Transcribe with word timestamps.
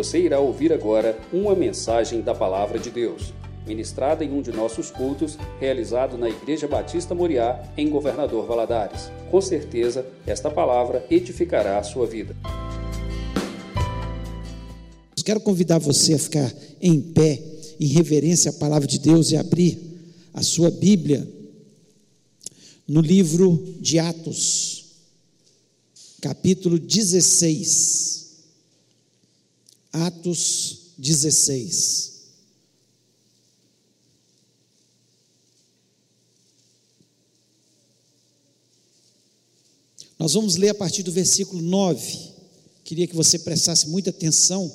Você 0.00 0.18
irá 0.18 0.40
ouvir 0.40 0.72
agora 0.72 1.20
uma 1.30 1.54
mensagem 1.54 2.22
da 2.22 2.34
Palavra 2.34 2.78
de 2.78 2.90
Deus, 2.90 3.34
ministrada 3.66 4.24
em 4.24 4.32
um 4.32 4.40
de 4.40 4.50
nossos 4.50 4.90
cultos, 4.90 5.36
realizado 5.60 6.16
na 6.16 6.26
Igreja 6.26 6.66
Batista 6.66 7.14
Moriá, 7.14 7.70
em 7.76 7.90
Governador 7.90 8.46
Valadares. 8.46 9.10
Com 9.30 9.42
certeza, 9.42 10.06
esta 10.26 10.50
palavra 10.50 11.04
edificará 11.10 11.78
a 11.78 11.82
sua 11.82 12.06
vida. 12.06 12.34
Quero 15.22 15.40
convidar 15.40 15.76
você 15.78 16.14
a 16.14 16.18
ficar 16.18 16.50
em 16.80 16.98
pé, 16.98 17.38
em 17.78 17.88
reverência 17.88 18.52
à 18.52 18.54
palavra 18.54 18.88
de 18.88 18.98
Deus 18.98 19.30
e 19.30 19.36
abrir 19.36 19.78
a 20.32 20.42
sua 20.42 20.70
Bíblia 20.70 21.28
no 22.88 23.02
livro 23.02 23.76
de 23.78 23.98
Atos, 23.98 24.82
capítulo 26.22 26.78
16. 26.78 28.29
Atos 29.92 30.92
16. 30.98 32.10
Nós 40.18 40.34
vamos 40.34 40.56
ler 40.56 40.68
a 40.68 40.74
partir 40.74 41.02
do 41.02 41.10
versículo 41.10 41.62
9. 41.62 42.30
Queria 42.84 43.06
que 43.06 43.16
você 43.16 43.38
prestasse 43.38 43.88
muita 43.88 44.10
atenção, 44.10 44.70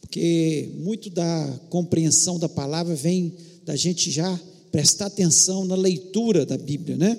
porque 0.00 0.70
muito 0.76 1.08
da 1.08 1.60
compreensão 1.70 2.38
da 2.38 2.48
palavra 2.48 2.94
vem 2.94 3.34
da 3.64 3.74
gente 3.74 4.10
já 4.10 4.38
prestar 4.70 5.06
atenção 5.06 5.64
na 5.64 5.74
leitura 5.74 6.44
da 6.44 6.58
Bíblia, 6.58 6.96
né? 6.96 7.18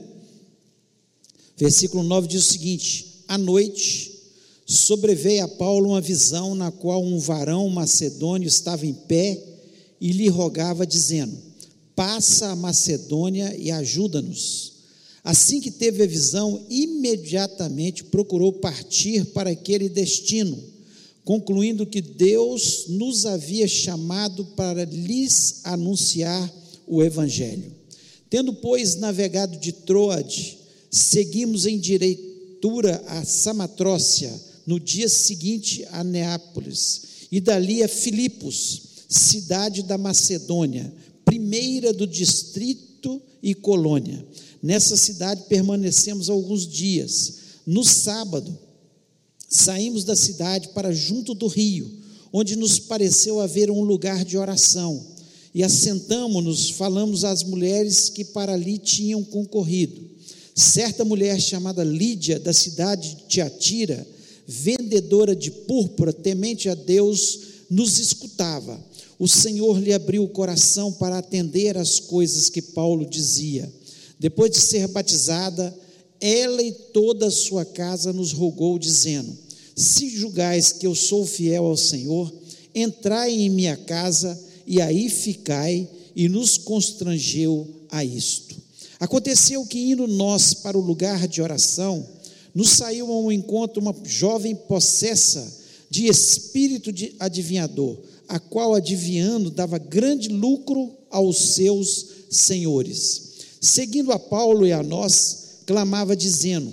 Versículo 1.58 2.04
9 2.04 2.28
diz 2.28 2.48
o 2.48 2.52
seguinte: 2.52 3.24
À 3.28 3.38
noite 3.38 4.15
sobreveio 4.66 5.44
a 5.44 5.48
Paulo 5.48 5.90
uma 5.90 6.02
visão 6.02 6.56
na 6.56 6.72
qual 6.72 7.04
um 7.04 7.20
varão 7.20 7.70
macedônio 7.70 8.48
estava 8.48 8.86
em 8.86 8.94
pé 8.94 9.42
e 10.02 10.12
lhe 10.12 10.28
rogava, 10.28 10.86
dizendo: 10.86 11.38
Passa 11.96 12.48
a 12.48 12.56
Macedônia 12.56 13.56
e 13.58 13.72
ajuda-nos. 13.72 14.74
Assim 15.24 15.60
que 15.60 15.72
teve 15.72 16.04
a 16.04 16.08
visão, 16.08 16.64
imediatamente 16.70 18.04
procurou 18.04 18.54
partir 18.54 19.26
para 19.26 19.50
aquele 19.50 19.90
destino, 19.90 20.62
concluindo 21.24 21.86
que 21.86 22.02
Deus 22.02 22.86
nos 22.90 23.26
havia 23.26 23.68
chamado 23.68 24.46
para 24.56 24.86
lhes 24.86 25.62
anunciar 25.64 26.54
o 26.86 27.02
Evangelho. 27.02 27.74
Tendo, 28.30 28.54
pois, 28.54 28.96
navegado 28.96 29.58
de 29.58 29.72
Troade, 29.72 30.60
seguimos 30.92 31.66
em 31.66 31.80
direitura 31.80 33.04
a 33.08 33.26
Samatrócia, 33.26 34.32
no 34.66 34.80
dia 34.80 35.08
seguinte 35.08 35.86
a 35.92 36.04
Neápolis, 36.04 37.02
e 37.32 37.40
dali 37.40 37.84
a 37.84 37.88
Filipos, 37.88 38.82
cidade 39.08 39.84
da 39.84 39.98
Macedônia, 39.98 40.94
primeira 41.24 41.94
do 41.94 42.08
distrito 42.08 43.22
e 43.42 43.54
colônia. 43.54 44.26
Nessa 44.62 44.96
cidade 44.96 45.44
permanecemos 45.48 46.30
alguns 46.30 46.68
dias. 46.68 47.34
No 47.66 47.84
sábado, 47.84 48.58
saímos 49.48 50.04
da 50.04 50.16
cidade 50.16 50.70
para 50.70 50.92
junto 50.92 51.34
do 51.34 51.48
rio, 51.48 51.92
onde 52.34 52.56
nos 52.56 52.80
pareceu 52.80 53.40
haver 53.40 53.70
um 53.70 53.82
lugar 53.82 54.26
de 54.26 54.38
oração. 54.38 55.06
E 55.54 55.64
assentamos-nos, 55.64 56.70
falamos 56.72 57.24
às 57.24 57.44
mulheres 57.44 58.10
que 58.10 58.26
para 58.26 58.54
ali 58.54 58.78
tinham 58.78 59.24
concorrido. 59.24 60.02
Certa 60.54 61.06
mulher 61.06 61.40
chamada 61.40 61.84
Lídia, 61.84 62.40
da 62.40 62.54
cidade 62.54 63.16
de 63.16 63.24
Tiatira, 63.28 64.06
vendedora 64.48 65.36
de 65.36 65.52
púrpura, 65.52 66.14
temente 66.14 66.70
a 66.70 66.76
Deus, 66.76 67.40
nos 67.70 68.00
escutava. 68.00 68.80
O 69.18 69.28
Senhor 69.28 69.80
lhe 69.80 69.94
abriu 69.94 70.24
o 70.24 70.30
coração 70.30 70.92
para 70.92 71.18
atender 71.18 71.78
às 71.78 72.00
coisas 72.00 72.50
que 72.50 72.62
Paulo 72.62 73.06
dizia. 73.06 73.72
Depois 74.20 74.52
de 74.52 74.60
ser 74.60 74.88
batizada, 74.88 75.74
ela 76.20 76.62
e 76.62 76.72
toda 76.72 77.28
a 77.28 77.32
sua 77.32 77.66
casa 77.66 78.12
nos 78.12 78.32
rogou, 78.32 78.78
dizendo: 78.78 79.36
Se 79.76 80.10
julgais 80.10 80.72
que 80.72 80.88
eu 80.88 80.96
sou 80.96 81.26
fiel 81.26 81.66
ao 81.66 81.78
Senhor, 81.78 82.34
entrai 82.74 83.32
em 83.32 83.50
minha 83.50 83.78
casa 83.78 84.40
e 84.68 84.82
aí 84.82 85.10
ficai, 85.10 85.88
e 86.16 86.30
nos 86.30 86.58
constrangeu 86.58 87.68
a 87.90 88.04
isto. 88.04 88.56
Aconteceu 89.00 89.66
que, 89.66 89.92
indo 89.92 90.08
nós 90.08 90.54
para 90.54 90.78
o 90.78 90.82
lugar 90.82 91.28
de 91.28 91.42
oração, 91.42 92.08
nos 92.56 92.70
saiu 92.70 93.12
ao 93.12 93.30
encontro 93.34 93.82
uma 93.82 93.94
jovem 94.06 94.56
possessa 94.56 95.62
de 95.90 96.08
espírito 96.08 96.90
de 96.90 97.14
adivinhador, 97.20 97.98
a 98.30 98.40
qual 98.40 98.74
adivinhando 98.74 99.52
dava 99.52 99.78
grande 99.78 100.30
lucro 100.30 100.92
aos 101.12 101.38
seus 101.54 102.08
senhores. 102.32 103.24
Seguindo 103.60 104.14
a 104.14 104.18
Paulo 104.18 104.66
e 104.66 104.72
a 104.72 104.82
nós, 104.82 105.60
clamava 105.66 106.16
dizendo: 106.16 106.72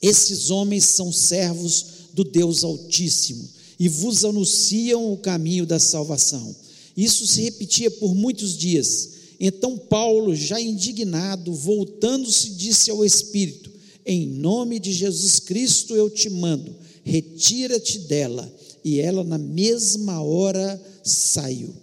Esses 0.00 0.50
homens 0.50 0.84
são 0.84 1.12
servos 1.12 1.86
do 2.14 2.22
Deus 2.22 2.62
Altíssimo 2.62 3.48
e 3.78 3.88
vos 3.88 4.24
anunciam 4.24 5.12
o 5.12 5.16
caminho 5.16 5.66
da 5.66 5.78
salvação. 5.78 6.54
Isso 6.96 7.26
se 7.26 7.42
repetia 7.42 7.90
por 7.90 8.14
muitos 8.14 8.56
dias. 8.56 9.10
Então 9.38 9.76
Paulo, 9.76 10.34
já 10.34 10.60
indignado, 10.60 11.52
voltando-se, 11.52 12.50
disse 12.50 12.90
ao 12.90 13.04
Espírito: 13.04 13.65
Em 14.06 14.24
nome 14.24 14.78
de 14.78 14.92
Jesus 14.92 15.40
Cristo 15.40 15.96
eu 15.96 16.08
te 16.08 16.30
mando, 16.30 16.72
retira-te 17.04 17.98
dela. 17.98 18.54
E 18.84 19.00
ela, 19.00 19.24
na 19.24 19.36
mesma 19.36 20.22
hora, 20.22 20.80
saiu. 21.02 21.74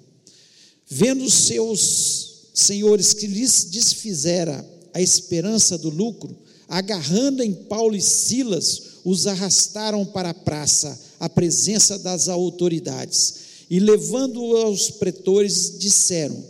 Vendo 0.87 1.29
seus 1.29 2.51
senhores 2.53 3.13
que 3.13 3.27
lhes 3.27 3.65
desfizera 3.65 4.65
a 4.93 5.01
esperança 5.01 5.77
do 5.77 5.89
lucro, 5.89 6.33
agarrando 6.69 7.43
em 7.43 7.53
Paulo 7.53 7.93
e 7.93 8.01
Silas, 8.01 9.01
os 9.03 9.27
arrastaram 9.27 10.05
para 10.05 10.29
a 10.29 10.33
praça, 10.33 10.97
à 11.19 11.27
presença 11.27 11.99
das 11.99 12.29
autoridades, 12.29 13.35
e 13.69 13.79
levando-o 13.79 14.55
aos 14.57 14.89
pretores, 14.91 15.77
disseram: 15.77 16.41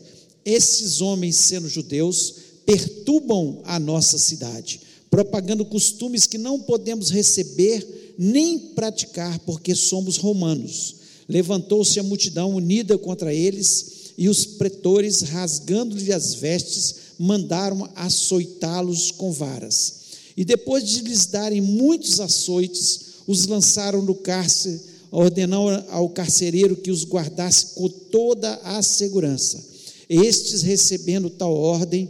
Esses 0.45 1.01
homens, 1.01 1.35
sendo 1.37 1.67
judeus, 1.67 2.35
perturbam 2.65 3.61
a 3.63 3.79
nossa 3.79 4.17
cidade, 4.17 4.81
propagando 5.13 5.63
costumes 5.63 6.25
que 6.25 6.39
não 6.39 6.59
podemos 6.59 7.11
receber 7.11 8.15
nem 8.17 8.57
praticar, 8.57 9.37
porque 9.41 9.75
somos 9.75 10.17
romanos. 10.17 10.95
Levantou-se 11.29 11.99
a 11.99 12.03
multidão 12.03 12.55
unida 12.55 12.97
contra 12.97 13.31
eles, 13.31 14.13
e 14.17 14.27
os 14.27 14.43
pretores, 14.43 15.21
rasgando-lhe 15.21 16.11
as 16.11 16.33
vestes, 16.33 16.95
mandaram 17.19 17.87
açoitá-los 17.95 19.11
com 19.11 19.31
varas. 19.31 19.93
E 20.35 20.43
depois 20.43 20.83
de 20.83 21.01
lhes 21.01 21.27
darem 21.27 21.61
muitos 21.61 22.19
açoites, 22.19 23.01
os 23.27 23.45
lançaram 23.45 24.01
no 24.01 24.15
cárcere, 24.15 24.79
ordenando 25.11 25.85
ao 25.89 26.09
carcereiro 26.09 26.75
que 26.75 26.89
os 26.89 27.05
guardasse 27.05 27.75
com 27.75 27.87
toda 27.87 28.55
a 28.63 28.81
segurança. 28.81 29.63
Estes, 30.09 30.63
recebendo 30.63 31.29
tal 31.29 31.55
ordem, 31.55 32.09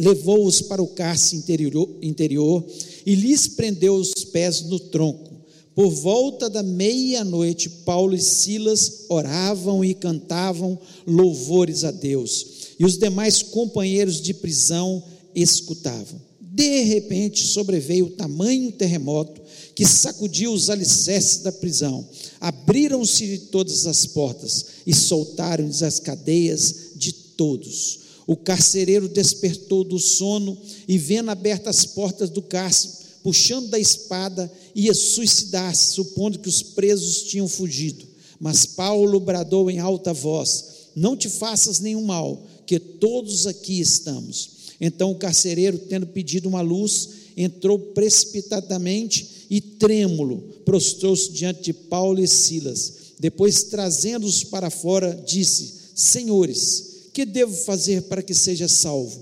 levou-os 0.00 0.62
para 0.62 0.82
o 0.82 0.86
cárcere 0.86 1.36
interior, 1.36 1.88
interior 2.00 2.64
e 3.04 3.14
lhes 3.14 3.46
prendeu 3.46 3.94
os 3.94 4.24
pés 4.24 4.62
no 4.62 4.80
tronco. 4.80 5.30
Por 5.74 5.90
volta 5.90 6.48
da 6.48 6.62
meia-noite, 6.62 7.68
Paulo 7.68 8.14
e 8.14 8.20
Silas 8.20 9.04
oravam 9.10 9.84
e 9.84 9.94
cantavam 9.94 10.78
louvores 11.06 11.84
a 11.84 11.90
Deus, 11.90 12.46
e 12.78 12.84
os 12.84 12.98
demais 12.98 13.42
companheiros 13.42 14.20
de 14.20 14.34
prisão 14.34 15.02
escutavam. 15.34 16.20
De 16.40 16.82
repente 16.82 17.46
sobreveio 17.46 18.06
o 18.06 18.10
tamanho 18.10 18.72
terremoto 18.72 19.40
que 19.74 19.86
sacudiu 19.86 20.52
os 20.52 20.68
alicerces 20.68 21.38
da 21.38 21.52
prisão. 21.52 22.06
Abriram-se 22.40 23.38
todas 23.50 23.86
as 23.86 24.06
portas 24.06 24.66
e 24.86 24.94
soltaram-lhes 24.94 25.82
as 25.82 26.00
cadeias 26.00 26.90
de 26.96 27.12
todos. 27.12 28.00
O 28.30 28.36
carcereiro 28.36 29.08
despertou 29.08 29.82
do 29.82 29.98
sono 29.98 30.56
e, 30.86 30.96
vendo 30.96 31.32
abertas 31.32 31.78
as 31.80 31.84
portas 31.84 32.30
do 32.30 32.40
cárcere, 32.40 32.92
puxando 33.24 33.70
da 33.70 33.76
espada, 33.76 34.48
ia 34.72 34.94
suicidar-se, 34.94 35.94
supondo 35.94 36.38
que 36.38 36.48
os 36.48 36.62
presos 36.62 37.24
tinham 37.24 37.48
fugido. 37.48 38.06
Mas 38.38 38.64
Paulo 38.64 39.18
bradou 39.18 39.68
em 39.68 39.80
alta 39.80 40.12
voz: 40.12 40.64
Não 40.94 41.16
te 41.16 41.28
faças 41.28 41.80
nenhum 41.80 42.04
mal, 42.04 42.46
que 42.66 42.78
todos 42.78 43.48
aqui 43.48 43.80
estamos. 43.80 44.50
Então 44.80 45.10
o 45.10 45.18
carcereiro, 45.18 45.76
tendo 45.76 46.06
pedido 46.06 46.48
uma 46.48 46.60
luz, 46.60 47.08
entrou 47.36 47.80
precipitadamente 47.80 49.46
e 49.50 49.60
trêmulo, 49.60 50.38
prostrou-se 50.64 51.32
diante 51.32 51.62
de 51.62 51.72
Paulo 51.72 52.22
e 52.22 52.28
Silas. 52.28 52.92
Depois, 53.18 53.64
trazendo-os 53.64 54.44
para 54.44 54.70
fora, 54.70 55.20
disse: 55.26 55.74
Senhores, 55.96 56.89
que 57.12 57.24
devo 57.24 57.54
fazer 57.54 58.02
para 58.02 58.22
que 58.22 58.34
seja 58.34 58.68
salvo? 58.68 59.20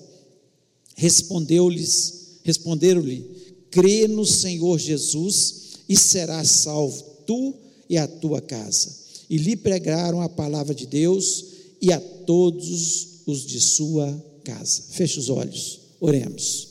Respondeu-lhes, 0.97 2.39
responderam-lhe: 2.43 3.25
Crê 3.71 4.09
no 4.09 4.25
Senhor 4.25 4.79
Jesus 4.79 5.79
e 5.89 5.97
serás 5.97 6.49
salvo, 6.49 7.03
tu 7.27 7.55
e 7.89 7.97
a 7.97 8.07
tua 8.07 8.41
casa. 8.41 8.99
e 9.29 9.37
lhe 9.37 9.57
pregaram 9.57 10.23
a 10.23 10.29
palavra 10.29 10.75
de 10.75 10.87
Deus 10.87 11.45
e 11.81 11.93
a 11.93 12.01
todos 12.01 13.21
os 13.27 13.45
de 13.47 13.61
sua 13.61 14.25
casa. 14.43 14.83
Feche 14.91 15.19
os 15.19 15.29
olhos, 15.29 15.81
oremos. 16.01 16.69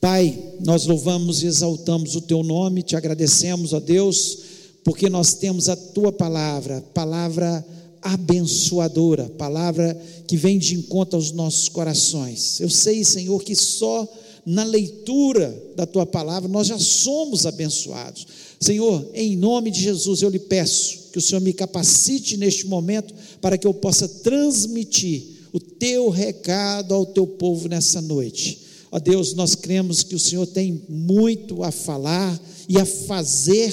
Pai, 0.00 0.54
nós 0.64 0.86
louvamos 0.86 1.42
e 1.42 1.46
exaltamos 1.46 2.16
o 2.16 2.22
teu 2.22 2.42
nome, 2.42 2.82
te 2.82 2.96
agradecemos, 2.96 3.74
ó 3.74 3.80
Deus, 3.80 4.38
porque 4.82 5.10
nós 5.10 5.34
temos 5.34 5.68
a 5.68 5.76
tua 5.76 6.10
palavra, 6.10 6.80
palavra 6.94 7.64
abençoadora, 8.02 9.28
palavra 9.30 10.00
que 10.26 10.36
vem 10.36 10.58
de 10.58 10.74
encontro 10.74 11.16
aos 11.16 11.32
nossos 11.32 11.68
corações. 11.68 12.60
Eu 12.60 12.70
sei, 12.70 13.04
Senhor, 13.04 13.42
que 13.42 13.54
só 13.54 14.08
na 14.44 14.64
leitura 14.64 15.72
da 15.76 15.86
tua 15.86 16.06
palavra 16.06 16.48
nós 16.48 16.66
já 16.66 16.78
somos 16.78 17.46
abençoados. 17.46 18.26
Senhor, 18.58 19.10
em 19.14 19.36
nome 19.36 19.70
de 19.70 19.80
Jesus, 19.80 20.22
eu 20.22 20.30
lhe 20.30 20.38
peço 20.38 21.10
que 21.12 21.18
o 21.18 21.22
Senhor 21.22 21.40
me 21.40 21.52
capacite 21.52 22.36
neste 22.36 22.66
momento 22.66 23.14
para 23.40 23.58
que 23.58 23.66
eu 23.66 23.74
possa 23.74 24.08
transmitir 24.08 25.22
o 25.52 25.58
teu 25.58 26.08
recado 26.08 26.94
ao 26.94 27.04
teu 27.04 27.26
povo 27.26 27.68
nessa 27.68 28.00
noite. 28.00 28.60
Ó 28.92 28.98
Deus, 28.98 29.34
nós 29.34 29.54
cremos 29.54 30.02
que 30.02 30.14
o 30.14 30.20
Senhor 30.20 30.46
tem 30.46 30.82
muito 30.88 31.62
a 31.62 31.70
falar 31.70 32.40
e 32.68 32.78
a 32.78 32.84
fazer 32.84 33.72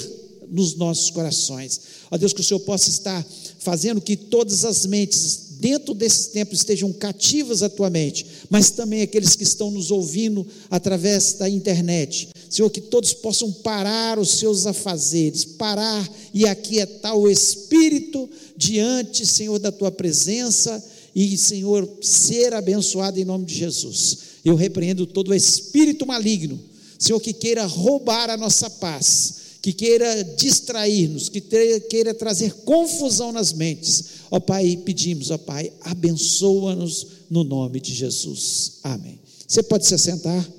nos 0.50 0.76
nossos 0.76 1.10
corações. 1.10 1.82
Ó 2.10 2.18
Deus, 2.18 2.34
que 2.34 2.42
o 2.42 2.44
Senhor 2.44 2.60
possa 2.62 2.90
estar 2.90 3.26
fazendo 3.68 4.00
que 4.00 4.16
todas 4.16 4.64
as 4.64 4.86
mentes 4.86 5.58
dentro 5.60 5.94
desse 5.94 6.30
tempo 6.30 6.56
estejam 6.56 6.94
cativas 6.94 7.62
à 7.62 7.68
tua 7.68 7.90
mente, 7.90 8.26
mas 8.50 8.72
também 8.72 9.02
aqueles 9.02 9.36
que 9.36 9.44
estão 9.44 9.70
nos 9.70 9.92
ouvindo 9.92 10.48
através 10.72 11.34
da 11.34 11.50
internet. 11.50 12.30
Senhor, 12.50 12.70
que 12.70 12.80
todos 12.80 13.12
possam 13.12 13.52
parar 13.52 14.20
os 14.20 14.40
seus 14.40 14.66
afazeres, 14.66 15.44
parar 15.44 16.10
e 16.34 16.48
aquietar 16.48 17.14
o 17.14 17.30
espírito 17.30 18.30
diante, 18.56 19.26
Senhor, 19.26 19.60
da 19.60 19.70
tua 19.70 19.92
presença 19.92 20.82
e, 21.14 21.38
Senhor, 21.38 21.90
ser 22.02 22.54
abençoado 22.54 23.20
em 23.20 23.26
nome 23.26 23.44
de 23.44 23.54
Jesus. 23.54 24.20
Eu 24.46 24.56
repreendo 24.56 25.06
todo 25.06 25.32
o 25.32 25.36
espírito 25.36 26.08
maligno, 26.08 26.58
Senhor, 26.98 27.20
que 27.20 27.34
queira 27.34 27.66
roubar 27.66 28.30
a 28.30 28.38
nossa 28.38 28.70
paz 28.70 29.47
que 29.68 29.74
queira 29.74 30.24
distrair-nos, 30.24 31.28
que 31.28 31.42
queira 31.42 32.14
trazer 32.14 32.54
confusão 32.64 33.34
nas 33.34 33.52
mentes. 33.52 34.22
Ó 34.32 34.40
Pai, 34.40 34.78
pedimos, 34.86 35.30
ó 35.30 35.38
Pai, 35.38 35.74
abençoa-nos 35.82 37.08
no 37.30 37.44
nome 37.44 37.82
de 37.82 37.94
Jesus. 37.94 38.80
Amém. 38.82 39.20
Você 39.46 39.62
pode 39.62 39.86
se 39.86 39.94
assentar? 39.94 40.50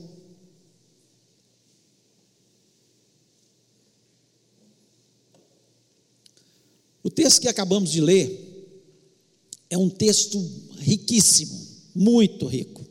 O 7.02 7.08
texto 7.08 7.40
que 7.40 7.48
acabamos 7.48 7.90
de 7.90 8.02
ler 8.02 8.76
é 9.70 9.78
um 9.78 9.88
texto 9.88 10.38
riquíssimo, 10.80 11.58
muito 11.94 12.44
rico. 12.44 12.84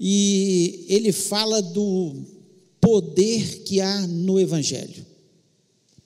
E 0.00 0.84
ele 0.88 1.12
fala 1.12 1.62
do 1.62 2.24
poder 2.80 3.60
que 3.60 3.80
há 3.80 4.04
no 4.08 4.40
Evangelho. 4.40 5.01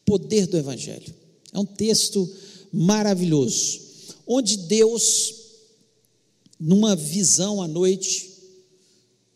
Poder 0.06 0.46
do 0.46 0.56
Evangelho. 0.56 1.14
É 1.52 1.58
um 1.58 1.66
texto 1.66 2.26
maravilhoso, 2.72 3.80
onde 4.26 4.56
Deus, 4.56 5.34
numa 6.58 6.96
visão 6.96 7.60
à 7.60 7.68
noite, 7.68 8.32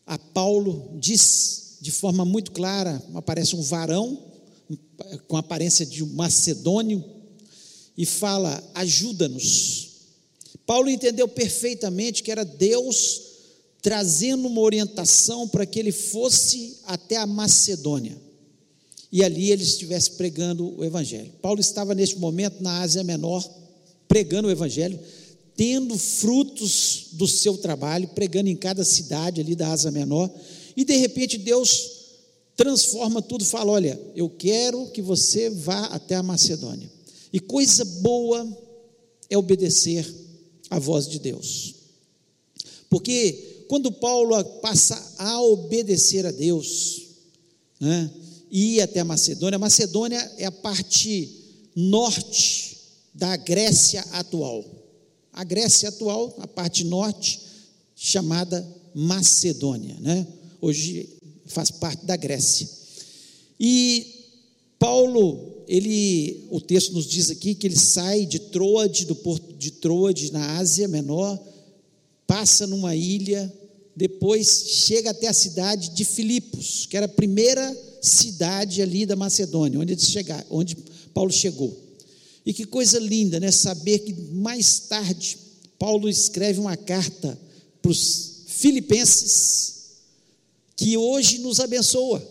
a 0.06 0.18
Paulo 0.18 0.96
diz 0.98 1.76
de 1.80 1.90
forma 1.90 2.24
muito 2.24 2.52
clara: 2.52 3.02
aparece 3.14 3.54
um 3.54 3.62
varão 3.62 4.30
com 5.28 5.36
a 5.36 5.40
aparência 5.40 5.84
de 5.84 6.02
um 6.02 6.12
macedônio 6.14 7.04
e 7.96 8.06
fala: 8.06 8.62
ajuda-nos. 8.74 9.88
Paulo 10.66 10.88
entendeu 10.88 11.26
perfeitamente 11.26 12.22
que 12.22 12.30
era 12.30 12.44
Deus 12.44 13.22
trazendo 13.82 14.46
uma 14.46 14.60
orientação 14.60 15.48
para 15.48 15.66
que 15.66 15.78
ele 15.78 15.92
fosse 15.92 16.78
até 16.84 17.16
a 17.16 17.26
Macedônia. 17.26 18.16
E 19.12 19.24
ali 19.24 19.50
ele 19.50 19.62
estivesse 19.62 20.12
pregando 20.12 20.78
o 20.78 20.84
Evangelho. 20.84 21.32
Paulo 21.42 21.60
estava 21.60 21.94
neste 21.94 22.18
momento 22.18 22.62
na 22.62 22.80
Ásia 22.80 23.02
Menor, 23.02 23.48
pregando 24.06 24.48
o 24.48 24.50
Evangelho, 24.50 24.98
tendo 25.56 25.96
frutos 25.98 27.08
do 27.12 27.26
seu 27.26 27.58
trabalho, 27.58 28.08
pregando 28.08 28.48
em 28.48 28.56
cada 28.56 28.84
cidade 28.84 29.40
ali 29.40 29.54
da 29.54 29.72
Ásia 29.72 29.90
Menor, 29.90 30.30
e 30.76 30.84
de 30.84 30.96
repente 30.96 31.36
Deus 31.36 32.00
transforma 32.56 33.20
tudo, 33.20 33.44
fala: 33.44 33.72
Olha, 33.72 34.00
eu 34.14 34.28
quero 34.28 34.86
que 34.90 35.02
você 35.02 35.50
vá 35.50 35.86
até 35.86 36.14
a 36.14 36.22
Macedônia. 36.22 36.90
E 37.32 37.40
coisa 37.40 37.84
boa 37.84 38.46
é 39.28 39.36
obedecer 39.38 40.06
à 40.68 40.78
voz 40.78 41.08
de 41.08 41.18
Deus. 41.18 41.74
Porque 42.88 43.64
quando 43.68 43.92
Paulo 43.92 44.42
passa 44.60 45.14
a 45.18 45.40
obedecer 45.42 46.26
a 46.26 46.32
Deus, 46.32 47.02
né, 47.80 48.10
ir 48.50 48.80
até 48.80 49.00
a 49.00 49.04
Macedônia, 49.04 49.56
a 49.56 49.60
Macedônia 49.60 50.32
é 50.38 50.44
a 50.44 50.52
parte 50.52 51.30
norte 51.74 52.78
da 53.14 53.36
Grécia 53.36 54.00
atual. 54.12 54.64
A 55.32 55.44
Grécia 55.44 55.88
atual, 55.88 56.34
a 56.38 56.46
parte 56.46 56.84
norte, 56.84 57.40
chamada 57.94 58.66
Macedônia, 58.94 59.96
né? 60.00 60.26
hoje 60.60 61.08
faz 61.46 61.70
parte 61.70 62.04
da 62.04 62.16
Grécia. 62.16 62.68
E 63.58 64.06
Paulo, 64.78 65.64
ele, 65.68 66.46
o 66.50 66.60
texto 66.60 66.92
nos 66.92 67.06
diz 67.06 67.30
aqui 67.30 67.54
que 67.54 67.66
ele 67.66 67.76
sai 67.76 68.26
de 68.26 68.38
Troade, 68.38 69.06
do 69.06 69.14
porto 69.14 69.52
de 69.54 69.70
Troade, 69.72 70.32
na 70.32 70.58
Ásia 70.58 70.88
Menor, 70.88 71.38
passa 72.26 72.66
numa 72.66 72.96
ilha 72.96 73.52
depois 74.00 74.64
chega 74.86 75.10
até 75.10 75.28
a 75.28 75.32
cidade 75.34 75.90
de 75.90 76.04
Filipos, 76.04 76.86
que 76.86 76.96
era 76.96 77.06
a 77.06 77.08
primeira 77.08 77.76
cidade 78.00 78.82
ali 78.82 79.04
da 79.04 79.16
Macedônia, 79.16 79.78
onde, 79.78 79.98
chegar, 80.00 80.44
onde 80.50 80.76
Paulo 81.12 81.32
chegou. 81.32 81.76
E 82.44 82.52
que 82.52 82.64
coisa 82.64 82.98
linda, 82.98 83.38
né? 83.38 83.50
Saber 83.50 84.00
que 84.00 84.12
mais 84.32 84.80
tarde 84.80 85.38
Paulo 85.78 86.08
escreve 86.08 86.60
uma 86.60 86.76
carta 86.76 87.38
para 87.80 87.90
os 87.90 88.44
filipenses, 88.46 89.74
que 90.76 90.96
hoje 90.96 91.38
nos 91.38 91.60
abençoa. 91.60 92.26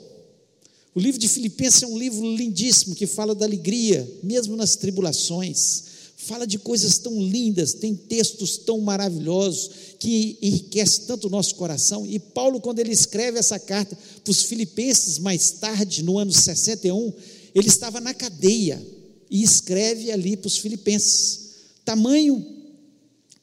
O 0.93 0.99
livro 0.99 1.19
de 1.19 1.27
Filipenses 1.27 1.83
é 1.83 1.87
um 1.87 1.97
livro 1.97 2.35
lindíssimo 2.35 2.95
que 2.95 3.05
fala 3.05 3.35
da 3.35 3.45
alegria, 3.45 4.09
mesmo 4.23 4.55
nas 4.55 4.75
tribulações 4.75 5.88
fala 6.29 6.45
de 6.45 6.59
coisas 6.59 6.99
tão 6.99 7.19
lindas, 7.19 7.73
tem 7.73 7.95
textos 7.95 8.57
tão 8.57 8.79
maravilhosos 8.79 9.71
que 9.97 10.37
enriquece 10.39 11.07
tanto 11.07 11.25
o 11.25 11.29
nosso 11.29 11.55
coração. 11.55 12.05
E 12.05 12.19
Paulo, 12.19 12.61
quando 12.61 12.77
ele 12.77 12.91
escreve 12.91 13.39
essa 13.39 13.57
carta 13.57 13.97
para 14.23 14.31
os 14.31 14.43
filipenses 14.43 15.17
mais 15.17 15.49
tarde, 15.53 16.03
no 16.03 16.19
ano 16.19 16.31
61, 16.31 17.11
ele 17.55 17.67
estava 17.67 17.99
na 17.99 18.13
cadeia 18.13 18.79
e 19.27 19.41
escreve 19.41 20.11
ali 20.11 20.37
para 20.37 20.47
os 20.47 20.57
filipenses. 20.57 21.49
Tamanho 21.83 22.45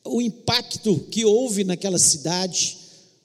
o 0.04 0.22
impacto 0.22 1.00
que 1.10 1.24
houve 1.24 1.64
naquela 1.64 1.98
cidade 1.98 2.78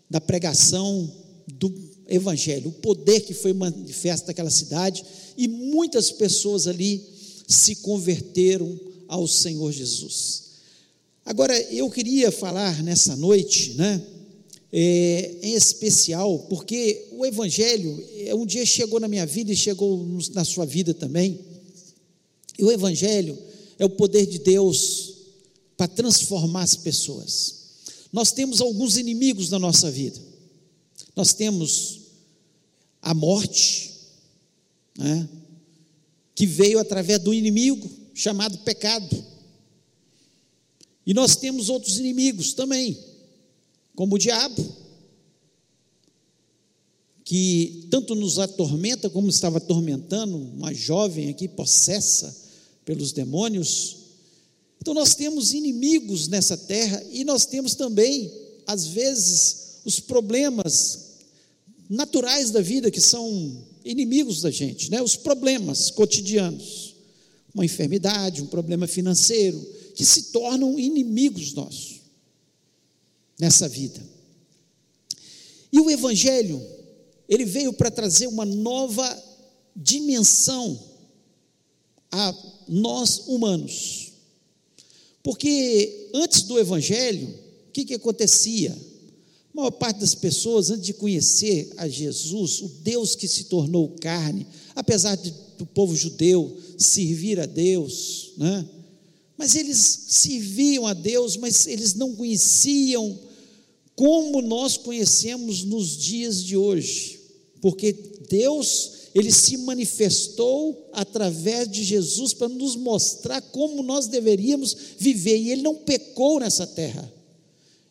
da 0.09 0.19
pregação 0.19 1.07
do 1.47 1.71
evangelho, 2.07 2.69
o 2.69 2.81
poder 2.81 3.19
que 3.21 3.35
foi 3.35 3.53
manifesto 3.53 4.25
naquela 4.25 4.49
cidade 4.49 5.05
e 5.37 5.47
muitas 5.47 6.09
pessoas 6.09 6.65
ali 6.65 6.99
se 7.47 7.75
converteram 7.75 8.90
ao 9.11 9.27
Senhor 9.27 9.73
Jesus. 9.73 10.43
Agora, 11.25 11.53
eu 11.63 11.89
queria 11.89 12.31
falar 12.31 12.81
nessa 12.81 13.13
noite, 13.13 13.73
né, 13.73 14.01
é, 14.71 15.35
em 15.41 15.53
especial, 15.53 16.39
porque 16.47 17.09
o 17.11 17.25
Evangelho, 17.25 18.01
é, 18.19 18.33
um 18.33 18.45
dia 18.45 18.65
chegou 18.65 19.01
na 19.01 19.09
minha 19.09 19.25
vida 19.25 19.51
e 19.51 19.55
chegou 19.55 20.07
na 20.33 20.45
sua 20.45 20.65
vida 20.65 20.93
também, 20.93 21.41
e 22.57 22.63
o 22.63 22.71
Evangelho 22.71 23.37
é 23.77 23.83
o 23.83 23.89
poder 23.89 24.25
de 24.25 24.39
Deus 24.39 25.15
para 25.75 25.89
transformar 25.89 26.63
as 26.63 26.75
pessoas. 26.75 27.55
Nós 28.13 28.31
temos 28.31 28.61
alguns 28.61 28.95
inimigos 28.95 29.49
na 29.49 29.59
nossa 29.59 29.91
vida, 29.91 30.21
nós 31.17 31.33
temos 31.33 31.99
a 33.01 33.13
morte, 33.13 33.91
né, 34.97 35.27
que 36.33 36.45
veio 36.45 36.79
através 36.79 37.19
do 37.19 37.33
inimigo, 37.33 38.00
chamado 38.13 38.57
pecado. 38.59 39.25
E 41.05 41.13
nós 41.13 41.35
temos 41.35 41.69
outros 41.69 41.97
inimigos 41.99 42.53
também, 42.53 42.97
como 43.95 44.15
o 44.15 44.19
diabo, 44.19 44.81
que 47.23 47.87
tanto 47.89 48.13
nos 48.13 48.39
atormenta 48.39 49.09
como 49.09 49.29
estava 49.29 49.57
atormentando 49.57 50.37
uma 50.37 50.73
jovem 50.73 51.29
aqui 51.29 51.47
possessa 51.47 52.35
pelos 52.83 53.11
demônios. 53.11 53.97
Então 54.79 54.93
nós 54.93 55.15
temos 55.15 55.53
inimigos 55.53 56.27
nessa 56.27 56.57
terra 56.57 57.01
e 57.11 57.23
nós 57.23 57.45
temos 57.45 57.75
também, 57.75 58.31
às 58.67 58.87
vezes, 58.87 59.79
os 59.85 59.99
problemas 59.99 61.11
naturais 61.89 62.51
da 62.51 62.61
vida 62.61 62.91
que 62.91 63.01
são 63.01 63.65
inimigos 63.83 64.41
da 64.41 64.51
gente, 64.51 64.91
né? 64.91 65.01
Os 65.01 65.15
problemas 65.15 65.89
cotidianos 65.89 66.90
uma 67.53 67.65
enfermidade, 67.65 68.41
um 68.41 68.47
problema 68.47 68.87
financeiro, 68.87 69.59
que 69.95 70.05
se 70.05 70.31
tornam 70.31 70.79
inimigos 70.79 71.53
nossos 71.53 72.01
nessa 73.39 73.67
vida. 73.67 74.01
E 75.71 75.79
o 75.79 75.89
Evangelho, 75.89 76.61
ele 77.27 77.45
veio 77.45 77.73
para 77.73 77.89
trazer 77.89 78.27
uma 78.27 78.45
nova 78.45 79.23
dimensão 79.75 80.79
a 82.11 82.35
nós 82.67 83.27
humanos. 83.27 84.11
Porque 85.23 86.09
antes 86.13 86.43
do 86.43 86.59
Evangelho, 86.59 87.27
o 87.67 87.71
que, 87.71 87.85
que 87.85 87.93
acontecia? 87.93 88.71
A 89.53 89.57
maior 89.57 89.71
parte 89.71 89.99
das 89.99 90.15
pessoas, 90.15 90.69
antes 90.69 90.85
de 90.85 90.93
conhecer 90.93 91.71
a 91.77 91.87
Jesus, 91.87 92.61
o 92.61 92.67
Deus 92.83 93.15
que 93.15 93.27
se 93.27 93.45
tornou 93.45 93.95
carne, 93.99 94.47
apesar 94.75 95.15
de, 95.15 95.33
do 95.57 95.65
povo 95.65 95.95
judeu 95.95 96.57
servir 96.81 97.39
a 97.39 97.45
Deus, 97.45 98.33
né? 98.37 98.67
mas 99.37 99.55
eles 99.55 100.05
serviam 100.09 100.85
a 100.85 100.93
Deus, 100.93 101.35
mas 101.35 101.65
eles 101.65 101.95
não 101.95 102.15
conheciam 102.15 103.17
como 103.95 104.41
nós 104.41 104.77
conhecemos 104.77 105.63
nos 105.63 105.97
dias 105.97 106.43
de 106.43 106.55
hoje, 106.55 107.19
porque 107.61 107.91
Deus, 108.29 108.91
ele 109.13 109.31
se 109.31 109.57
manifestou 109.57 110.89
através 110.93 111.69
de 111.69 111.83
Jesus 111.83 112.33
para 112.33 112.49
nos 112.49 112.75
mostrar 112.75 113.41
como 113.41 113.83
nós 113.83 114.07
deveríamos 114.07 114.75
viver, 114.97 115.37
e 115.37 115.51
ele 115.51 115.61
não 115.61 115.75
pecou 115.75 116.39
nessa 116.39 116.65
terra. 116.65 117.11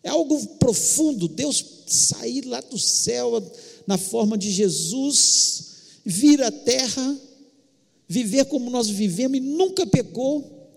É 0.02 0.08
algo 0.08 0.46
profundo, 0.58 1.28
Deus 1.28 1.64
sair 1.86 2.46
lá 2.46 2.60
do 2.60 2.78
céu 2.78 3.42
na 3.86 3.98
forma 3.98 4.38
de 4.38 4.50
Jesus, 4.50 5.64
vir 6.04 6.42
à 6.42 6.50
terra, 6.50 7.20
viver 8.10 8.46
como 8.46 8.68
nós 8.70 8.88
vivemos 8.90 9.38
e 9.38 9.40
nunca 9.40 9.86
pecou, 9.86 10.68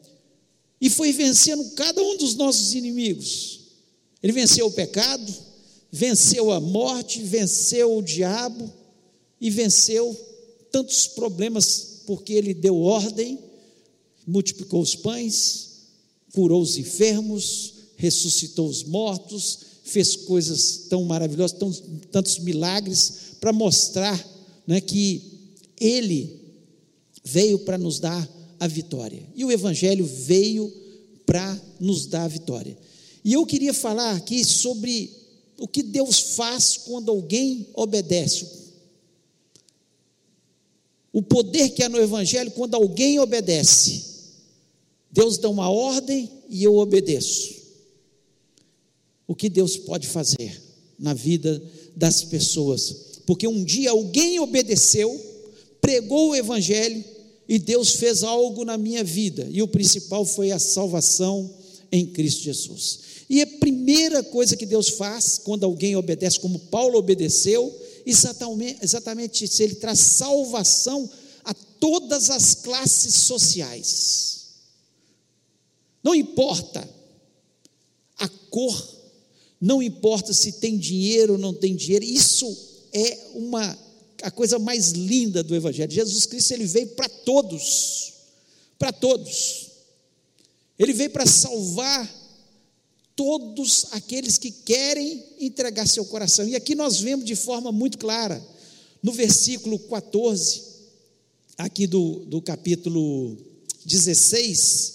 e 0.79 0.87
foi 0.87 1.11
vencendo 1.11 1.71
cada 1.71 1.99
um 1.99 2.15
dos 2.15 2.35
nossos 2.35 2.75
inimigos. 2.75 3.61
Ele 4.21 4.31
venceu 4.31 4.67
o 4.67 4.71
pecado, 4.71 5.33
venceu 5.91 6.51
a 6.51 6.59
morte, 6.59 7.23
venceu 7.23 7.97
o 7.97 8.03
diabo 8.03 8.71
e 9.41 9.49
venceu 9.49 10.15
tantos 10.71 11.07
problemas, 11.07 12.03
porque 12.05 12.33
ele 12.33 12.53
deu 12.53 12.79
ordem, 12.79 13.39
multiplicou 14.27 14.79
os 14.79 14.95
pães, 14.95 15.69
curou 16.33 16.61
os 16.61 16.77
enfermos, 16.77 17.73
ressuscitou 17.97 18.67
os 18.67 18.83
mortos, 18.83 19.59
fez 19.83 20.15
coisas 20.15 20.85
tão 20.87 21.03
maravilhosas, 21.05 21.57
tão, 21.57 21.71
tantos 22.11 22.37
milagres, 22.37 23.13
para 23.41 23.51
mostrar 23.51 24.23
né, 24.67 24.79
que 24.79 25.49
Ele 25.79 26.42
veio 27.23 27.59
para 27.59 27.77
nos 27.77 27.99
dar 27.99 28.27
a 28.59 28.67
vitória. 28.67 29.27
E 29.35 29.45
o 29.45 29.51
Evangelho 29.51 30.05
veio 30.05 30.71
para 31.25 31.61
nos 31.79 32.05
dar 32.05 32.23
a 32.23 32.27
vitória. 32.27 32.77
E 33.23 33.33
eu 33.33 33.45
queria 33.45 33.73
falar 33.73 34.15
aqui 34.15 34.43
sobre 34.43 35.11
o 35.57 35.67
que 35.67 35.81
Deus 35.81 36.35
faz 36.35 36.77
quando 36.77 37.09
alguém 37.09 37.67
obedece. 37.73 38.47
O 41.11 41.21
poder 41.21 41.69
que 41.69 41.83
há 41.83 41.89
no 41.89 41.99
Evangelho 41.99 42.51
quando 42.51 42.75
alguém 42.75 43.19
obedece. 43.19 44.13
Deus 45.11 45.37
dá 45.37 45.47
uma 45.47 45.69
ordem 45.69 46.29
e 46.49 46.63
eu 46.63 46.75
obedeço 46.75 47.63
o 49.27 49.35
que 49.35 49.49
Deus 49.49 49.77
pode 49.77 50.07
fazer 50.07 50.61
na 50.99 51.13
vida 51.13 51.61
das 51.95 52.23
pessoas. 52.23 53.21
Porque 53.25 53.47
um 53.47 53.63
dia 53.63 53.91
alguém 53.91 54.39
obedeceu, 54.39 55.09
pregou 55.79 56.29
o 56.29 56.35
Evangelho 56.35 57.03
e 57.47 57.59
Deus 57.59 57.91
fez 57.91 58.23
algo 58.23 58.63
na 58.63 58.77
minha 58.77 59.03
vida, 59.03 59.47
e 59.49 59.61
o 59.61 59.67
principal 59.67 60.25
foi 60.25 60.51
a 60.51 60.59
salvação 60.59 61.53
em 61.91 62.05
Cristo 62.05 62.43
Jesus. 62.43 62.99
E 63.29 63.41
a 63.41 63.47
primeira 63.47 64.23
coisa 64.23 64.55
que 64.55 64.65
Deus 64.65 64.89
faz 64.89 65.39
quando 65.43 65.63
alguém 65.63 65.95
obedece, 65.95 66.39
como 66.39 66.59
Paulo 66.59 66.97
obedeceu, 66.97 67.73
exatamente, 68.05 68.79
exatamente 68.81 69.45
isso, 69.45 69.61
ele 69.61 69.75
traz 69.75 69.99
salvação 69.99 71.09
a 71.43 71.53
todas 71.53 72.29
as 72.29 72.55
classes 72.55 73.15
sociais. 73.15 74.47
Não 76.03 76.13
importa 76.13 76.87
a 78.17 78.27
cor 78.49 78.93
não 79.65 79.81
importa 79.81 80.33
se 80.33 80.51
tem 80.51 80.77
dinheiro 80.77 81.33
ou 81.33 81.39
não 81.39 81.53
tem 81.53 81.73
dinheiro, 81.73 82.03
isso 82.03 82.53
é 82.91 83.17
uma 83.33 83.79
a 84.23 84.31
coisa 84.31 84.57
mais 84.57 84.91
linda 84.91 85.43
do 85.43 85.53
evangelho. 85.53 85.91
Jesus 85.91 86.25
Cristo 86.25 86.53
ele 86.53 86.65
veio 86.65 86.87
para 86.87 87.09
todos, 87.09 88.13
para 88.79 88.91
todos. 88.91 89.67
Ele 90.79 90.93
veio 90.93 91.09
para 91.09 91.25
salvar 91.25 92.09
todos 93.15 93.87
aqueles 93.91 94.37
que 94.37 94.49
querem 94.49 95.23
entregar 95.39 95.87
seu 95.87 96.05
coração. 96.05 96.47
E 96.47 96.55
aqui 96.55 96.73
nós 96.73 96.99
vemos 96.99 97.25
de 97.25 97.35
forma 97.35 97.71
muito 97.71 97.97
clara, 97.97 98.41
no 99.03 99.11
versículo 99.11 99.77
14, 99.77 100.63
aqui 101.57 101.85
do, 101.85 102.25
do 102.25 102.41
capítulo 102.41 103.37
16, 103.85 104.93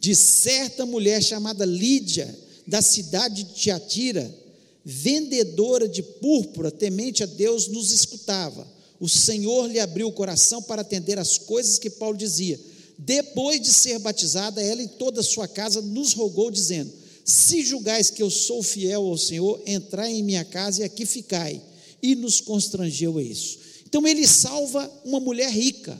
de 0.00 0.14
certa 0.14 0.86
mulher 0.86 1.22
chamada 1.22 1.66
Lídia, 1.66 2.34
da 2.66 2.80
cidade 2.80 3.44
de 3.44 3.54
Tiatira, 3.54 4.39
vendedora 4.84 5.88
de 5.88 6.02
púrpura, 6.02 6.70
temente 6.70 7.22
a 7.22 7.26
Deus, 7.26 7.68
nos 7.68 7.92
escutava. 7.92 8.66
O 8.98 9.08
Senhor 9.08 9.66
lhe 9.66 9.80
abriu 9.80 10.08
o 10.08 10.12
coração 10.12 10.62
para 10.62 10.82
atender 10.82 11.18
as 11.18 11.38
coisas 11.38 11.78
que 11.78 11.90
Paulo 11.90 12.16
dizia. 12.16 12.60
Depois 12.98 13.60
de 13.60 13.72
ser 13.72 13.98
batizada, 13.98 14.62
ela 14.62 14.82
e 14.82 14.88
toda 14.88 15.20
a 15.20 15.24
sua 15.24 15.48
casa 15.48 15.80
nos 15.80 16.12
rogou, 16.12 16.50
dizendo: 16.50 16.92
Se 17.24 17.62
julgais 17.62 18.10
que 18.10 18.22
eu 18.22 18.30
sou 18.30 18.62
fiel 18.62 19.06
ao 19.06 19.16
Senhor, 19.16 19.60
entrai 19.66 20.12
em 20.12 20.22
minha 20.22 20.44
casa 20.44 20.82
e 20.82 20.84
aqui 20.84 21.06
ficai. 21.06 21.62
E 22.02 22.14
nos 22.14 22.40
constrangeu 22.40 23.16
a 23.18 23.22
isso. 23.22 23.58
Então 23.86 24.06
ele 24.06 24.26
salva 24.26 24.90
uma 25.04 25.18
mulher 25.18 25.50
rica. 25.50 25.98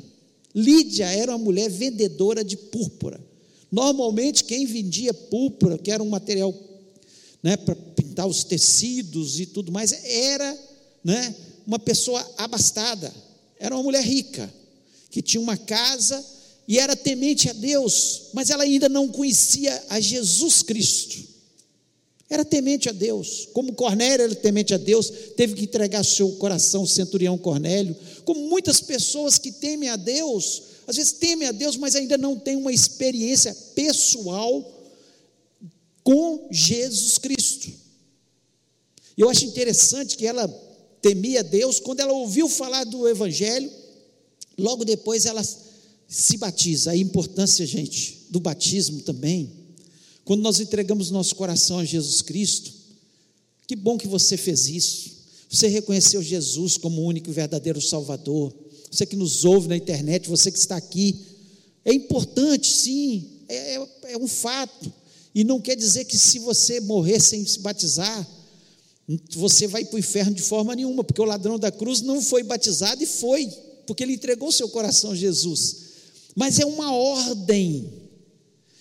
Lídia 0.54 1.06
era 1.06 1.32
uma 1.32 1.38
mulher 1.38 1.70
vendedora 1.70 2.44
de 2.44 2.56
púrpura. 2.56 3.20
Normalmente, 3.70 4.44
quem 4.44 4.66
vendia 4.66 5.14
púrpura, 5.14 5.78
que 5.78 5.90
era 5.90 6.02
um 6.02 6.08
material 6.08 6.52
né, 7.42 7.56
para 7.56 7.74
pintar 7.74 8.26
os 8.26 8.44
tecidos 8.44 9.40
e 9.40 9.46
tudo 9.46 9.72
mais, 9.72 9.92
era 10.04 10.58
né, 11.02 11.34
uma 11.66 11.78
pessoa 11.78 12.26
abastada, 12.36 13.12
era 13.58 13.74
uma 13.74 13.82
mulher 13.82 14.04
rica, 14.04 14.52
que 15.10 15.22
tinha 15.22 15.40
uma 15.40 15.56
casa 15.56 16.24
e 16.68 16.78
era 16.78 16.94
temente 16.94 17.48
a 17.48 17.52
Deus, 17.52 18.28
mas 18.32 18.50
ela 18.50 18.62
ainda 18.62 18.88
não 18.88 19.08
conhecia 19.08 19.82
a 19.88 19.98
Jesus 19.98 20.62
Cristo. 20.62 21.30
Era 22.28 22.44
temente 22.44 22.88
a 22.88 22.92
Deus, 22.92 23.48
como 23.52 23.72
Cornélio 23.72 24.24
era 24.24 24.34
temente 24.36 24.72
a 24.72 24.76
Deus, 24.76 25.10
teve 25.36 25.54
que 25.54 25.64
entregar 25.64 26.04
seu 26.04 26.30
coração 26.32 26.82
ao 26.82 26.86
centurião 26.86 27.36
Cornélio, 27.36 27.96
como 28.24 28.48
muitas 28.48 28.80
pessoas 28.80 29.36
que 29.36 29.50
temem 29.50 29.88
a 29.88 29.96
Deus, 29.96 30.62
às 30.86 30.96
vezes 30.96 31.12
temem 31.12 31.48
a 31.48 31.52
Deus, 31.52 31.76
mas 31.76 31.96
ainda 31.96 32.16
não 32.16 32.38
têm 32.38 32.54
uma 32.54 32.72
experiência 32.72 33.52
pessoal 33.74 34.79
com 36.02 36.48
Jesus 36.50 37.18
Cristo. 37.18 37.70
Eu 39.16 39.28
acho 39.28 39.44
interessante 39.44 40.16
que 40.16 40.26
ela 40.26 40.48
temia 41.02 41.42
Deus, 41.42 41.78
quando 41.78 42.00
ela 42.00 42.12
ouviu 42.12 42.48
falar 42.48 42.84
do 42.84 43.08
Evangelho, 43.08 43.70
logo 44.58 44.84
depois 44.84 45.26
ela 45.26 45.42
se 46.08 46.36
batiza. 46.36 46.92
A 46.92 46.96
importância, 46.96 47.66
gente, 47.66 48.26
do 48.30 48.40
batismo 48.40 49.02
também. 49.02 49.50
Quando 50.24 50.42
nós 50.42 50.60
entregamos 50.60 51.10
nosso 51.10 51.34
coração 51.34 51.78
a 51.78 51.84
Jesus 51.84 52.22
Cristo, 52.22 52.72
que 53.66 53.76
bom 53.76 53.98
que 53.98 54.08
você 54.08 54.36
fez 54.36 54.66
isso. 54.66 55.10
Você 55.48 55.66
reconheceu 55.68 56.22
Jesus 56.22 56.76
como 56.76 57.02
o 57.02 57.04
único 57.04 57.30
e 57.30 57.32
verdadeiro 57.32 57.80
Salvador 57.80 58.54
você 58.90 59.06
que 59.06 59.16
nos 59.16 59.44
ouve 59.44 59.68
na 59.68 59.76
internet, 59.76 60.28
você 60.28 60.50
que 60.50 60.58
está 60.58 60.76
aqui. 60.76 61.16
É 61.84 61.92
importante, 61.94 62.72
sim, 62.72 63.44
é, 63.48 63.76
é, 63.76 63.88
é 64.12 64.18
um 64.18 64.26
fato. 64.26 64.92
E 65.34 65.44
não 65.44 65.60
quer 65.60 65.76
dizer 65.76 66.04
que 66.04 66.18
se 66.18 66.38
você 66.38 66.80
morrer 66.80 67.20
sem 67.20 67.44
se 67.46 67.60
batizar, 67.60 68.26
você 69.34 69.66
vai 69.66 69.84
para 69.84 69.96
o 69.96 69.98
inferno 69.98 70.34
de 70.34 70.42
forma 70.42 70.74
nenhuma, 70.74 71.04
porque 71.04 71.20
o 71.20 71.24
ladrão 71.24 71.58
da 71.58 71.70
cruz 71.70 72.00
não 72.00 72.20
foi 72.20 72.42
batizado 72.42 73.02
e 73.02 73.06
foi, 73.06 73.46
porque 73.86 74.02
ele 74.02 74.14
entregou 74.14 74.50
seu 74.50 74.68
coração 74.68 75.12
a 75.12 75.16
Jesus. 75.16 75.76
Mas 76.34 76.58
é 76.58 76.66
uma 76.66 76.92
ordem. 76.92 77.92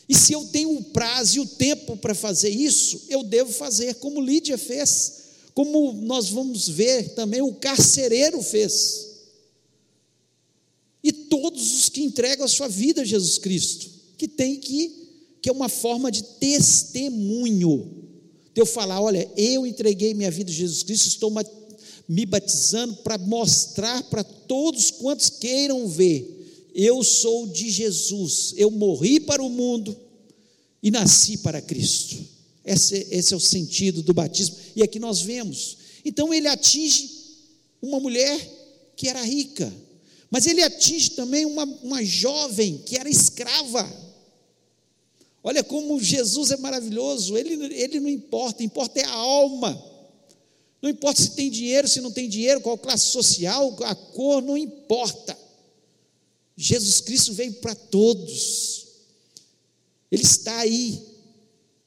E 0.07 0.15
se 0.15 0.33
eu 0.33 0.43
tenho 0.45 0.75
o 0.75 0.83
prazo 0.83 1.37
e 1.37 1.39
o 1.39 1.45
tempo 1.45 1.97
para 1.97 2.15
fazer 2.15 2.49
isso, 2.49 3.01
eu 3.09 3.23
devo 3.23 3.51
fazer, 3.51 3.95
como 3.95 4.21
Lídia 4.21 4.57
fez, 4.57 5.19
como 5.53 5.93
nós 5.93 6.29
vamos 6.29 6.67
ver 6.67 7.13
também 7.13 7.41
o 7.41 7.53
carcereiro 7.53 8.41
fez 8.41 9.09
e 11.03 11.11
todos 11.11 11.73
os 11.73 11.89
que 11.89 12.01
entregam 12.01 12.45
a 12.45 12.49
sua 12.49 12.67
vida 12.67 13.01
a 13.01 13.05
Jesus 13.05 13.37
Cristo, 13.37 13.89
que 14.17 14.27
tem 14.27 14.57
que, 14.57 14.98
que 15.41 15.49
é 15.49 15.51
uma 15.51 15.69
forma 15.69 16.11
de 16.11 16.23
testemunho, 16.23 18.07
de 18.53 18.61
eu 18.61 18.65
falar, 18.65 19.01
olha, 19.01 19.29
eu 19.37 19.65
entreguei 19.65 20.13
minha 20.13 20.31
vida 20.31 20.51
a 20.51 20.53
Jesus 20.53 20.83
Cristo, 20.83 21.07
estou 21.07 21.31
me 22.07 22.25
batizando 22.25 22.95
para 22.97 23.17
mostrar 23.17 24.03
para 24.03 24.23
todos 24.23 24.91
quantos 24.91 25.29
queiram 25.29 25.87
ver, 25.87 26.37
Eu 26.73 27.03
sou 27.03 27.47
de 27.47 27.69
Jesus, 27.69 28.53
eu 28.55 28.69
morri 28.71 29.19
para 29.19 29.43
o 29.43 29.49
mundo 29.49 29.97
e 30.81 30.91
nasci 30.91 31.37
para 31.37 31.61
Cristo. 31.61 32.17
Esse, 32.63 33.07
esse 33.09 33.33
é 33.33 33.37
o 33.37 33.39
sentido 33.39 34.03
do 34.03 34.13
batismo. 34.13 34.55
E 34.75 34.83
aqui 34.83 34.99
nós 34.99 35.21
vemos. 35.21 35.77
Então 36.05 36.33
ele 36.33 36.47
atinge 36.47 37.09
uma 37.81 37.99
mulher 37.99 38.39
que 38.95 39.07
era 39.07 39.23
rica, 39.23 39.73
mas 40.29 40.45
ele 40.45 40.61
atinge 40.61 41.11
também 41.11 41.45
uma, 41.45 41.63
uma 41.81 42.03
jovem 42.03 42.77
que 42.85 42.97
era 42.97 43.09
escrava. 43.09 44.08
Olha 45.49 45.63
como 45.63 45.99
Jesus 45.99 46.51
é 46.51 46.57
maravilhoso, 46.57 47.35
ele, 47.35 47.55
ele 47.73 47.99
não 47.99 48.07
importa, 48.07 48.61
importa 48.61 48.99
é 48.99 49.05
a 49.05 49.11
alma. 49.11 49.83
Não 50.79 50.87
importa 50.87 51.23
se 51.23 51.31
tem 51.31 51.49
dinheiro, 51.49 51.87
se 51.87 51.99
não 52.01 52.11
tem 52.11 52.29
dinheiro, 52.29 52.61
qual 52.61 52.77
classe 52.77 53.07
social, 53.07 53.75
a 53.83 53.95
cor, 53.95 54.43
não 54.43 54.55
importa. 54.55 55.35
Jesus 56.55 57.01
Cristo 57.01 57.33
veio 57.33 57.53
para 57.53 57.73
todos. 57.73 58.85
Ele 60.11 60.21
está 60.21 60.55
aí, 60.59 61.01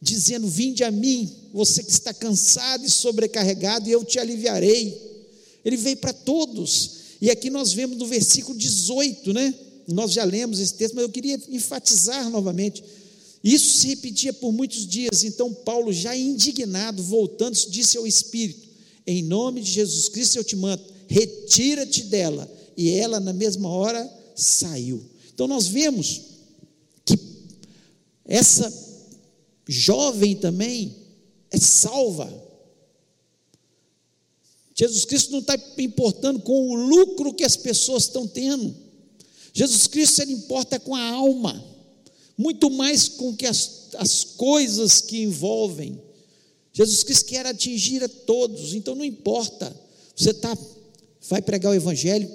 dizendo: 0.00 0.48
Vinde 0.48 0.82
a 0.82 0.90
mim, 0.90 1.32
você 1.52 1.84
que 1.84 1.92
está 1.92 2.12
cansado 2.12 2.84
e 2.84 2.90
sobrecarregado, 2.90 3.88
e 3.88 3.92
eu 3.92 4.04
te 4.04 4.18
aliviarei. 4.18 5.28
Ele 5.64 5.76
veio 5.76 5.98
para 5.98 6.12
todos. 6.12 6.94
E 7.20 7.30
aqui 7.30 7.48
nós 7.48 7.72
vemos 7.72 7.96
no 7.96 8.08
versículo 8.08 8.58
18, 8.58 9.32
né? 9.32 9.54
Nós 9.86 10.10
já 10.10 10.24
lemos 10.24 10.58
esse 10.58 10.74
texto, 10.74 10.96
mas 10.96 11.04
eu 11.04 11.10
queria 11.10 11.40
enfatizar 11.48 12.28
novamente. 12.28 12.82
Isso 13.42 13.78
se 13.78 13.88
repetia 13.88 14.32
por 14.32 14.52
muitos 14.52 14.86
dias. 14.86 15.24
Então, 15.24 15.52
Paulo, 15.52 15.92
já 15.92 16.16
indignado, 16.16 17.02
voltando, 17.02 17.54
disse 17.70 17.98
ao 17.98 18.06
Espírito: 18.06 18.68
Em 19.06 19.22
nome 19.22 19.60
de 19.60 19.70
Jesus 19.70 20.08
Cristo 20.08 20.36
eu 20.36 20.44
te 20.44 20.54
mando, 20.54 20.82
retira-te 21.08 22.04
dela. 22.04 22.50
E 22.76 22.90
ela, 22.90 23.20
na 23.20 23.32
mesma 23.32 23.68
hora, 23.68 24.08
saiu. 24.34 25.02
Então, 25.34 25.46
nós 25.46 25.66
vemos 25.66 26.22
que 27.04 27.18
essa 28.24 28.72
jovem 29.66 30.36
também 30.36 30.94
é 31.50 31.58
salva. 31.58 32.32
Jesus 34.74 35.04
Cristo 35.04 35.32
não 35.32 35.40
está 35.40 35.56
importando 35.78 36.40
com 36.40 36.70
o 36.70 36.74
lucro 36.74 37.34
que 37.34 37.44
as 37.44 37.56
pessoas 37.56 38.04
estão 38.04 38.26
tendo. 38.26 38.74
Jesus 39.52 39.86
Cristo 39.86 40.22
ele 40.22 40.32
importa 40.32 40.80
com 40.80 40.94
a 40.94 41.10
alma, 41.10 41.62
muito 42.36 42.70
mais 42.70 43.08
com 43.08 43.34
que 43.34 43.46
as, 43.46 43.88
as 43.96 44.24
coisas 44.24 45.00
que 45.00 45.22
envolvem. 45.22 46.00
Jesus 46.72 47.02
Cristo 47.02 47.26
quer 47.26 47.46
atingir 47.46 48.02
a 48.02 48.08
todos, 48.08 48.74
então 48.74 48.94
não 48.94 49.04
importa. 49.04 49.74
Você 50.16 50.32
tá, 50.32 50.56
vai 51.28 51.42
pregar 51.42 51.72
o 51.72 51.74
Evangelho, 51.74 52.28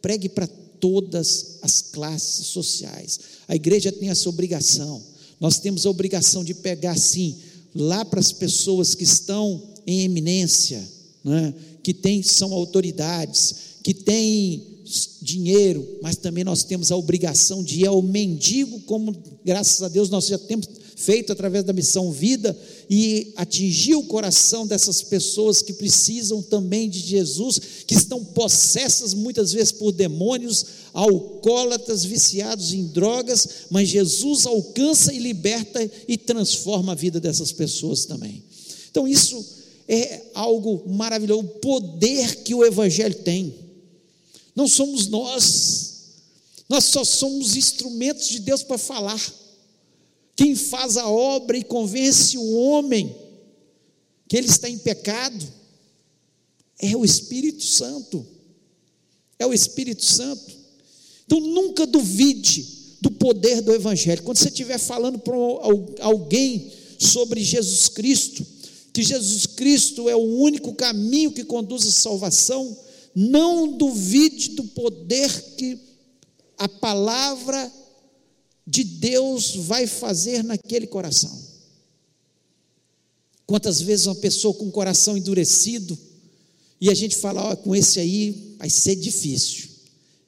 pregue 0.00 0.28
para 0.28 0.46
todas 0.46 1.58
as 1.62 1.80
classes 1.80 2.46
sociais. 2.46 3.20
A 3.48 3.54
igreja 3.54 3.92
tem 3.92 4.10
essa 4.10 4.28
obrigação. 4.28 5.02
Nós 5.40 5.58
temos 5.58 5.84
a 5.86 5.90
obrigação 5.90 6.44
de 6.44 6.54
pegar, 6.54 6.96
sim, 6.96 7.36
lá 7.74 8.04
para 8.04 8.20
as 8.20 8.32
pessoas 8.32 8.94
que 8.94 9.04
estão 9.04 9.62
em 9.86 10.02
eminência, 10.02 10.86
né? 11.24 11.54
que 11.82 11.92
tem, 11.92 12.22
são 12.22 12.52
autoridades, 12.52 13.54
que 13.82 13.92
têm 13.92 14.71
dinheiro, 15.20 15.98
mas 16.02 16.16
também 16.16 16.44
nós 16.44 16.64
temos 16.64 16.90
a 16.90 16.96
obrigação 16.96 17.62
de 17.62 17.80
ir 17.80 17.86
ao 17.86 18.02
mendigo, 18.02 18.80
como 18.80 19.14
graças 19.44 19.82
a 19.82 19.88
Deus 19.88 20.10
nós 20.10 20.26
já 20.26 20.38
temos 20.38 20.66
feito 20.96 21.32
através 21.32 21.64
da 21.64 21.72
missão 21.72 22.12
Vida, 22.12 22.56
e 22.88 23.32
atingir 23.36 23.94
o 23.94 24.04
coração 24.04 24.66
dessas 24.66 25.02
pessoas 25.02 25.60
que 25.60 25.72
precisam 25.72 26.40
também 26.42 26.88
de 26.88 27.00
Jesus, 27.00 27.60
que 27.86 27.94
estão 27.94 28.24
possessas 28.24 29.12
muitas 29.14 29.52
vezes 29.52 29.72
por 29.72 29.92
demônios, 29.92 30.64
alcoólatras, 30.92 32.04
viciados 32.04 32.72
em 32.72 32.86
drogas, 32.86 33.48
mas 33.70 33.88
Jesus 33.88 34.46
alcança 34.46 35.12
e 35.12 35.18
liberta 35.18 35.90
e 36.06 36.16
transforma 36.16 36.92
a 36.92 36.96
vida 36.96 37.18
dessas 37.18 37.50
pessoas 37.50 38.04
também. 38.04 38.44
Então, 38.90 39.08
isso 39.08 39.44
é 39.88 40.22
algo 40.34 40.84
maravilhoso, 40.88 41.40
o 41.40 41.48
poder 41.48 42.36
que 42.44 42.54
o 42.54 42.64
Evangelho 42.64 43.14
tem. 43.14 43.61
Não 44.54 44.68
somos 44.68 45.06
nós, 45.06 45.92
nós 46.68 46.84
só 46.84 47.04
somos 47.04 47.56
instrumentos 47.56 48.28
de 48.28 48.38
Deus 48.40 48.62
para 48.62 48.78
falar. 48.78 49.20
Quem 50.36 50.54
faz 50.54 50.96
a 50.96 51.08
obra 51.08 51.56
e 51.56 51.64
convence 51.64 52.36
o 52.36 52.54
homem 52.54 53.14
que 54.28 54.36
ele 54.36 54.48
está 54.48 54.68
em 54.68 54.78
pecado 54.78 55.46
é 56.78 56.96
o 56.96 57.04
Espírito 57.04 57.64
Santo. 57.64 58.26
É 59.38 59.46
o 59.46 59.52
Espírito 59.52 60.04
Santo. 60.04 60.52
Então 61.24 61.40
nunca 61.40 61.86
duvide 61.86 62.96
do 63.00 63.10
poder 63.10 63.60
do 63.62 63.74
Evangelho. 63.74 64.22
Quando 64.22 64.38
você 64.38 64.48
estiver 64.48 64.78
falando 64.78 65.18
para 65.18 65.34
alguém 66.00 66.72
sobre 66.98 67.42
Jesus 67.42 67.88
Cristo, 67.88 68.46
que 68.92 69.02
Jesus 69.02 69.46
Cristo 69.46 70.08
é 70.08 70.14
o 70.14 70.38
único 70.38 70.74
caminho 70.74 71.32
que 71.32 71.44
conduz 71.44 71.86
à 71.86 71.90
salvação, 71.90 72.76
não 73.14 73.76
duvide 73.76 74.50
do 74.50 74.64
poder 74.64 75.30
que 75.56 75.78
a 76.56 76.68
palavra 76.68 77.72
de 78.66 78.84
Deus 78.84 79.56
vai 79.56 79.86
fazer 79.86 80.42
naquele 80.44 80.86
coração. 80.86 81.36
Quantas 83.46 83.80
vezes 83.80 84.06
uma 84.06 84.14
pessoa 84.14 84.54
com 84.54 84.68
o 84.68 84.72
coração 84.72 85.16
endurecido, 85.16 85.98
e 86.80 86.90
a 86.90 86.94
gente 86.94 87.16
fala, 87.16 87.52
oh, 87.52 87.56
com 87.56 87.76
esse 87.76 88.00
aí 88.00 88.56
vai 88.58 88.70
ser 88.70 88.96
difícil. 88.96 89.68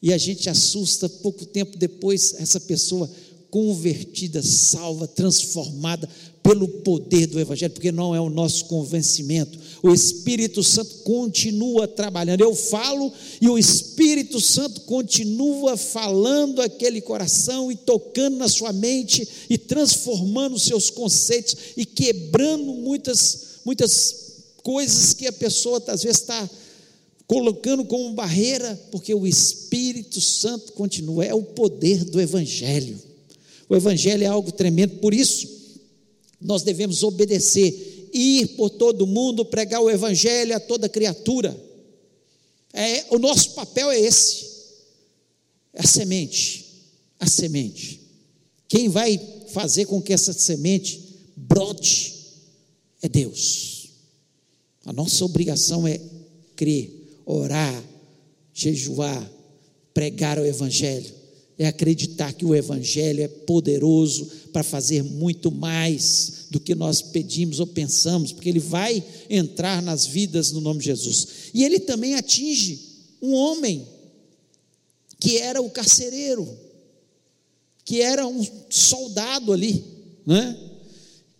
E 0.00 0.12
a 0.12 0.18
gente 0.18 0.48
assusta, 0.50 1.08
pouco 1.08 1.46
tempo 1.46 1.76
depois, 1.76 2.34
essa 2.34 2.60
pessoa 2.60 3.10
convertida, 3.50 4.42
salva, 4.42 5.08
transformada, 5.08 6.08
pelo 6.44 6.68
poder 6.68 7.26
do 7.26 7.40
Evangelho, 7.40 7.72
porque 7.72 7.90
não 7.90 8.14
é 8.14 8.20
o 8.20 8.28
nosso 8.28 8.66
convencimento. 8.66 9.58
O 9.82 9.90
Espírito 9.90 10.62
Santo 10.62 10.96
continua 10.96 11.88
trabalhando. 11.88 12.42
Eu 12.42 12.54
falo 12.54 13.10
e 13.40 13.48
o 13.48 13.58
Espírito 13.58 14.38
Santo 14.38 14.82
continua 14.82 15.74
falando 15.78 16.60
aquele 16.60 17.00
coração 17.00 17.72
e 17.72 17.76
tocando 17.76 18.36
na 18.36 18.46
sua 18.46 18.74
mente 18.74 19.26
e 19.48 19.56
transformando 19.56 20.58
seus 20.58 20.90
conceitos 20.90 21.56
e 21.78 21.86
quebrando 21.86 22.74
muitas, 22.74 23.60
muitas 23.64 24.14
coisas 24.62 25.14
que 25.14 25.26
a 25.26 25.32
pessoa 25.32 25.82
às 25.86 26.02
vezes 26.02 26.20
está 26.20 26.50
colocando 27.26 27.86
como 27.86 28.12
barreira, 28.12 28.78
porque 28.92 29.14
o 29.14 29.26
Espírito 29.26 30.20
Santo 30.20 30.74
continua. 30.74 31.24
É 31.24 31.32
o 31.32 31.42
poder 31.42 32.04
do 32.04 32.20
Evangelho. 32.20 32.98
O 33.66 33.74
Evangelho 33.74 34.24
é 34.24 34.26
algo 34.26 34.52
tremendo, 34.52 34.96
por 34.96 35.14
isso 35.14 35.53
nós 36.44 36.62
devemos 36.62 37.02
obedecer, 37.02 38.10
ir 38.12 38.48
por 38.48 38.68
todo 38.68 39.06
mundo, 39.06 39.46
pregar 39.46 39.80
o 39.80 39.90
Evangelho 39.90 40.54
a 40.54 40.60
toda 40.60 40.90
criatura. 40.90 41.58
É, 42.70 43.06
o 43.08 43.18
nosso 43.18 43.54
papel 43.54 43.90
é 43.90 43.98
esse, 43.98 44.46
é 45.72 45.80
a 45.80 45.86
semente, 45.86 46.66
a 47.18 47.26
semente. 47.26 48.00
Quem 48.68 48.90
vai 48.90 49.18
fazer 49.48 49.86
com 49.86 50.02
que 50.02 50.12
essa 50.12 50.34
semente 50.34 51.00
brote 51.34 52.14
é 53.00 53.08
Deus. 53.08 53.88
A 54.84 54.92
nossa 54.92 55.24
obrigação 55.24 55.88
é 55.88 55.98
crer, 56.54 57.22
orar, 57.24 57.82
jejuar, 58.52 59.32
pregar 59.94 60.38
o 60.38 60.44
Evangelho 60.44 61.23
é 61.58 61.66
acreditar 61.66 62.32
que 62.32 62.44
o 62.44 62.54
Evangelho 62.54 63.22
é 63.22 63.28
poderoso 63.28 64.26
para 64.52 64.62
fazer 64.62 65.02
muito 65.02 65.50
mais 65.50 66.46
do 66.50 66.58
que 66.58 66.74
nós 66.74 67.00
pedimos 67.00 67.60
ou 67.60 67.66
pensamos, 67.66 68.32
porque 68.32 68.48
ele 68.48 68.60
vai 68.60 69.02
entrar 69.30 69.82
nas 69.82 70.06
vidas 70.06 70.50
no 70.50 70.60
nome 70.60 70.80
de 70.80 70.86
Jesus. 70.86 71.28
E 71.52 71.64
ele 71.64 71.78
também 71.80 72.14
atinge 72.14 72.80
um 73.22 73.32
homem 73.32 73.86
que 75.20 75.38
era 75.38 75.62
o 75.62 75.70
carcereiro, 75.70 76.48
que 77.84 78.00
era 78.00 78.26
um 78.26 78.44
soldado 78.68 79.52
ali, 79.52 79.82
né? 80.26 80.56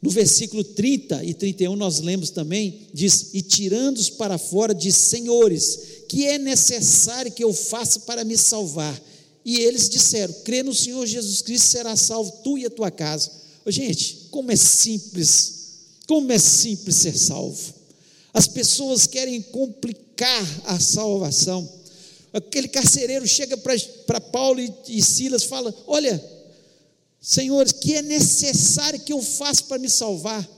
No 0.01 0.11
versículo 0.11 0.63
30 0.63 1.25
e 1.25 1.33
31 1.33 1.77
nós 1.77 2.01
lemos 2.01 2.29
também, 2.29 2.89
diz: 2.93 3.31
E 3.33 3.41
tirando-os 3.41 4.11
para 4.11 4.37
fora, 4.37 4.75
diz: 4.75 4.97
Senhores, 4.97 6.05
que 6.09 6.27
é 6.27 6.37
necessário 6.39 7.33
que 7.33 7.43
eu 7.43 7.55
faça 7.55 8.01
para 8.01 8.23
me 8.23 8.37
salvar? 8.37 9.01
E 9.45 9.59
eles 9.59 9.89
disseram: 9.89 10.33
crê 10.45 10.63
no 10.63 10.75
Senhor 10.75 11.07
Jesus 11.07 11.43
Cristo, 11.43 11.69
será 11.69 11.95
salvo 11.97 12.33
tu 12.43 12.57
e 12.57 12.65
a 12.65 12.71
tua 12.71 12.91
casa. 12.91 13.31
Gente, 13.67 14.29
como 14.31 14.51
é 14.51 14.57
simples, 14.57 15.55
como 16.07 16.33
é 16.33 16.39
simples 16.39 16.97
ser 16.97 17.17
salvo. 17.17 17.75
As 18.33 18.47
pessoas 18.47 19.07
querem 19.07 19.41
complicar 19.41 20.63
a 20.65 20.79
salvação. 20.81 21.71
Aquele 22.33 22.69
carcereiro 22.69 23.27
chega 23.27 23.57
para 23.57 24.21
Paulo 24.21 24.61
e, 24.61 24.73
e 24.89 25.03
Silas 25.03 25.45
fala: 25.45 25.75
Olha, 25.87 26.23
senhores, 27.21 27.73
que 27.73 27.95
é 27.95 28.03
necessário 28.03 29.01
que 29.01 29.13
eu 29.13 29.23
faça 29.23 29.63
para 29.65 29.79
me 29.79 29.89
salvar? 29.89 30.49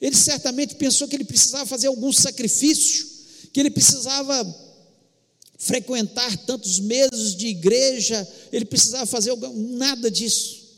Ele 0.00 0.14
certamente 0.14 0.76
pensou 0.76 1.08
que 1.08 1.16
ele 1.16 1.24
precisava 1.24 1.66
fazer 1.66 1.88
algum 1.88 2.12
sacrifício, 2.12 3.06
que 3.52 3.58
ele 3.58 3.70
precisava 3.70 4.67
frequentar 5.58 6.36
tantos 6.46 6.78
meses 6.78 7.34
de 7.34 7.48
igreja, 7.48 8.26
ele 8.52 8.64
precisava 8.64 9.04
fazer 9.04 9.36
nada 9.52 10.08
disso. 10.08 10.68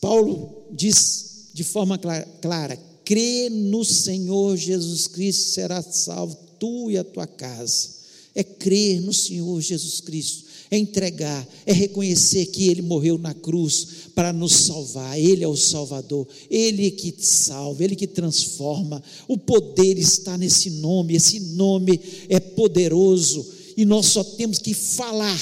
Paulo 0.00 0.66
diz 0.70 1.48
de 1.52 1.64
forma 1.64 1.98
clara: 2.40 2.80
crê 3.04 3.50
no 3.50 3.84
Senhor 3.84 4.56
Jesus 4.56 5.08
Cristo, 5.08 5.50
será 5.50 5.82
salvo 5.82 6.38
tu 6.58 6.90
e 6.90 6.96
a 6.96 7.04
tua 7.04 7.26
casa. 7.26 7.98
É 8.34 8.44
crer 8.44 9.00
no 9.00 9.12
Senhor 9.12 9.60
Jesus 9.60 10.00
Cristo, 10.00 10.44
é 10.70 10.76
entregar, 10.76 11.46
é 11.64 11.72
reconhecer 11.72 12.46
que 12.46 12.68
Ele 12.68 12.82
morreu 12.82 13.16
na 13.16 13.32
cruz 13.32 14.08
para 14.14 14.32
nos 14.32 14.52
salvar. 14.52 15.18
Ele 15.18 15.42
é 15.42 15.48
o 15.48 15.56
Salvador, 15.56 16.26
Ele 16.50 16.86
é 16.86 16.90
que 16.90 17.14
salva, 17.18 17.82
Ele 17.82 17.96
que 17.96 18.06
transforma. 18.06 19.02
O 19.26 19.38
poder 19.38 19.98
está 19.98 20.36
nesse 20.36 20.70
nome, 20.70 21.14
esse 21.16 21.40
nome 21.40 22.00
é 22.28 22.38
poderoso 22.38 23.46
e 23.76 23.84
nós 23.84 24.06
só 24.06 24.24
temos 24.24 24.58
que 24.58 24.74
falar 24.74 25.40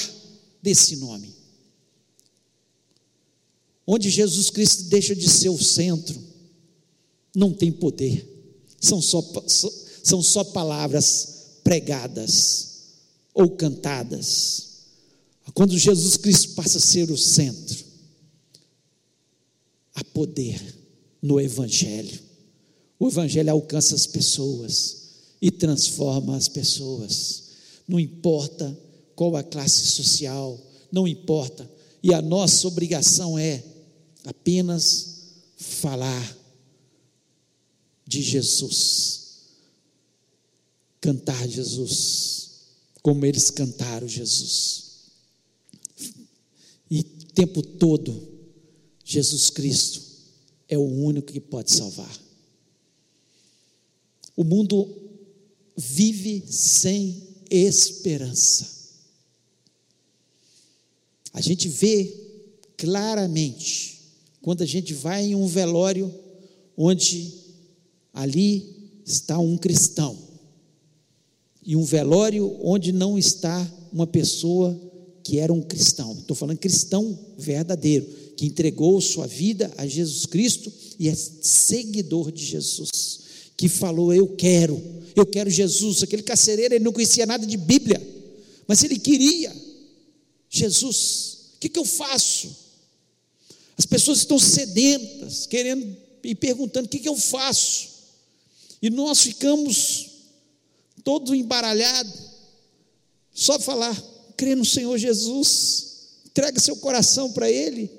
desse 0.61 0.95
nome. 0.97 1.35
Onde 3.85 4.09
Jesus 4.09 4.49
Cristo 4.49 4.83
deixa 4.83 5.15
de 5.15 5.29
ser 5.29 5.49
o 5.49 5.57
centro, 5.57 6.21
não 7.35 7.53
tem 7.53 7.71
poder, 7.71 8.27
são 8.79 9.01
só, 9.01 9.23
são 10.03 10.21
só 10.21 10.43
palavras 10.43 11.59
pregadas 11.63 12.67
ou 13.33 13.49
cantadas. 13.49 14.76
Quando 15.53 15.77
Jesus 15.77 16.17
Cristo 16.17 16.55
passa 16.55 16.77
a 16.77 16.81
ser 16.81 17.09
o 17.09 17.17
centro, 17.17 17.85
há 19.95 20.03
poder 20.03 20.61
no 21.21 21.39
Evangelho. 21.39 22.19
O 22.99 23.07
Evangelho 23.07 23.51
alcança 23.51 23.95
as 23.95 24.05
pessoas 24.05 25.07
e 25.41 25.51
transforma 25.51 26.35
as 26.35 26.47
pessoas. 26.47 27.43
Não 27.87 27.99
importa 27.99 28.77
qual 29.15 29.35
a 29.35 29.43
classe 29.43 29.87
social, 29.87 30.59
não 30.91 31.07
importa. 31.07 31.69
E 32.03 32.13
a 32.13 32.21
nossa 32.21 32.67
obrigação 32.67 33.37
é 33.37 33.63
apenas 34.23 35.17
falar 35.57 36.37
de 38.05 38.21
Jesus, 38.21 39.27
cantar 41.01 41.47
Jesus, 41.47 42.49
como 43.01 43.25
eles 43.25 43.49
cantaram 43.49 44.07
Jesus. 44.07 44.86
Tempo 47.37 47.61
todo, 47.61 48.19
Jesus 49.05 49.51
Cristo 49.51 50.01
é 50.67 50.75
o 50.75 50.81
único 50.81 51.31
que 51.31 51.39
pode 51.39 51.71
salvar. 51.71 52.19
O 54.35 54.43
mundo 54.43 54.89
vive 55.77 56.43
sem 56.47 57.27
esperança. 57.47 58.67
A 61.31 61.39
gente 61.39 61.69
vê 61.69 62.11
claramente 62.75 63.99
quando 64.41 64.63
a 64.63 64.65
gente 64.65 64.95
vai 64.95 65.25
em 65.25 65.35
um 65.35 65.45
velório 65.45 66.11
onde 66.75 67.31
ali 68.15 68.89
está 69.05 69.37
um 69.37 69.59
cristão. 69.59 70.17
E 71.61 71.75
um 71.75 71.83
velório 71.83 72.57
onde 72.63 72.91
não 72.91 73.15
está 73.15 73.71
uma 73.93 74.07
pessoa 74.07 74.86
que 75.27 75.39
era 75.39 75.51
um 75.51 75.61
cristão. 75.61 76.13
Estou 76.13 76.37
falando 76.37 76.57
cristão 76.57 77.19
verdadeiro, 77.37 78.07
que 78.37 78.45
entregou 78.45 79.01
sua 79.01 79.27
vida 79.27 79.69
a 79.75 79.85
Jesus 79.85 80.25
Cristo 80.25 80.71
e 80.97 81.09
é 81.09 81.13
seguidor 81.13 82.31
de 82.31 82.45
Jesus, 82.45 83.19
que 83.57 83.67
falou: 83.67 84.13
Eu 84.13 84.29
quero, 84.37 84.81
eu 85.13 85.25
quero 85.25 85.49
Jesus. 85.49 86.01
Aquele 86.01 86.23
carcereiro, 86.23 86.75
ele 86.75 86.85
não 86.85 86.93
conhecia 86.93 87.25
nada 87.25 87.45
de 87.45 87.57
Bíblia, 87.57 88.01
mas 88.65 88.85
ele 88.85 88.97
queria 88.97 89.53
Jesus. 90.49 91.39
O 91.57 91.59
que, 91.59 91.67
que 91.67 91.79
eu 91.79 91.83
faço? 91.83 92.55
As 93.77 93.85
pessoas 93.85 94.19
estão 94.19 94.39
sedentas, 94.39 95.45
querendo 95.45 95.93
e 96.23 96.33
perguntando: 96.33 96.85
o 96.85 96.89
que, 96.89 96.99
que 96.99 97.09
eu 97.09 97.17
faço? 97.17 97.89
E 98.81 98.89
nós 98.89 99.19
ficamos 99.19 100.07
todos 101.03 101.33
embaralhados, 101.33 102.13
só 103.33 103.59
falar, 103.59 104.01
crê 104.37 104.55
no 104.55 104.63
Senhor 104.63 104.97
Jesus, 104.97 105.97
entrega 106.25 106.59
seu 106.59 106.77
coração 106.77 107.31
para 107.31 107.51
Ele, 107.51 107.89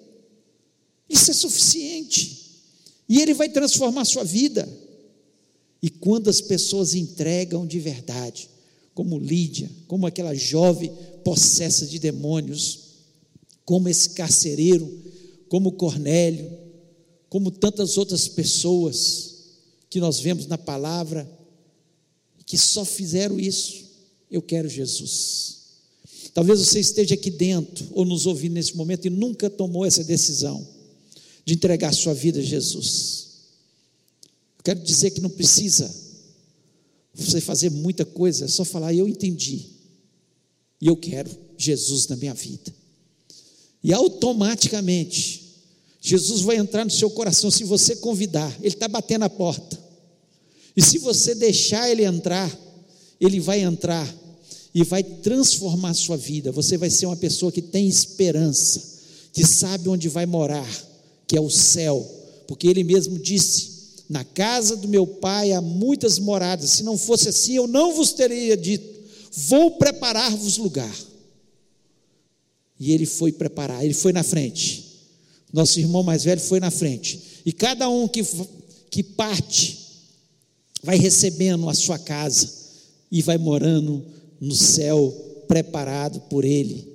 isso 1.11 1.31
é 1.31 1.35
suficiente, 1.35 2.63
e 3.09 3.21
Ele 3.21 3.35
vai 3.35 3.49
transformar 3.49 4.03
a 4.03 4.07
sua 4.07 4.25
vida. 4.25 4.69
E 5.83 5.91
quando 5.91 6.29
as 6.29 6.41
pessoas 6.41 6.95
entregam 6.95 7.67
de 7.67 7.79
verdade, 7.79 8.49
como 8.95 9.19
Lídia, 9.19 9.71
como 9.87 10.07
aquela 10.07 10.35
jovem 10.35 10.93
possessa 11.25 11.87
de 11.87 11.99
demônios, 11.99 12.81
como 13.65 13.89
esse 13.89 14.11
carcereiro, 14.11 15.03
como 15.49 15.73
Cornélio, 15.73 16.51
como 17.29 17.51
tantas 17.51 17.97
outras 17.97 18.27
pessoas, 18.27 19.37
que 19.91 20.01
nós 20.01 20.21
vemos 20.21 20.47
na 20.47 20.59
palavra, 20.59 21.29
que 22.45 22.59
só 22.59 22.85
fizeram 22.85 23.39
isso. 23.39 23.85
Eu 24.31 24.43
quero 24.43 24.69
Jesus. 24.69 25.58
Talvez 26.39 26.61
você 26.61 26.79
esteja 26.79 27.17
aqui 27.17 27.33
dentro 27.33 27.85
ou 27.91 28.05
nos 28.05 28.25
ouvindo 28.25 28.53
nesse 28.53 28.77
momento 28.77 29.09
e 29.09 29.11
nunca 29.11 29.51
tomou 29.51 29.85
essa 29.85 30.05
decisão 30.05 30.65
de 31.45 31.55
entregar 31.55 31.93
sua 31.93 32.15
vida 32.15 32.39
a 32.39 32.43
Jesus. 32.43 33.27
Eu 34.57 34.63
quero 34.63 34.79
dizer 34.79 35.11
que 35.11 35.21
não 35.21 35.31
precisa 35.31 35.93
você 37.13 37.41
fazer 37.41 37.73
muita 37.73 38.05
coisa, 38.05 38.45
é 38.45 38.49
só 38.49 38.65
falar, 38.65 38.95
eu 38.95 39.09
entendi. 39.09 39.67
E 40.81 40.87
eu 40.87 40.97
quero 40.97 41.29
Jesus 41.57 42.07
na 42.07 42.15
minha 42.15 42.35
vida. 42.35 42.73
E 43.83 43.93
automaticamente 43.93 45.57
Jesus 46.01 46.43
vai 46.43 46.55
entrar 46.55 46.85
no 46.85 46.91
seu 46.93 47.11
coração 47.11 47.51
se 47.51 47.65
você 47.65 47.97
convidar. 47.97 48.57
Ele 48.61 48.69
está 48.69 48.87
batendo 48.87 49.25
a 49.25 49.29
porta. 49.29 49.77
E 50.77 50.81
se 50.81 50.99
você 50.99 51.35
deixar 51.35 51.91
ele 51.91 52.05
entrar, 52.05 52.57
ele 53.21 53.41
vai 53.41 53.61
entrar 53.61 54.07
e 54.79 54.85
vai 54.85 55.03
transformar 55.03 55.91
a 55.91 55.95
sua 55.95 56.17
vida. 56.17 56.53
Você 56.53 56.79
vai 56.79 56.89
ser 56.89 57.07
uma 57.07 57.17
pessoa 57.17 57.51
que 57.51 57.61
tem 57.61 57.89
esperança, 57.89 58.81
que 59.33 59.45
sabe 59.45 59.89
onde 59.89 60.09
vai 60.09 60.25
morar, 60.25 60.69
que 61.27 61.37
é 61.37 61.41
o 61.41 61.51
céu, 61.51 62.09
porque 62.47 62.69
ele 62.69 62.85
mesmo 62.85 63.19
disse: 63.19 64.05
Na 64.09 64.23
casa 64.23 64.77
do 64.77 64.87
meu 64.87 65.05
pai 65.05 65.51
há 65.51 65.61
muitas 65.61 66.21
moradas. 66.21 66.71
Se 66.71 66.85
não 66.85 66.97
fosse 66.97 67.29
assim, 67.29 67.57
eu 67.57 67.67
não 67.67 67.93
vos 67.93 68.13
teria 68.13 68.57
dito: 68.57 69.01
Vou 69.49 69.73
preparar-vos 69.73 70.59
lugar. 70.59 70.97
E 72.79 72.93
ele 72.93 73.05
foi 73.05 73.33
preparar, 73.33 73.85
ele 73.85 73.95
foi 73.95 74.13
na 74.13 74.23
frente. 74.23 74.87
Nosso 75.53 75.81
irmão 75.81 76.05
mais 76.05 76.23
velho 76.23 76.41
foi 76.41 76.61
na 76.61 76.71
frente. 76.71 77.21
E 77.45 77.53
cada 77.53 77.89
um 77.89 78.07
que, 78.07 78.25
que 78.89 79.03
parte, 79.03 79.77
vai 80.85 80.97
recebendo 80.97 81.69
a 81.69 81.75
sua 81.75 81.99
casa 81.99 82.49
e 83.11 83.21
vai 83.21 83.39
morando 83.39 84.07
no 84.41 84.55
céu 84.55 85.11
preparado 85.47 86.21
por 86.23 86.45
Ele. 86.45 86.87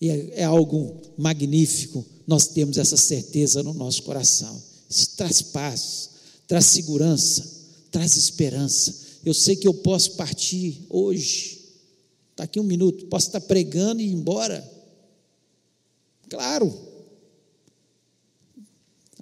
E 0.00 0.08
é, 0.08 0.40
é 0.40 0.44
algo 0.44 1.00
magnífico, 1.16 2.04
nós 2.26 2.46
temos 2.46 2.78
essa 2.78 2.96
certeza 2.96 3.62
no 3.62 3.74
nosso 3.74 4.02
coração. 4.02 4.62
Isso 4.88 5.16
traz 5.16 5.42
paz, 5.42 6.10
traz 6.46 6.66
segurança, 6.66 7.46
traz 7.90 8.16
esperança. 8.16 8.94
Eu 9.24 9.34
sei 9.34 9.56
que 9.56 9.68
eu 9.68 9.74
posso 9.74 10.12
partir 10.12 10.86
hoje, 10.88 11.60
está 12.30 12.44
aqui 12.44 12.58
um 12.58 12.64
minuto, 12.64 13.06
posso 13.06 13.26
estar 13.26 13.40
pregando 13.42 14.00
e 14.00 14.06
ir 14.06 14.12
embora. 14.12 14.68
Claro, 16.28 16.72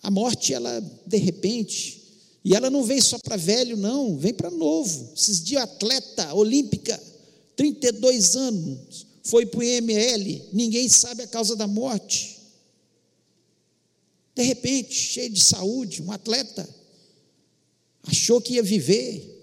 a 0.03 0.11
morte, 0.11 0.55
ela, 0.55 0.81
de 1.07 1.17
repente, 1.17 1.98
e 2.45 2.55
ela 2.55 2.71
não 2.71 2.85
vem 2.85 3.01
só 3.01 3.19
para 3.19 3.37
velho, 3.37 3.77
não, 3.77 4.17
vem 4.17 4.33
para 4.33 4.51
novo. 4.51 5.13
Esses 5.15 5.43
dias, 5.43 5.63
atleta 5.63 6.33
olímpica, 6.35 7.01
32 7.57 8.37
anos, 8.37 9.07
foi 9.25 9.45
para 9.45 9.61
o 9.61 9.63
IML, 9.63 10.49
ninguém 10.53 10.89
sabe 10.89 11.23
a 11.23 11.27
causa 11.27 11.57
da 11.57 11.67
morte. 11.67 12.39
De 14.35 14.43
repente, 14.43 14.95
cheio 14.95 15.31
de 15.31 15.43
saúde, 15.43 16.01
um 16.01 16.13
atleta, 16.13 16.69
achou 18.05 18.41
que 18.41 18.55
ia 18.55 18.63
viver 18.63 19.37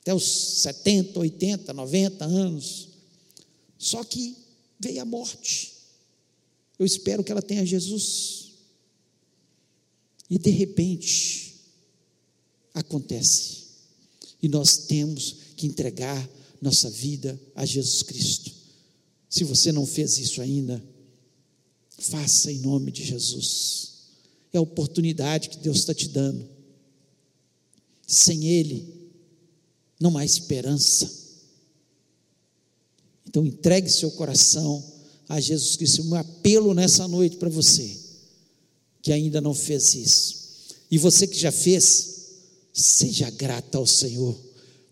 até 0.00 0.14
os 0.14 0.24
70, 0.62 1.18
80, 1.18 1.72
90 1.72 2.24
anos, 2.24 2.88
só 3.78 4.04
que 4.04 4.36
veio 4.78 5.00
a 5.00 5.04
morte. 5.04 5.72
Eu 6.78 6.84
espero 6.84 7.24
que 7.24 7.32
ela 7.32 7.42
tenha 7.42 7.64
Jesus. 7.64 8.52
E 10.28 10.38
de 10.38 10.50
repente, 10.50 11.45
acontece. 12.76 13.64
E 14.42 14.48
nós 14.48 14.76
temos 14.76 15.36
que 15.56 15.66
entregar 15.66 16.28
nossa 16.60 16.90
vida 16.90 17.40
a 17.54 17.64
Jesus 17.64 18.02
Cristo. 18.02 18.52
Se 19.28 19.44
você 19.44 19.72
não 19.72 19.86
fez 19.86 20.18
isso 20.18 20.40
ainda, 20.40 20.82
faça 21.98 22.52
em 22.52 22.58
nome 22.58 22.92
de 22.92 23.04
Jesus. 23.04 23.94
É 24.52 24.58
a 24.58 24.62
oportunidade 24.62 25.48
que 25.48 25.58
Deus 25.58 25.78
está 25.78 25.94
te 25.94 26.08
dando. 26.08 26.46
Sem 28.06 28.46
Ele, 28.46 29.10
não 29.98 30.16
há 30.16 30.24
esperança. 30.24 31.10
Então 33.26 33.44
entregue 33.44 33.90
seu 33.90 34.10
coração 34.12 34.84
a 35.28 35.40
Jesus 35.40 35.76
Cristo. 35.76 36.02
Um 36.02 36.14
apelo 36.14 36.74
nessa 36.74 37.08
noite 37.08 37.36
para 37.36 37.48
você 37.48 37.98
que 39.02 39.12
ainda 39.12 39.40
não 39.40 39.54
fez 39.54 39.94
isso. 39.94 40.46
E 40.90 40.98
você 40.98 41.26
que 41.26 41.38
já 41.38 41.50
fez, 41.50 42.15
seja 42.76 43.30
grata 43.30 43.78
ao 43.78 43.86
Senhor, 43.86 44.36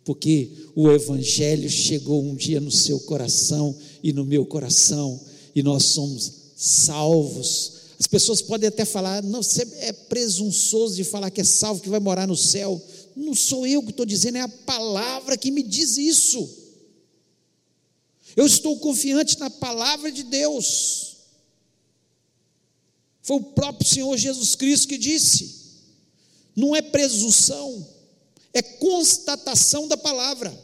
porque 0.05 0.51
o 0.75 0.91
Evangelho 0.91 1.69
chegou 1.69 2.23
um 2.23 2.35
dia 2.35 2.59
no 2.59 2.71
seu 2.71 2.99
coração 3.01 3.77
e 4.03 4.11
no 4.11 4.25
meu 4.25 4.47
coração, 4.47 5.21
e 5.55 5.63
nós 5.63 5.85
somos 5.85 6.33
salvos. 6.57 7.73
As 8.01 8.07
pessoas 8.07 8.41
podem 8.41 8.69
até 8.69 8.87
falar, 8.87 9.23
não, 9.23 9.43
você 9.43 9.69
é 9.81 9.93
presunçoso 9.93 10.97
de 10.97 11.05
falar 11.05 11.31
que 11.31 11.43
é 11.43 11.45
salvo, 11.45 11.83
que 11.83 11.91
vai 11.91 12.01
morar 12.01 12.27
no 12.27 12.37
céu. 12.37 12.83
Não 13.15 13.35
sou 13.35 13.67
eu 13.67 13.83
que 13.83 13.91
estou 13.91 14.07
dizendo, 14.07 14.39
é 14.39 14.41
a 14.41 14.49
palavra 14.49 15.37
que 15.37 15.51
me 15.51 15.63
diz 15.63 15.99
isso. 15.99 16.49
Eu 18.35 18.47
estou 18.47 18.79
confiante 18.79 19.39
na 19.39 19.51
palavra 19.51 20.11
de 20.11 20.23
Deus. 20.23 21.17
Foi 23.23 23.37
o 23.37 23.43
próprio 23.43 23.89
Senhor 23.89 24.17
Jesus 24.17 24.55
Cristo 24.55 24.89
que 24.89 24.99
disse. 24.99 25.64
Não 26.57 26.75
é 26.75 26.81
presunção, 26.81 27.87
é 28.53 28.63
constatação 28.63 29.89
da 29.89 29.97
palavra. 29.97 30.57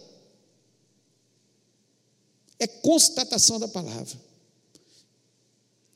É 2.58 2.66
constatação 2.66 3.58
da 3.58 3.66
palavra. 3.66 4.20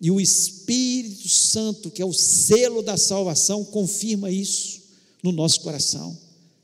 E 0.01 0.11
o 0.11 0.21
Espírito 0.21 1.29
Santo, 1.29 1.91
que 1.91 2.03
é 2.03 2.05
o 2.05 2.13
selo 2.13 2.83
da 2.83 2.97
salvação, 2.97 3.65
confirma 3.65 4.31
isso 4.31 4.83
no 5.23 5.31
nosso 5.31 5.61
coração. 5.61 6.19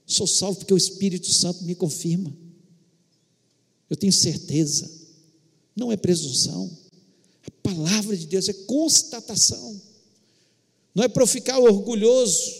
Sou 0.06 0.26
salvo 0.26 0.58
porque 0.58 0.74
o 0.74 0.76
Espírito 0.76 1.32
Santo 1.32 1.62
me 1.64 1.74
confirma. 1.74 2.36
Eu 3.88 3.96
tenho 3.96 4.12
certeza. 4.12 4.90
Não 5.76 5.92
é 5.92 5.96
presunção. 5.96 6.70
A 7.46 7.50
palavra 7.62 8.16
de 8.16 8.26
Deus 8.26 8.48
é 8.48 8.52
constatação. 8.52 9.80
Não 10.94 11.04
é 11.04 11.08
para 11.08 11.22
eu 11.22 11.26
ficar 11.26 11.58
orgulhoso 11.58 12.59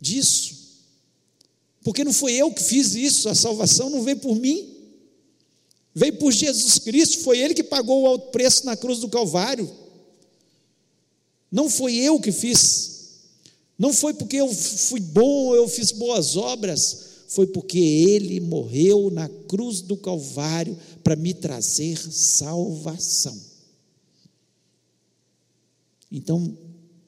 disso. 0.00 0.64
Porque 1.82 2.04
não 2.04 2.12
foi 2.12 2.32
eu 2.32 2.52
que 2.52 2.62
fiz 2.62 2.94
isso, 2.94 3.28
a 3.28 3.34
salvação 3.34 3.90
não 3.90 4.02
veio 4.02 4.18
por 4.18 4.36
mim. 4.36 4.72
Veio 5.94 6.18
por 6.18 6.32
Jesus 6.32 6.78
Cristo, 6.78 7.20
foi 7.20 7.38
Ele 7.38 7.54
que 7.54 7.62
pagou 7.62 8.02
o 8.02 8.06
alto 8.06 8.30
preço 8.30 8.66
na 8.66 8.76
cruz 8.76 8.98
do 8.98 9.08
Calvário. 9.08 9.70
Não 11.50 11.70
foi 11.70 11.94
eu 11.94 12.18
que 12.20 12.32
fiz. 12.32 12.94
Não 13.78 13.92
foi 13.92 14.14
porque 14.14 14.36
eu 14.36 14.52
fui 14.52 15.00
bom, 15.00 15.54
eu 15.54 15.68
fiz 15.68 15.90
boas 15.90 16.36
obras, 16.36 17.04
foi 17.28 17.46
porque 17.46 17.78
ele 17.78 18.40
morreu 18.40 19.10
na 19.10 19.28
cruz 19.28 19.80
do 19.80 19.96
Calvário 19.96 20.76
para 21.02 21.16
me 21.16 21.34
trazer 21.34 21.96
salvação. 21.96 23.36
Então, 26.10 26.56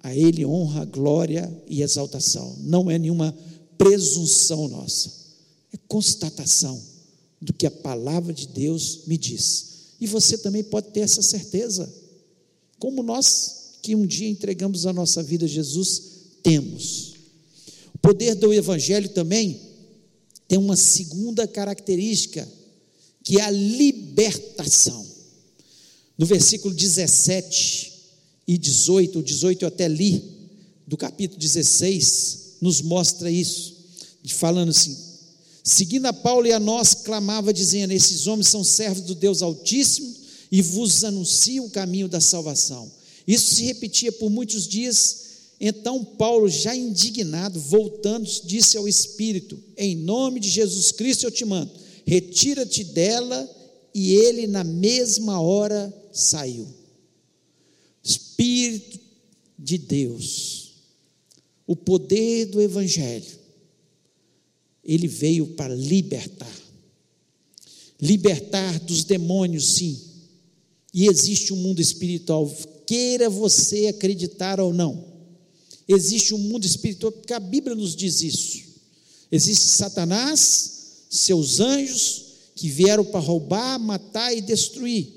a 0.03 0.15
ele 0.15 0.45
honra, 0.47 0.85
glória 0.85 1.51
e 1.67 1.83
exaltação. 1.83 2.57
Não 2.61 2.91
é 2.91 2.99
nenhuma 2.99 3.37
presunção 3.77 4.69
nossa, 4.69 5.13
é 5.73 5.77
constatação 5.89 6.81
do 7.41 7.53
que 7.53 7.67
a 7.67 7.71
palavra 7.71 8.33
de 8.33 8.47
Deus 8.49 9.03
me 9.07 9.19
diz. 9.19 9.95
E 10.01 10.07
você 10.07 10.39
também 10.39 10.65
pode 10.65 10.89
ter 10.91 11.01
essa 11.01 11.23
certeza, 11.23 11.93
como 12.79 13.03
nós 13.03 13.79
que 13.83 13.95
um 13.95 14.07
dia 14.07 14.29
entregamos 14.29 14.87
a 14.87 14.93
nossa 14.93 15.23
vida 15.23 15.45
a 15.45 15.49
Jesus 15.49 16.03
temos. 16.43 17.15
O 17.95 17.99
poder 17.99 18.35
do 18.35 18.53
Evangelho 18.53 19.09
também 19.09 19.61
tem 20.49 20.59
uma 20.59 20.77
segunda 20.77 21.47
característica, 21.47 22.49
que 23.23 23.39
é 23.39 23.43
a 23.43 23.51
libertação. 23.51 25.05
No 26.17 26.25
versículo 26.25 26.75
17 26.75 27.96
e 28.47 28.57
18, 28.57 29.19
o 29.19 29.23
18 29.23 29.63
eu 29.63 29.69
até 29.69 29.89
li, 29.89 30.23
do 30.87 30.97
capítulo 30.97 31.41
16, 31.41 32.57
nos 32.61 32.81
mostra 32.81 33.31
isso, 33.31 33.77
falando 34.29 34.71
assim: 34.71 34.97
seguindo 35.63 36.07
a 36.07 36.13
Paulo 36.13 36.47
e 36.47 36.53
a 36.53 36.61
nós, 36.61 36.95
clamava, 36.95 37.53
dizendo: 37.53 37.93
Esses 37.93 38.27
homens 38.27 38.49
são 38.49 38.63
servos 38.63 39.03
do 39.05 39.15
Deus 39.15 39.43
Altíssimo 39.43 40.15
e 40.51 40.63
vos 40.63 41.05
anunciam 41.05 41.67
o 41.67 41.71
caminho 41.71 42.09
da 42.09 42.21
salvação. 42.21 42.91
Isso 43.27 43.55
se 43.55 43.65
repetia 43.65 44.13
por 44.13 44.31
muitos 44.31 44.67
dias 44.67 45.27
então 45.61 46.05
Paulo, 46.05 46.49
já 46.49 46.75
indignado, 46.77 47.59
voltando, 47.59 48.29
disse 48.45 48.77
ao 48.77 48.87
Espírito: 48.87 49.59
Em 49.77 49.97
nome 49.97 50.39
de 50.39 50.49
Jesus 50.49 50.93
Cristo 50.93 51.25
eu 51.25 51.31
te 51.31 51.45
mando, 51.45 51.71
retira-te 52.05 52.85
dela. 52.85 53.53
E 53.99 54.13
ele, 54.13 54.47
na 54.47 54.63
mesma 54.63 55.41
hora, 55.41 55.91
saiu. 56.13 56.69
Espírito 58.39 59.01
de 59.59 59.79
Deus, 59.79 60.73
o 61.67 61.75
poder 61.75 62.47
do 62.47 62.61
Evangelho, 62.61 63.39
ele 64.85 65.09
veio 65.09 65.49
para 65.49 65.75
libertar 65.75 66.67
libertar 67.99 68.79
dos 68.81 69.05
demônios, 69.05 69.77
sim. 69.77 69.99
E 70.93 71.09
existe 71.09 71.55
um 71.55 71.57
mundo 71.57 71.81
espiritual, 71.81 72.47
queira 72.87 73.31
você 73.31 73.87
acreditar 73.87 74.61
ou 74.61 74.75
não 74.75 75.17
existe 75.89 76.35
um 76.35 76.39
mundo 76.39 76.65
espiritual, 76.65 77.13
porque 77.13 77.33
a 77.33 77.41
Bíblia 77.41 77.75
nos 77.75 77.95
diz 77.95 78.23
isso. 78.23 78.65
Existe 79.31 79.67
Satanás, 79.67 81.05
seus 81.11 81.61
anjos, 81.61 82.25
que 82.55 82.69
vieram 82.69 83.05
para 83.05 83.21
roubar, 83.21 83.79
matar 83.79 84.35
e 84.35 84.41
destruir 84.41 85.13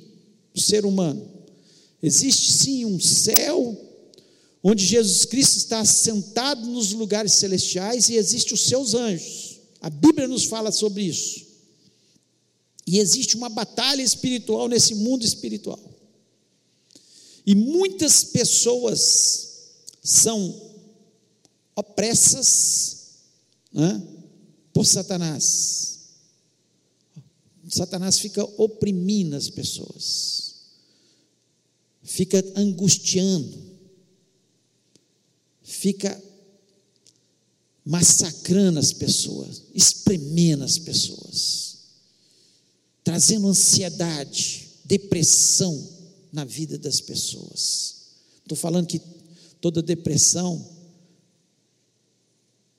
o 0.54 0.60
ser 0.60 0.86
humano. 0.86 1.39
Existe 2.02 2.54
sim 2.54 2.86
um 2.86 3.00
céu, 3.00 3.78
onde 4.64 4.86
Jesus 4.86 5.26
Cristo 5.26 5.58
está 5.58 5.84
sentado 5.86 6.66
nos 6.66 6.92
lugares 6.94 7.34
celestiais 7.34 8.10
e 8.10 8.16
existe 8.16 8.54
os 8.54 8.62
seus 8.66 8.94
anjos. 8.94 9.60
A 9.82 9.90
Bíblia 9.90 10.28
nos 10.28 10.46
fala 10.46 10.72
sobre 10.72 11.04
isso. 11.04 11.48
E 12.86 13.00
existe 13.00 13.36
uma 13.36 13.50
batalha 13.50 14.02
espiritual 14.02 14.68
nesse 14.68 14.96
mundo 14.96 15.24
espiritual. 15.24 15.80
E 17.46 17.56
muitas 17.56 18.24
pessoas 18.24 19.48
são 20.04 20.70
opressas 21.76 22.98
né, 23.72 24.02
por 24.74 24.86
Satanás. 24.86 26.00
Satanás 27.70 28.18
fica 28.18 28.44
oprimindo 28.58 29.36
as 29.36 29.50
pessoas, 29.50 30.49
fica 32.10 32.44
angustiando, 32.56 33.56
fica 35.62 36.22
massacrando 37.86 38.80
as 38.80 38.92
pessoas, 38.92 39.62
espremendo 39.76 40.64
as 40.64 40.80
pessoas, 40.80 41.78
trazendo 43.04 43.48
ansiedade, 43.48 44.70
depressão 44.86 45.88
na 46.34 46.44
vida 46.44 46.80
das 46.80 47.00
pessoas. 47.00 47.96
Estou 48.42 48.58
falando 48.58 48.88
que 48.88 49.00
toda 49.62 49.80
depressão, 49.84 50.68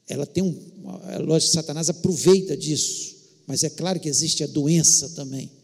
ela 0.08 0.26
tem 0.26 0.42
um, 0.42 1.38
de 1.38 1.48
Satanás 1.48 1.88
aproveita 1.88 2.56
disso, 2.56 3.14
mas 3.46 3.62
é 3.62 3.70
claro 3.70 4.00
que 4.00 4.08
existe 4.08 4.42
a 4.42 4.48
doença 4.48 5.10
também. 5.10 5.59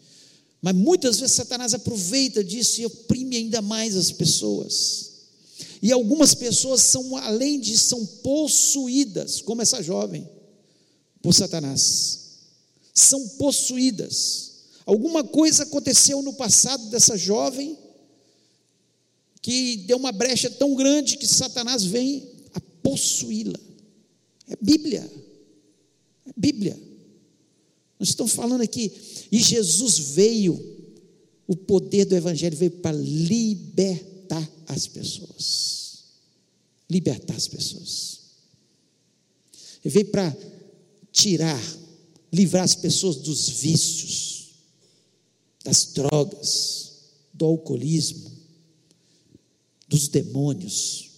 Mas 0.60 0.74
muitas 0.74 1.18
vezes 1.18 1.36
Satanás 1.36 1.74
aproveita 1.74 2.42
disso 2.42 2.80
e 2.80 2.86
oprime 2.86 3.36
ainda 3.36 3.62
mais 3.62 3.96
as 3.96 4.10
pessoas. 4.10 5.12
E 5.82 5.92
algumas 5.92 6.34
pessoas 6.34 6.82
são, 6.82 7.16
além 7.16 7.60
de 7.60 7.76
são 7.76 8.04
possuídas, 8.04 9.40
como 9.40 9.62
essa 9.62 9.82
jovem, 9.82 10.28
por 11.22 11.32
Satanás. 11.32 12.20
São 12.92 13.28
possuídas. 13.30 14.52
Alguma 14.84 15.22
coisa 15.22 15.64
aconteceu 15.64 16.22
no 16.22 16.32
passado 16.32 16.88
dessa 16.90 17.16
jovem 17.16 17.76
que 19.42 19.76
deu 19.78 19.96
uma 19.96 20.12
brecha 20.12 20.50
tão 20.50 20.74
grande 20.74 21.16
que 21.16 21.26
Satanás 21.26 21.84
vem 21.84 22.28
a 22.54 22.60
possuí-la. 22.82 23.58
É 24.48 24.56
Bíblia. 24.60 25.08
É 26.26 26.32
Bíblia. 26.36 26.85
Nós 27.98 28.10
estamos 28.10 28.32
falando 28.32 28.60
aqui. 28.60 28.92
E 29.30 29.38
Jesus 29.38 29.98
veio, 29.98 30.76
o 31.46 31.56
poder 31.56 32.04
do 32.04 32.14
Evangelho 32.14 32.56
veio 32.56 32.72
para 32.72 32.96
libertar 32.96 34.50
as 34.66 34.86
pessoas. 34.86 36.04
Libertar 36.90 37.34
as 37.34 37.48
pessoas. 37.48 38.20
Ele 39.84 39.92
veio 39.92 40.06
para 40.06 40.36
tirar, 41.12 41.62
livrar 42.32 42.64
as 42.64 42.74
pessoas 42.74 43.16
dos 43.16 43.48
vícios, 43.48 44.50
das 45.64 45.92
drogas, 45.92 46.92
do 47.32 47.44
alcoolismo, 47.44 48.30
dos 49.88 50.08
demônios. 50.08 51.10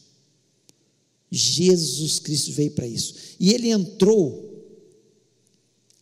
Jesus 1.31 2.19
Cristo 2.19 2.53
veio 2.53 2.71
para 2.73 2.87
isso. 2.87 3.15
E 3.39 3.53
ele 3.53 3.71
entrou. 3.71 4.48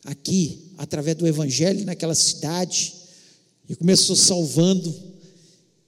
Aqui, 0.07 0.71
através 0.79 1.17
do 1.17 1.27
Evangelho, 1.27 1.85
naquela 1.85 2.15
cidade, 2.15 2.95
e 3.69 3.75
começou 3.75 4.15
salvando, 4.17 4.95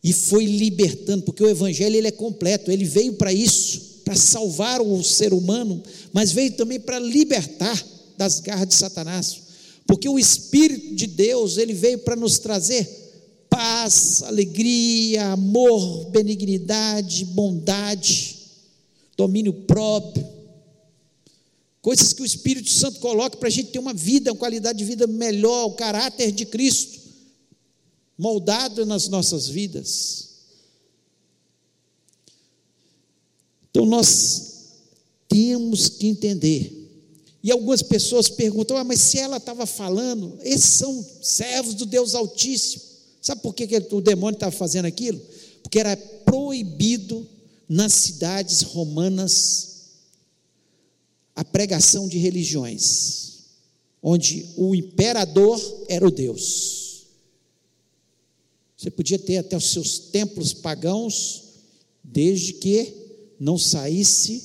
e 0.02 0.12
foi 0.12 0.44
libertando, 0.44 1.22
porque 1.22 1.42
o 1.42 1.48
Evangelho 1.48 1.96
ele 1.96 2.08
é 2.08 2.12
completo, 2.12 2.70
ele 2.70 2.84
veio 2.84 3.14
para 3.14 3.32
isso, 3.32 4.00
para 4.04 4.16
salvar 4.16 4.80
o 4.80 5.02
ser 5.02 5.32
humano, 5.32 5.82
mas 6.12 6.32
veio 6.32 6.52
também 6.52 6.80
para 6.80 6.98
libertar 6.98 7.82
das 8.16 8.40
garras 8.40 8.68
de 8.68 8.74
Satanás, 8.74 9.38
porque 9.86 10.08
o 10.08 10.18
Espírito 10.18 10.94
de 10.94 11.06
Deus 11.06 11.56
ele 11.56 11.72
veio 11.72 11.98
para 11.98 12.16
nos 12.16 12.38
trazer 12.38 12.86
paz, 13.48 14.22
alegria, 14.22 15.28
amor, 15.28 16.10
benignidade, 16.10 17.24
bondade, 17.24 18.36
domínio 19.16 19.52
próprio, 19.52 20.26
coisas 21.88 22.12
que 22.12 22.20
o 22.20 22.26
Espírito 22.26 22.68
Santo 22.68 23.00
coloca 23.00 23.38
para 23.38 23.48
a 23.48 23.50
gente 23.50 23.70
ter 23.70 23.78
uma 23.78 23.94
vida, 23.94 24.30
uma 24.30 24.38
qualidade 24.38 24.76
de 24.76 24.84
vida 24.84 25.06
melhor, 25.06 25.64
o 25.64 25.72
caráter 25.72 26.30
de 26.30 26.44
Cristo 26.44 27.00
moldado 28.18 28.84
nas 28.84 29.08
nossas 29.08 29.48
vidas. 29.48 30.28
Então 33.70 33.86
nós 33.86 34.74
temos 35.26 35.88
que 35.88 36.08
entender. 36.08 36.90
E 37.42 37.50
algumas 37.50 37.80
pessoas 37.80 38.28
perguntam: 38.28 38.76
ah, 38.76 38.84
mas 38.84 39.00
se 39.00 39.18
ela 39.18 39.38
estava 39.38 39.64
falando, 39.64 40.38
esses 40.42 40.74
são 40.74 41.02
servos 41.22 41.72
do 41.72 41.86
Deus 41.86 42.14
Altíssimo. 42.14 42.82
Sabe 43.22 43.40
por 43.40 43.54
que, 43.54 43.66
que 43.66 43.94
o 43.94 44.02
demônio 44.02 44.36
estava 44.36 44.52
fazendo 44.52 44.84
aquilo? 44.84 45.18
Porque 45.62 45.80
era 45.80 45.96
proibido 45.96 47.26
nas 47.66 47.94
cidades 47.94 48.60
romanas 48.60 49.77
a 51.38 51.44
pregação 51.44 52.08
de 52.08 52.18
religiões, 52.18 53.44
onde 54.02 54.44
o 54.56 54.74
imperador 54.74 55.56
era 55.88 56.04
o 56.04 56.10
Deus. 56.10 57.06
Você 58.76 58.90
podia 58.90 59.20
ter 59.20 59.36
até 59.36 59.56
os 59.56 59.70
seus 59.70 60.00
templos 60.00 60.52
pagãos, 60.52 61.44
desde 62.02 62.54
que 62.54 62.92
não 63.38 63.56
saísse 63.56 64.42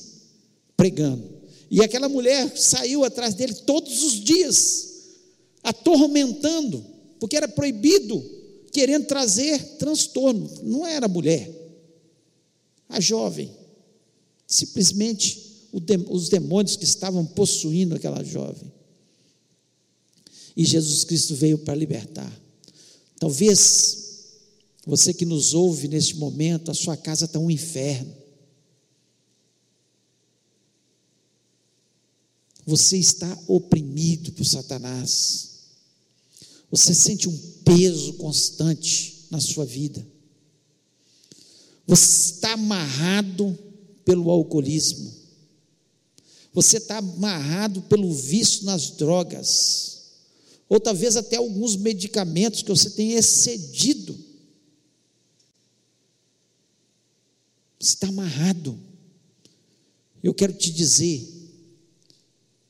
pregando. 0.76 1.28
E 1.68 1.82
aquela 1.82 2.08
mulher 2.08 2.56
saiu 2.56 3.02
atrás 3.02 3.34
dele 3.34 3.54
todos 3.54 4.04
os 4.04 4.12
dias, 4.12 5.16
atormentando, 5.64 6.86
porque 7.18 7.36
era 7.36 7.48
proibido, 7.48 8.22
querendo 8.70 9.08
trazer 9.08 9.60
transtorno. 9.78 10.48
Não 10.62 10.86
era 10.86 11.08
mulher, 11.08 11.50
a 12.88 13.00
jovem. 13.00 13.50
Simplesmente 14.46 15.53
os 16.08 16.28
demônios 16.28 16.76
que 16.76 16.84
estavam 16.84 17.26
possuindo 17.26 17.94
aquela 17.94 18.22
jovem. 18.22 18.72
E 20.56 20.64
Jesus 20.64 21.02
Cristo 21.02 21.34
veio 21.34 21.58
para 21.58 21.74
libertar. 21.74 22.32
Talvez 23.18 24.04
você 24.86 25.12
que 25.12 25.24
nos 25.24 25.54
ouve 25.54 25.88
neste 25.88 26.16
momento, 26.16 26.70
a 26.70 26.74
sua 26.74 26.96
casa 26.96 27.24
está 27.24 27.38
um 27.38 27.50
inferno. 27.50 28.14
Você 32.66 32.96
está 32.96 33.38
oprimido 33.46 34.32
por 34.32 34.44
Satanás. 34.44 35.50
Você 36.70 36.94
sente 36.94 37.28
um 37.28 37.36
peso 37.64 38.14
constante 38.14 39.26
na 39.30 39.40
sua 39.40 39.64
vida. 39.64 40.06
Você 41.86 42.32
está 42.32 42.52
amarrado 42.52 43.56
pelo 44.04 44.30
alcoolismo. 44.30 45.13
Você 46.54 46.76
está 46.76 46.98
amarrado 46.98 47.82
pelo 47.82 48.14
vício 48.14 48.64
nas 48.64 48.90
drogas. 48.90 50.02
Ou 50.68 50.78
talvez 50.78 51.16
até 51.16 51.36
alguns 51.36 51.74
medicamentos 51.74 52.62
que 52.62 52.68
você 52.68 52.90
tenha 52.90 53.18
excedido. 53.18 54.16
Você 57.78 57.94
está 57.94 58.08
amarrado. 58.08 58.78
Eu 60.22 60.32
quero 60.32 60.52
te 60.52 60.70
dizer 60.70 61.28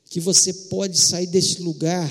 que 0.08 0.18
você 0.18 0.52
pode 0.52 0.98
sair 0.98 1.26
desse 1.26 1.60
lugar 1.60 2.10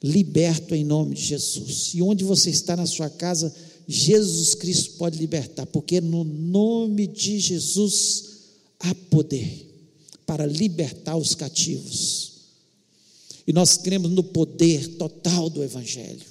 liberto 0.00 0.74
em 0.74 0.84
nome 0.84 1.16
de 1.16 1.22
Jesus. 1.22 1.92
E 1.94 2.00
onde 2.00 2.22
você 2.22 2.48
está 2.48 2.76
na 2.76 2.86
sua 2.86 3.10
casa, 3.10 3.52
Jesus 3.88 4.54
Cristo 4.54 4.92
pode 4.92 5.18
libertar, 5.18 5.66
porque 5.66 6.00
no 6.00 6.22
nome 6.22 7.08
de 7.08 7.40
Jesus 7.40 8.24
há 8.78 8.94
poder 9.10 9.67
para 10.28 10.44
libertar 10.44 11.16
os 11.16 11.34
cativos. 11.34 12.32
E 13.46 13.52
nós 13.52 13.78
cremos 13.78 14.10
no 14.10 14.22
poder 14.22 14.96
total 14.98 15.48
do 15.48 15.64
Evangelho. 15.64 16.26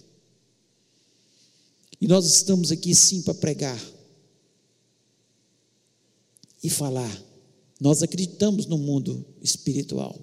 E 1.99 2.07
nós 2.07 2.27
estamos 2.27 2.71
aqui 2.71 2.93
sim 2.93 3.23
para 3.23 3.33
pregar 3.33 3.83
e 6.63 6.69
falar. 6.69 7.23
Nós 7.81 8.03
acreditamos 8.03 8.67
no 8.67 8.77
mundo 8.77 9.25
espiritual. 9.41 10.15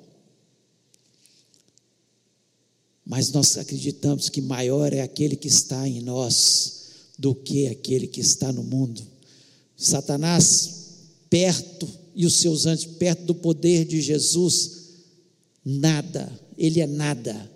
Mas 3.04 3.32
nós 3.32 3.58
acreditamos 3.58 4.28
que 4.28 4.40
maior 4.40 4.92
é 4.92 5.00
aquele 5.00 5.34
que 5.34 5.48
está 5.48 5.88
em 5.88 6.00
nós 6.00 6.84
do 7.18 7.34
que 7.34 7.66
aquele 7.66 8.06
que 8.06 8.20
está 8.20 8.52
no 8.52 8.62
mundo. 8.62 9.04
Satanás, 9.76 10.92
perto 11.28 12.03
e 12.14 12.24
os 12.24 12.34
seus 12.34 12.66
anjos 12.66 12.86
perto 12.86 13.24
do 13.24 13.34
poder 13.34 13.84
de 13.84 14.00
Jesus, 14.00 14.84
nada, 15.64 16.30
ele 16.56 16.80
é 16.80 16.86
nada. 16.86 17.50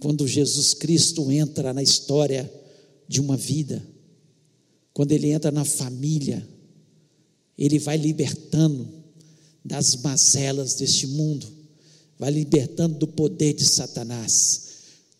Quando 0.00 0.26
Jesus 0.26 0.74
Cristo 0.74 1.30
entra 1.30 1.72
na 1.72 1.82
história 1.82 2.52
de 3.06 3.20
uma 3.20 3.36
vida, 3.36 3.86
quando 4.92 5.12
ele 5.12 5.30
entra 5.30 5.50
na 5.50 5.64
família, 5.64 6.46
ele 7.56 7.78
vai 7.78 7.96
libertando 7.96 8.88
das 9.64 9.94
mazelas 9.96 10.74
deste 10.74 11.06
mundo, 11.06 11.46
vai 12.18 12.30
libertando 12.30 12.98
do 12.98 13.06
poder 13.06 13.52
de 13.54 13.64
Satanás. 13.64 14.70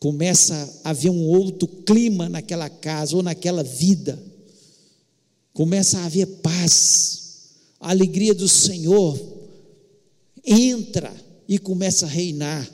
Começa 0.01 0.81
a 0.83 0.90
haver 0.90 1.11
um 1.11 1.27
outro 1.29 1.68
clima 1.68 2.29
naquela 2.29 2.68
casa 2.68 3.14
ou 3.14 3.22
naquela 3.22 3.62
vida, 3.62 4.20
começa 5.53 5.98
a 5.98 6.07
haver 6.07 6.27
paz, 6.27 7.21
a 7.83 7.90
alegria 7.90 8.33
do 8.33 8.49
Senhor 8.49 9.21
entra 10.45 11.12
e 11.49 11.59
começa 11.59 12.07
a 12.07 12.09
reinar. 12.09 12.71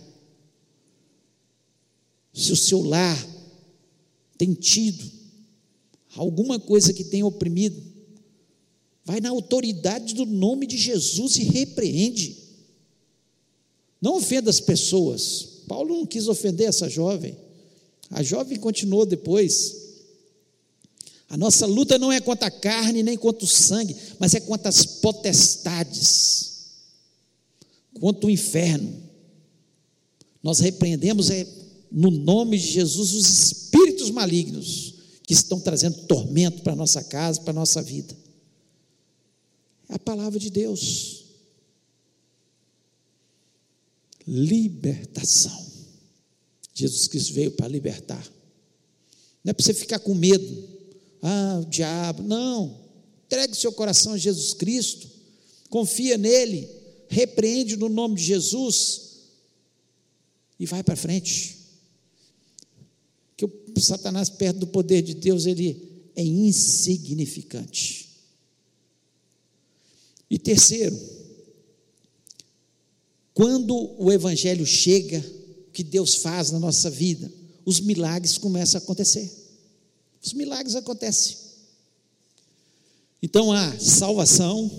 Se 2.34 2.52
o 2.52 2.56
seu 2.56 2.82
lar 2.82 3.26
tem 4.36 4.52
tido 4.52 5.10
alguma 6.14 6.60
coisa 6.60 6.92
que 6.92 7.02
tem 7.02 7.22
oprimido, 7.22 7.82
vai 9.02 9.18
na 9.18 9.30
autoridade 9.30 10.14
do 10.14 10.26
nome 10.26 10.66
de 10.66 10.76
Jesus 10.76 11.36
e 11.36 11.44
repreende. 11.44 12.36
Não 14.02 14.16
ofenda 14.16 14.50
as 14.50 14.60
pessoas. 14.60 15.62
Paulo 15.66 15.96
não 15.96 16.06
quis 16.06 16.28
ofender 16.28 16.68
essa 16.68 16.86
jovem. 16.86 17.34
A 18.10 18.22
jovem 18.22 18.58
continuou 18.58 19.06
depois. 19.06 19.87
A 21.28 21.36
nossa 21.36 21.66
luta 21.66 21.98
não 21.98 22.10
é 22.10 22.20
contra 22.20 22.48
a 22.48 22.50
carne 22.50 23.02
nem 23.02 23.16
contra 23.16 23.44
o 23.44 23.48
sangue, 23.48 23.94
mas 24.18 24.34
é 24.34 24.40
contra 24.40 24.68
as 24.68 24.86
potestades, 24.86 26.70
contra 28.00 28.26
o 28.26 28.30
inferno. 28.30 29.02
Nós 30.42 30.58
repreendemos 30.58 31.28
é, 31.28 31.46
no 31.92 32.10
nome 32.10 32.58
de 32.58 32.66
Jesus 32.66 33.12
os 33.12 33.28
espíritos 33.28 34.10
malignos 34.10 34.94
que 35.26 35.34
estão 35.34 35.60
trazendo 35.60 36.06
tormento 36.06 36.62
para 36.62 36.72
a 36.72 36.76
nossa 36.76 37.04
casa, 37.04 37.42
para 37.42 37.50
a 37.50 37.54
nossa 37.54 37.82
vida. 37.82 38.16
É 39.90 39.94
a 39.96 39.98
palavra 39.98 40.38
de 40.38 40.48
Deus. 40.48 41.24
Libertação. 44.26 45.66
Jesus 46.72 47.06
Cristo 47.06 47.34
veio 47.34 47.50
para 47.50 47.68
libertar. 47.68 48.24
Não 49.44 49.50
é 49.50 49.52
para 49.52 49.64
você 49.64 49.74
ficar 49.74 49.98
com 49.98 50.14
medo 50.14 50.77
ah, 51.22 51.60
o 51.62 51.64
diabo. 51.64 52.22
Não. 52.22 52.80
Entregue 53.26 53.56
seu 53.56 53.72
coração 53.72 54.12
a 54.12 54.18
Jesus 54.18 54.54
Cristo. 54.54 55.08
Confia 55.68 56.16
nele. 56.16 56.68
Repreende 57.08 57.76
no 57.76 57.88
nome 57.88 58.16
de 58.16 58.24
Jesus. 58.24 59.08
E 60.58 60.66
vai 60.66 60.82
para 60.82 60.96
frente. 60.96 61.56
Que 63.36 63.44
o 63.44 63.80
Satanás, 63.80 64.28
perto 64.28 64.60
do 64.60 64.66
poder 64.66 65.02
de 65.02 65.14
Deus, 65.14 65.46
ele 65.46 65.88
é 66.16 66.24
insignificante. 66.24 68.08
E 70.30 70.38
terceiro, 70.38 70.98
quando 73.32 73.94
o 73.98 74.10
Evangelho 74.12 74.66
chega, 74.66 75.24
o 75.68 75.70
que 75.70 75.84
Deus 75.84 76.16
faz 76.16 76.50
na 76.50 76.58
nossa 76.58 76.90
vida, 76.90 77.32
os 77.64 77.78
milagres 77.80 78.36
começam 78.36 78.80
a 78.80 78.82
acontecer. 78.82 79.37
Os 80.22 80.32
milagres 80.32 80.74
acontecem. 80.74 81.36
Então 83.22 83.52
há 83.52 83.78
salvação, 83.78 84.70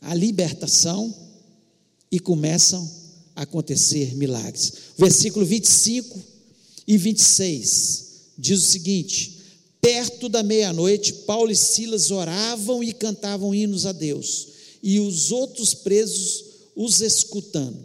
a 0.00 0.14
libertação 0.14 1.14
e 2.10 2.18
começam 2.18 2.90
a 3.36 3.42
acontecer 3.42 4.14
milagres. 4.14 4.72
Versículo 4.96 5.44
25 5.44 6.22
e 6.86 6.96
26 6.96 8.04
diz 8.38 8.60
o 8.60 8.70
seguinte: 8.70 9.40
Perto 9.80 10.28
da 10.28 10.42
meia-noite, 10.42 11.12
Paulo 11.12 11.50
e 11.50 11.56
Silas 11.56 12.10
oravam 12.10 12.82
e 12.82 12.92
cantavam 12.92 13.54
hinos 13.54 13.84
a 13.84 13.92
Deus, 13.92 14.48
e 14.82 14.98
os 15.00 15.30
outros 15.30 15.74
presos 15.74 16.44
os 16.74 17.00
escutando. 17.00 17.78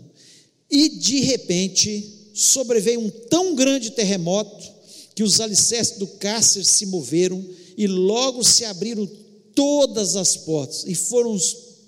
E 0.69 0.89
de 0.89 1.19
repente 1.21 2.31
sobreveio 2.33 3.01
um 3.01 3.09
tão 3.09 3.55
grande 3.55 3.91
terremoto 3.91 4.78
que 5.19 5.23
os 5.23 5.41
alicerces 5.41 5.97
do 5.97 6.07
cárcere 6.07 6.63
se 6.63 6.85
moveram 6.85 7.45
e 7.75 7.87
logo 7.87 8.41
se 8.41 8.63
abriram 8.63 9.05
todas 9.53 10.15
as 10.15 10.37
portas 10.37 10.85
e 10.87 10.95
foram 10.95 11.37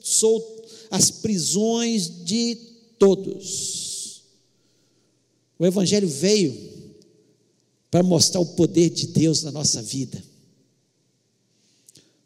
soltas 0.01 0.65
as 0.89 1.09
prisões 1.09 2.25
de 2.25 2.57
todos. 2.99 4.23
O 5.57 5.65
Evangelho 5.65 6.09
veio 6.09 6.53
para 7.89 8.03
mostrar 8.03 8.41
o 8.41 8.47
poder 8.47 8.89
de 8.89 9.07
Deus 9.07 9.43
na 9.43 9.51
nossa 9.53 9.81
vida. 9.81 10.21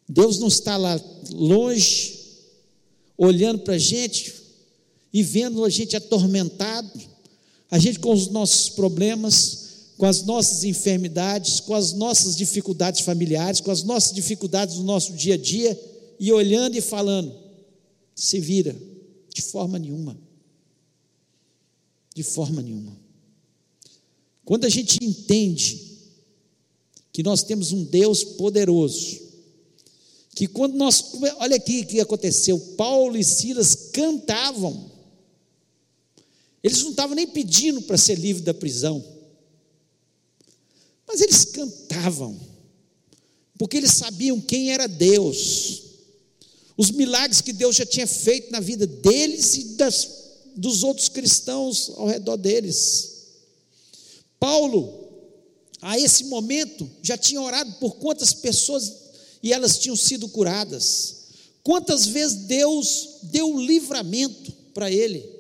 Deus 0.10 0.40
não 0.40 0.48
está 0.48 0.76
lá 0.76 1.00
longe, 1.30 2.20
olhando 3.16 3.60
para 3.60 3.76
a 3.76 3.78
gente 3.78 4.34
e 5.14 5.22
vendo 5.22 5.64
a 5.64 5.70
gente 5.70 5.96
atormentado, 5.96 7.00
a 7.70 7.78
gente 7.78 8.00
com 8.00 8.12
os 8.12 8.28
nossos 8.30 8.70
problemas, 8.70 9.65
com 9.98 10.06
as 10.06 10.24
nossas 10.24 10.64
enfermidades, 10.64 11.60
com 11.60 11.74
as 11.74 11.94
nossas 11.94 12.36
dificuldades 12.36 13.02
familiares, 13.02 13.62
com 13.62 13.72
as 13.72 13.84
nossas 13.84 14.14
dificuldades 14.14 14.76
no 14.76 14.84
nosso 14.84 15.14
dia 15.14 15.36
a 15.36 15.38
dia, 15.38 15.80
e 16.20 16.32
olhando 16.32 16.76
e 16.76 16.82
falando: 16.82 17.34
se 18.14 18.40
vira, 18.40 18.76
de 19.34 19.42
forma 19.42 19.80
nenhuma. 19.80 20.18
De 22.14 22.24
forma 22.24 22.62
nenhuma. 22.62 22.98
Quando 24.46 24.66
a 24.66 24.70
gente 24.70 25.04
entende 25.04 25.96
que 27.12 27.24
nós 27.24 27.44
temos 27.44 27.72
um 27.72 27.84
Deus 27.84 28.24
poderoso, 28.24 29.20
que 30.36 30.48
quando 30.48 30.76
nós, 30.76 31.14
olha 31.40 31.56
aqui 31.56 31.82
o 31.82 31.88
que 31.88 32.00
aconteceu, 32.00 32.60
Paulo 32.78 33.18
e 33.18 33.24
Silas 33.24 33.90
cantavam, 33.94 34.92
eles 36.62 36.84
não 36.84 36.90
estavam 36.90 37.16
nem 37.16 37.28
pedindo 37.28 37.82
para 37.82 37.98
ser 37.98 38.16
livre 38.16 38.44
da 38.44 38.54
prisão, 38.54 39.04
mas 41.16 41.22
eles 41.22 41.46
cantavam, 41.46 42.38
porque 43.58 43.78
eles 43.78 43.92
sabiam 43.92 44.42
quem 44.42 44.74
era 44.74 44.86
Deus, 44.86 45.84
os 46.76 46.92
milagres 46.92 47.40
que 47.40 47.54
Deus 47.54 47.78
já 47.78 47.86
tinha 47.86 48.06
feito 48.06 48.52
na 48.52 48.60
vida 48.60 48.86
deles 48.86 49.56
e 49.56 49.64
das, 49.76 50.10
dos 50.58 50.84
outros 50.84 51.08
cristãos 51.08 51.90
ao 51.96 52.08
redor 52.08 52.36
deles. 52.36 53.28
Paulo, 54.38 55.08
a 55.82 55.98
esse 55.98 56.26
momento, 56.26 56.86
já 57.02 57.18
tinha 57.18 57.42
orado 57.42 57.72
por 57.76 57.96
quantas 57.96 58.34
pessoas 58.34 58.92
e 59.42 59.54
elas 59.54 59.78
tinham 59.78 59.96
sido 59.96 60.28
curadas. 60.28 61.28
Quantas 61.64 62.08
vezes 62.08 62.40
Deus 62.40 63.20
deu 63.24 63.58
livramento 63.58 64.52
para 64.74 64.92
ele? 64.92 65.34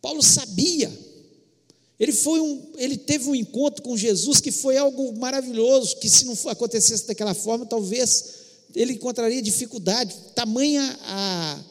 Paulo 0.00 0.22
sabia 0.22 0.90
ele, 2.00 2.12
foi 2.12 2.40
um, 2.40 2.72
ele 2.78 2.96
teve 2.96 3.28
um 3.28 3.34
encontro 3.34 3.82
com 3.82 3.94
Jesus 3.94 4.40
que 4.40 4.50
foi 4.50 4.78
algo 4.78 5.12
maravilhoso, 5.18 5.98
que 5.98 6.08
se 6.08 6.24
não 6.24 6.34
acontecesse 6.50 7.06
daquela 7.06 7.34
forma, 7.34 7.66
talvez 7.66 8.40
ele 8.74 8.94
encontraria 8.94 9.42
dificuldade, 9.42 10.14
tamanha 10.34 10.98
a, 11.02 11.62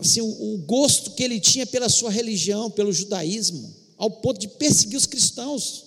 assim, 0.00 0.20
o, 0.20 0.54
o 0.54 0.58
gosto 0.58 1.12
que 1.12 1.22
ele 1.22 1.38
tinha 1.38 1.64
pela 1.64 1.88
sua 1.88 2.10
religião, 2.10 2.72
pelo 2.72 2.92
judaísmo, 2.92 3.72
ao 3.96 4.10
ponto 4.10 4.40
de 4.40 4.48
perseguir 4.48 4.98
os 4.98 5.06
cristãos. 5.06 5.84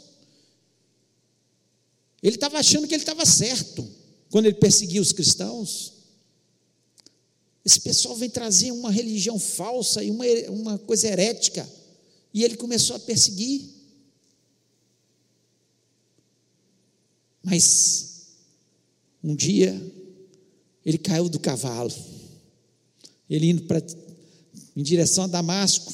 Ele 2.23 2.35
estava 2.35 2.59
achando 2.59 2.87
que 2.87 2.93
ele 2.93 3.01
estava 3.01 3.25
certo 3.25 3.85
quando 4.29 4.45
ele 4.45 4.55
perseguia 4.55 5.01
os 5.01 5.11
cristãos. 5.11 5.91
Esse 7.65 7.81
pessoal 7.81 8.15
vem 8.15 8.29
trazer 8.29 8.71
uma 8.71 8.89
religião 8.89 9.37
falsa 9.37 10.01
e 10.01 10.09
uma, 10.09 10.25
uma 10.49 10.77
coisa 10.79 11.09
herética 11.09 11.67
e 12.33 12.43
ele 12.43 12.55
começou 12.55 12.95
a 12.95 12.99
perseguir. 12.99 13.69
Mas 17.43 18.27
um 19.23 19.35
dia 19.35 19.79
ele 20.85 20.97
caiu 20.97 21.29
do 21.29 21.39
cavalo. 21.39 21.93
Ele 23.29 23.49
indo 23.49 23.63
para 23.63 23.81
em 24.75 24.83
direção 24.83 25.25
a 25.25 25.27
Damasco 25.27 25.93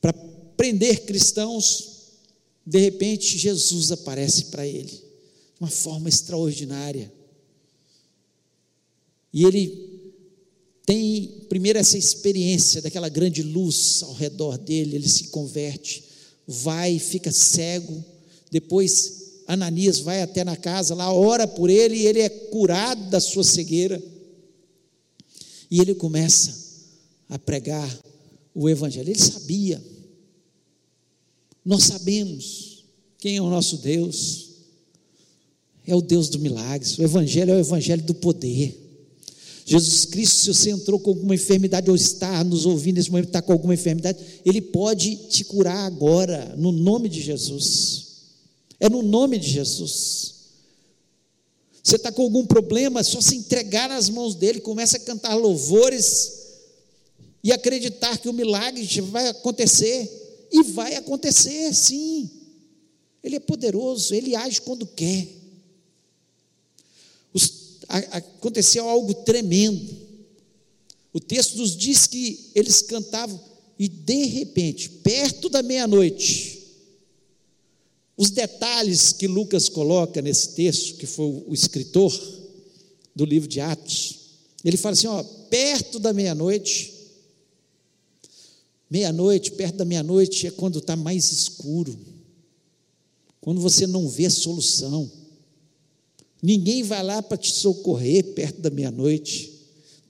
para 0.00 0.12
prender 0.56 1.04
cristãos, 1.04 2.16
de 2.64 2.78
repente 2.78 3.36
Jesus 3.38 3.92
aparece 3.92 4.46
para 4.46 4.66
ele 4.66 4.90
de 4.90 5.60
uma 5.60 5.70
forma 5.70 6.08
extraordinária. 6.08 7.12
E 9.32 9.44
ele 9.44 9.97
tem 10.88 11.44
primeiro 11.50 11.78
essa 11.78 11.98
experiência 11.98 12.80
daquela 12.80 13.10
grande 13.10 13.42
luz 13.42 14.02
ao 14.02 14.14
redor 14.14 14.56
dele, 14.56 14.96
ele 14.96 15.06
se 15.06 15.24
converte, 15.24 16.02
vai, 16.46 16.98
fica 16.98 17.30
cego, 17.30 18.02
depois 18.50 19.42
Ananias 19.46 19.98
vai 19.98 20.22
até 20.22 20.42
na 20.42 20.56
casa, 20.56 20.94
lá 20.94 21.12
ora 21.12 21.46
por 21.46 21.68
ele 21.68 21.94
e 21.94 22.06
ele 22.06 22.20
é 22.20 22.30
curado 22.30 23.10
da 23.10 23.20
sua 23.20 23.44
cegueira. 23.44 24.02
E 25.70 25.78
ele 25.78 25.94
começa 25.94 26.54
a 27.28 27.38
pregar 27.38 27.98
o 28.54 28.66
evangelho. 28.66 29.10
Ele 29.10 29.20
sabia. 29.20 29.84
Nós 31.62 31.84
sabemos 31.84 32.86
quem 33.18 33.36
é 33.36 33.42
o 33.42 33.50
nosso 33.50 33.76
Deus. 33.76 34.52
É 35.86 35.94
o 35.94 36.00
Deus 36.00 36.30
do 36.30 36.38
milagre. 36.38 36.88
O 36.98 37.02
evangelho 37.02 37.50
é 37.50 37.56
o 37.56 37.60
evangelho 37.60 38.02
do 38.04 38.14
poder. 38.14 38.87
Jesus 39.68 40.06
Cristo, 40.06 40.38
se 40.38 40.54
você 40.54 40.70
entrou 40.70 40.98
com 40.98 41.10
alguma 41.10 41.34
enfermidade 41.34 41.90
ou 41.90 41.94
está 41.94 42.42
nos 42.42 42.64
ouvindo 42.64 42.96
nesse 42.96 43.10
momento, 43.10 43.26
está 43.26 43.42
com 43.42 43.52
alguma 43.52 43.74
enfermidade, 43.74 44.18
Ele 44.42 44.62
pode 44.62 45.14
te 45.28 45.44
curar 45.44 45.84
agora, 45.84 46.54
no 46.56 46.72
nome 46.72 47.06
de 47.06 47.20
Jesus. 47.20 48.06
É 48.80 48.88
no 48.88 49.02
nome 49.02 49.36
de 49.38 49.46
Jesus. 49.46 50.36
Você 51.84 51.96
está 51.96 52.10
com 52.10 52.22
algum 52.22 52.46
problema, 52.46 53.00
é 53.00 53.02
só 53.02 53.20
se 53.20 53.36
entregar 53.36 53.90
nas 53.90 54.08
mãos 54.08 54.34
dele, 54.34 54.58
começa 54.58 54.96
a 54.96 55.00
cantar 55.00 55.34
louvores 55.34 56.32
e 57.44 57.52
acreditar 57.52 58.16
que 58.16 58.30
o 58.30 58.32
milagre 58.32 58.82
vai 59.02 59.28
acontecer. 59.28 60.48
E 60.50 60.62
vai 60.62 60.94
acontecer, 60.94 61.74
sim. 61.74 62.30
Ele 63.22 63.36
é 63.36 63.40
poderoso, 63.40 64.14
ele 64.14 64.34
age 64.34 64.62
quando 64.62 64.86
quer 64.86 65.28
aconteceu 67.88 68.88
algo 68.88 69.14
tremendo. 69.14 69.96
O 71.12 71.20
texto 71.20 71.56
nos 71.56 71.76
diz 71.76 72.06
que 72.06 72.50
eles 72.54 72.82
cantavam 72.82 73.40
e 73.78 73.88
de 73.88 74.24
repente, 74.24 74.88
perto 74.88 75.48
da 75.48 75.62
meia-noite, 75.62 76.58
os 78.16 78.30
detalhes 78.30 79.12
que 79.12 79.28
Lucas 79.28 79.68
coloca 79.68 80.20
nesse 80.20 80.50
texto, 80.50 80.96
que 80.96 81.06
foi 81.06 81.44
o 81.46 81.54
escritor 81.54 82.12
do 83.14 83.24
livro 83.24 83.48
de 83.48 83.60
Atos, 83.60 84.18
ele 84.64 84.76
fala 84.76 84.94
assim: 84.94 85.06
ó, 85.06 85.22
perto 85.22 86.00
da 86.00 86.12
meia-noite, 86.12 86.92
meia-noite, 88.90 89.52
perto 89.52 89.76
da 89.76 89.84
meia-noite 89.84 90.48
é 90.48 90.50
quando 90.50 90.80
está 90.80 90.96
mais 90.96 91.30
escuro, 91.30 91.96
quando 93.40 93.60
você 93.60 93.86
não 93.86 94.08
vê 94.08 94.28
solução. 94.28 95.10
Ninguém 96.42 96.82
vai 96.82 97.02
lá 97.02 97.20
para 97.22 97.36
te 97.36 97.50
socorrer 97.52 98.24
perto 98.34 98.60
da 98.60 98.70
meia-noite. 98.70 99.52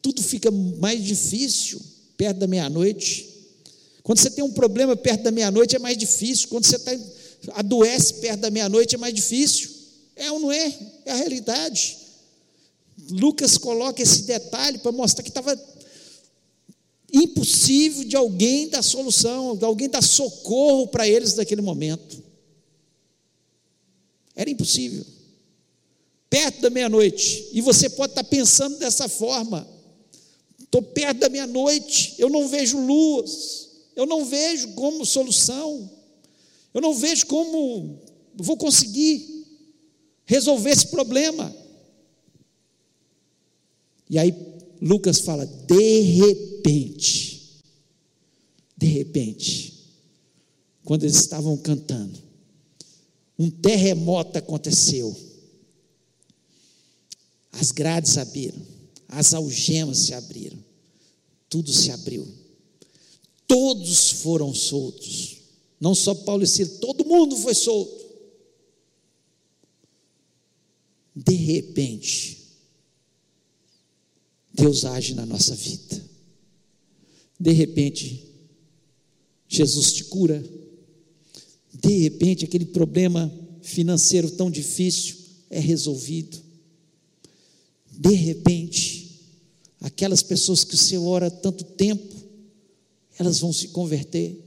Tudo 0.02 0.22
fica 0.22 0.50
mais 0.50 1.02
difícil 1.02 1.80
perto 2.16 2.38
da 2.38 2.46
meia-noite. 2.46 3.26
Quando 4.02 4.18
você 4.18 4.30
tem 4.30 4.44
um 4.44 4.52
problema 4.52 4.96
perto 4.96 5.22
da 5.22 5.30
meia-noite 5.30 5.76
é 5.76 5.78
mais 5.78 5.96
difícil. 5.96 6.48
Quando 6.48 6.66
você 6.66 6.76
está 6.76 6.92
adoece 7.54 8.14
perto 8.14 8.40
da 8.40 8.50
meia-noite 8.50 8.94
é 8.94 8.98
mais 8.98 9.14
difícil. 9.14 9.70
É 10.14 10.30
ou 10.30 10.38
não 10.38 10.52
é? 10.52 10.78
É 11.06 11.12
a 11.12 11.16
realidade. 11.16 11.96
Lucas 13.10 13.56
coloca 13.56 14.02
esse 14.02 14.24
detalhe 14.24 14.78
para 14.78 14.92
mostrar 14.92 15.22
que 15.22 15.30
estava 15.30 15.58
impossível 17.10 18.04
de 18.04 18.16
alguém 18.16 18.68
dar 18.68 18.82
solução, 18.82 19.56
de 19.56 19.64
alguém 19.64 19.88
dar 19.88 20.02
socorro 20.02 20.88
para 20.88 21.08
eles 21.08 21.36
naquele 21.36 21.62
momento. 21.62 22.22
Era 24.36 24.50
impossível 24.50 25.04
perto 26.30 26.60
da 26.60 26.70
meia-noite, 26.70 27.48
e 27.52 27.60
você 27.60 27.88
pode 27.88 28.12
estar 28.12 28.24
pensando 28.24 28.78
dessa 28.78 29.08
forma: 29.08 29.66
estou 30.60 30.82
perto 30.82 31.18
da 31.18 31.28
meia-noite, 31.28 32.14
eu 32.18 32.28
não 32.28 32.48
vejo 32.48 32.78
luz, 32.78 33.68
eu 33.96 34.06
não 34.06 34.24
vejo 34.24 34.68
como 34.74 35.06
solução, 35.06 35.90
eu 36.74 36.80
não 36.80 36.94
vejo 36.94 37.26
como 37.26 37.98
vou 38.34 38.56
conseguir 38.56 39.46
resolver 40.24 40.70
esse 40.70 40.86
problema. 40.88 41.54
E 44.10 44.18
aí 44.18 44.34
Lucas 44.80 45.20
fala, 45.20 45.44
de 45.44 46.00
repente, 46.00 47.62
de 48.76 48.86
repente, 48.86 49.74
quando 50.84 51.02
eles 51.02 51.16
estavam 51.16 51.56
cantando, 51.56 52.18
um 53.38 53.50
terremoto 53.50 54.38
aconteceu. 54.38 55.14
As 57.52 57.72
grades 57.72 58.18
abriram, 58.18 58.60
as 59.08 59.34
algemas 59.34 59.98
se 59.98 60.14
abriram, 60.14 60.58
tudo 61.48 61.72
se 61.72 61.90
abriu. 61.90 62.26
Todos 63.46 64.10
foram 64.10 64.54
soltos. 64.54 65.38
Não 65.80 65.94
só 65.94 66.14
Paulo 66.14 66.44
e 66.44 66.46
Silas, 66.46 66.78
todo 66.78 67.04
mundo 67.04 67.36
foi 67.36 67.54
solto. 67.54 68.06
De 71.14 71.34
repente, 71.34 72.38
Deus 74.52 74.84
age 74.84 75.14
na 75.14 75.24
nossa 75.24 75.54
vida. 75.54 76.04
De 77.40 77.52
repente, 77.52 78.28
Jesus 79.48 79.92
te 79.92 80.04
cura. 80.04 80.44
De 81.72 81.98
repente, 81.98 82.44
aquele 82.44 82.66
problema 82.66 83.32
financeiro 83.62 84.30
tão 84.30 84.50
difícil 84.50 85.16
é 85.48 85.58
resolvido. 85.58 86.47
De 88.00 88.14
repente, 88.14 89.10
aquelas 89.80 90.22
pessoas 90.22 90.62
que 90.62 90.76
o 90.76 90.78
Senhor 90.78 91.04
ora 91.04 91.28
tanto 91.28 91.64
tempo, 91.64 92.14
elas 93.18 93.40
vão 93.40 93.52
se 93.52 93.68
converter. 93.68 94.40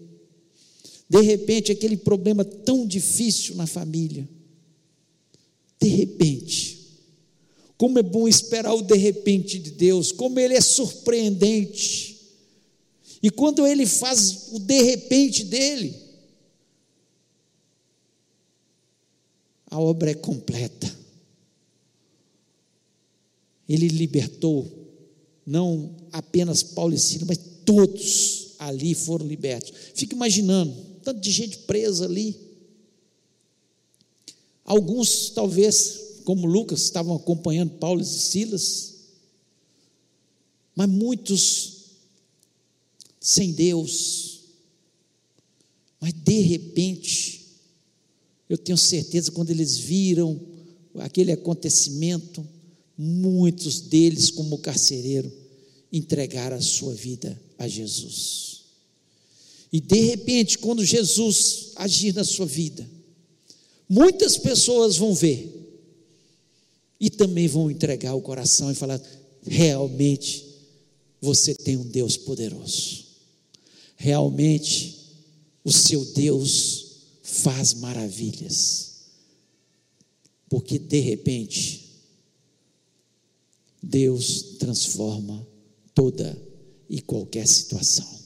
De 1.09 1.19
repente, 1.19 1.69
aquele 1.69 1.97
problema 1.97 2.45
tão 2.45 2.87
difícil 2.87 3.55
na 3.55 3.67
família, 3.67 4.25
de 5.77 5.89
repente, 5.89 6.79
como 7.77 7.99
é 7.99 8.03
bom 8.03 8.25
esperar 8.25 8.73
o 8.73 8.81
de 8.81 8.95
repente 8.95 9.59
de 9.59 9.71
Deus, 9.71 10.13
como 10.13 10.39
ele 10.39 10.53
é 10.53 10.61
surpreendente. 10.61 12.21
E 13.21 13.29
quando 13.29 13.67
ele 13.67 13.85
faz 13.85 14.53
o 14.53 14.59
de 14.59 14.81
repente 14.81 15.43
dele, 15.43 15.93
a 19.65 19.77
obra 19.77 20.11
é 20.11 20.13
completa. 20.13 21.00
Ele 23.71 23.87
libertou 23.87 24.69
não 25.45 25.95
apenas 26.11 26.61
Paulo 26.61 26.93
e 26.93 26.99
Silas, 26.99 27.25
mas 27.25 27.39
todos 27.65 28.55
ali 28.59 28.93
foram 28.93 29.25
libertos. 29.25 29.71
Fica 29.95 30.13
imaginando, 30.13 30.75
tanto 31.01 31.21
de 31.21 31.31
gente 31.31 31.59
presa 31.59 32.03
ali. 32.03 32.35
Alguns, 34.65 35.29
talvez, 35.29 36.19
como 36.25 36.45
Lucas, 36.45 36.81
estavam 36.81 37.15
acompanhando 37.15 37.77
Paulo 37.77 38.01
e 38.01 38.05
Silas, 38.05 38.95
mas 40.75 40.89
muitos 40.89 41.85
sem 43.21 43.53
Deus. 43.53 44.41
Mas 45.97 46.11
de 46.11 46.41
repente, 46.41 47.45
eu 48.49 48.57
tenho 48.57 48.77
certeza, 48.77 49.31
quando 49.31 49.49
eles 49.49 49.77
viram 49.77 50.37
aquele 50.95 51.31
acontecimento, 51.31 52.45
muitos 53.03 53.79
deles, 53.81 54.29
como 54.29 54.59
carcereiro, 54.59 55.31
entregaram 55.91 56.55
a 56.55 56.61
sua 56.61 56.93
vida 56.93 57.39
a 57.57 57.67
Jesus. 57.67 58.61
E 59.73 59.81
de 59.81 60.01
repente, 60.01 60.59
quando 60.59 60.85
Jesus 60.85 61.71
agir 61.77 62.13
na 62.13 62.23
sua 62.23 62.45
vida, 62.45 62.87
muitas 63.89 64.37
pessoas 64.37 64.97
vão 64.97 65.15
ver 65.15 65.51
e 66.99 67.09
também 67.09 67.47
vão 67.47 67.71
entregar 67.71 68.13
o 68.13 68.21
coração 68.21 68.71
e 68.71 68.75
falar: 68.75 69.01
realmente 69.41 70.45
você 71.19 71.55
tem 71.55 71.77
um 71.77 71.87
Deus 71.87 72.17
poderoso. 72.17 73.05
Realmente 73.95 74.99
o 75.63 75.71
seu 75.71 76.05
Deus 76.05 76.85
faz 77.23 77.73
maravilhas. 77.73 78.91
Porque 80.47 80.77
de 80.77 80.99
repente 80.99 81.90
Deus 83.81 84.57
transforma 84.59 85.45
toda 85.93 86.37
e 86.89 87.01
qualquer 87.01 87.47
situação. 87.47 88.19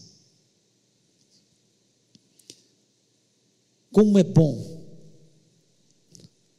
Como 3.92 4.18
é 4.20 4.24
bom 4.24 4.76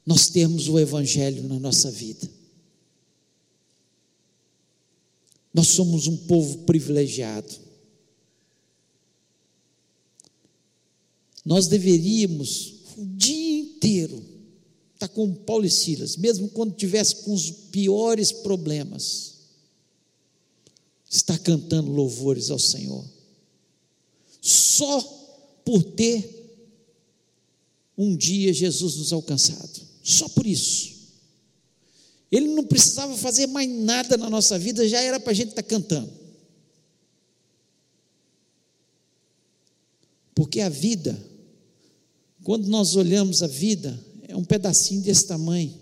nós 0.06 0.28
termos 0.28 0.68
o 0.68 0.78
Evangelho 0.78 1.42
na 1.48 1.58
nossa 1.58 1.90
vida. 1.90 2.30
Nós 5.52 5.66
somos 5.68 6.06
um 6.06 6.16
povo 6.16 6.58
privilegiado. 6.58 7.52
Nós 11.44 11.66
deveríamos 11.66 12.74
o 12.96 13.04
dia 13.04 13.60
inteiro 13.60 14.35
estar 15.06 15.08
com 15.08 15.32
Paulo 15.32 15.64
e 15.64 15.70
Silas, 15.70 16.16
mesmo 16.16 16.48
quando 16.48 16.74
tivesse 16.74 17.16
com 17.16 17.32
os 17.32 17.50
piores 17.50 18.32
problemas, 18.32 19.34
estar 21.08 21.38
cantando 21.38 21.90
louvores 21.90 22.50
ao 22.50 22.58
Senhor. 22.58 23.04
Só 24.40 25.00
por 25.64 25.82
ter 25.82 26.34
um 27.96 28.14
dia 28.16 28.52
Jesus 28.52 28.96
nos 28.96 29.12
alcançado. 29.12 29.80
Só 30.02 30.28
por 30.28 30.46
isso. 30.46 30.94
Ele 32.30 32.48
não 32.48 32.64
precisava 32.64 33.16
fazer 33.16 33.46
mais 33.46 33.68
nada 33.68 34.16
na 34.16 34.28
nossa 34.28 34.58
vida, 34.58 34.86
já 34.88 35.00
era 35.00 35.18
para 35.18 35.30
a 35.30 35.34
gente 35.34 35.50
estar 35.50 35.62
tá 35.62 35.68
cantando. 35.68 36.12
Porque 40.34 40.60
a 40.60 40.68
vida, 40.68 41.18
quando 42.44 42.66
nós 42.66 42.94
olhamos 42.94 43.42
a 43.42 43.46
vida, 43.46 43.98
é 44.36 44.38
um 44.38 44.44
pedacinho 44.44 45.00
desse 45.00 45.26
tamanho, 45.26 45.74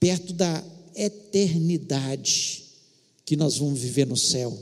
perto 0.00 0.32
da 0.32 0.64
eternidade 0.92 2.64
que 3.24 3.36
nós 3.36 3.58
vamos 3.58 3.78
viver 3.78 4.08
no 4.08 4.16
céu, 4.16 4.58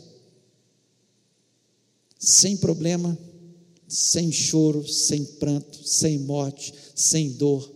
sem 2.18 2.54
problema, 2.58 3.18
sem 3.88 4.30
choro, 4.30 4.86
sem 4.86 5.24
pranto, 5.24 5.88
sem 5.88 6.18
morte, 6.18 6.74
sem 6.94 7.32
dor, 7.32 7.72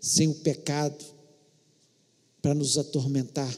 sem 0.00 0.26
o 0.26 0.34
pecado 0.34 1.04
para 2.40 2.54
nos 2.54 2.76
atormentar, 2.76 3.56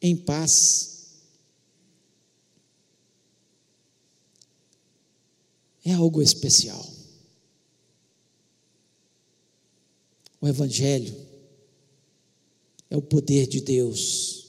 em 0.00 0.16
paz. 0.16 0.88
É 5.84 5.92
algo 5.92 6.20
especial. 6.20 7.01
O 10.42 10.48
Evangelho 10.48 11.14
é 12.90 12.96
o 12.96 13.00
poder 13.00 13.46
de 13.46 13.60
Deus 13.60 14.48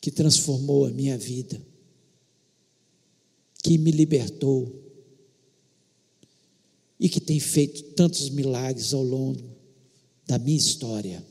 que 0.00 0.10
transformou 0.10 0.86
a 0.86 0.90
minha 0.90 1.18
vida 1.18 1.60
que 3.62 3.76
me 3.76 3.90
libertou 3.90 4.72
e 6.98 7.08
que 7.08 7.20
tem 7.20 7.38
feito 7.38 7.82
tantos 7.94 8.30
milagres 8.30 8.94
ao 8.94 9.02
longo 9.02 9.42
da 10.26 10.38
minha 10.38 10.56
história. 10.56 11.22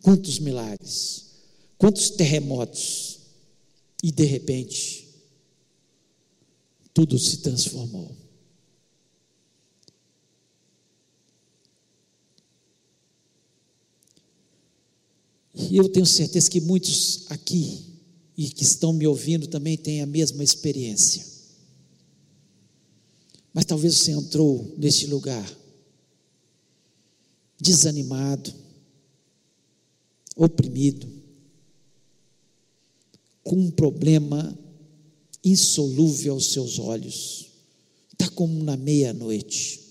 Quantos 0.00 0.38
milagres, 0.38 1.26
quantos 1.76 2.08
terremotos, 2.08 3.18
e 4.02 4.10
de 4.10 4.24
repente, 4.24 5.08
tudo 6.94 7.18
se 7.18 7.38
transformou. 7.38 8.19
E 15.70 15.76
eu 15.76 15.88
tenho 15.88 16.06
certeza 16.06 16.50
que 16.50 16.60
muitos 16.60 17.26
aqui 17.28 17.84
e 18.36 18.48
que 18.48 18.62
estão 18.62 18.92
me 18.92 19.06
ouvindo 19.06 19.46
também 19.46 19.76
têm 19.76 20.00
a 20.00 20.06
mesma 20.06 20.42
experiência. 20.42 21.24
Mas 23.52 23.64
talvez 23.64 23.98
você 23.98 24.12
entrou 24.12 24.74
neste 24.78 25.06
lugar 25.06 25.60
desanimado, 27.60 28.54
oprimido, 30.34 31.06
com 33.42 33.56
um 33.56 33.70
problema 33.70 34.58
insolúvel 35.44 36.34
aos 36.34 36.52
seus 36.52 36.78
olhos, 36.78 37.50
está 38.12 38.28
como 38.30 38.62
na 38.62 38.76
meia-noite. 38.76 39.89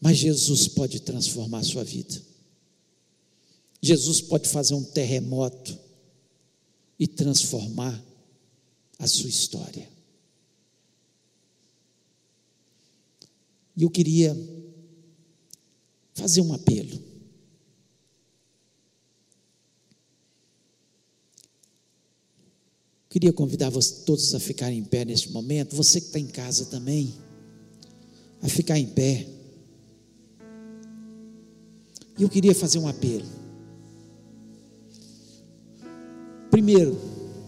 Mas 0.00 0.18
Jesus 0.18 0.68
pode 0.68 1.00
transformar 1.00 1.58
a 1.58 1.64
sua 1.64 1.84
vida. 1.84 2.20
Jesus 3.80 4.20
pode 4.20 4.48
fazer 4.48 4.74
um 4.74 4.84
terremoto 4.84 5.78
e 6.98 7.06
transformar 7.06 8.04
a 8.98 9.06
sua 9.06 9.28
história. 9.28 9.88
E 13.76 13.84
eu 13.84 13.90
queria 13.90 14.36
fazer 16.14 16.40
um 16.40 16.52
apelo. 16.52 17.08
Queria 23.08 23.32
convidar 23.32 23.70
vocês 23.70 24.02
todos 24.04 24.34
a 24.34 24.40
ficarem 24.40 24.78
em 24.78 24.84
pé 24.84 25.04
neste 25.04 25.30
momento, 25.30 25.74
você 25.74 26.00
que 26.00 26.08
está 26.08 26.18
em 26.18 26.26
casa 26.26 26.66
também, 26.66 27.14
a 28.42 28.48
ficar 28.48 28.78
em 28.78 28.86
pé. 28.86 29.37
E 32.18 32.22
eu 32.24 32.28
queria 32.28 32.54
fazer 32.54 32.78
um 32.78 32.88
apelo. 32.88 33.24
Primeiro, 36.50 36.98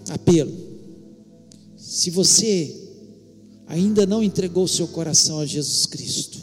apelo. 0.08 0.52
Se 1.76 2.10
você 2.10 2.76
ainda 3.66 4.06
não 4.06 4.22
entregou 4.22 4.68
seu 4.68 4.86
coração 4.86 5.40
a 5.40 5.46
Jesus 5.46 5.86
Cristo, 5.86 6.40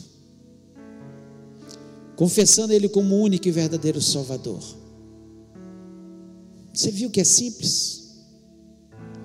confessando 2.17 2.73
Ele 2.73 2.89
como 2.89 3.15
único 3.15 3.47
e 3.47 3.51
verdadeiro 3.51 4.01
Salvador, 4.01 4.61
você 6.73 6.91
viu 6.91 7.09
que 7.09 7.21
é 7.21 7.23
simples? 7.23 7.97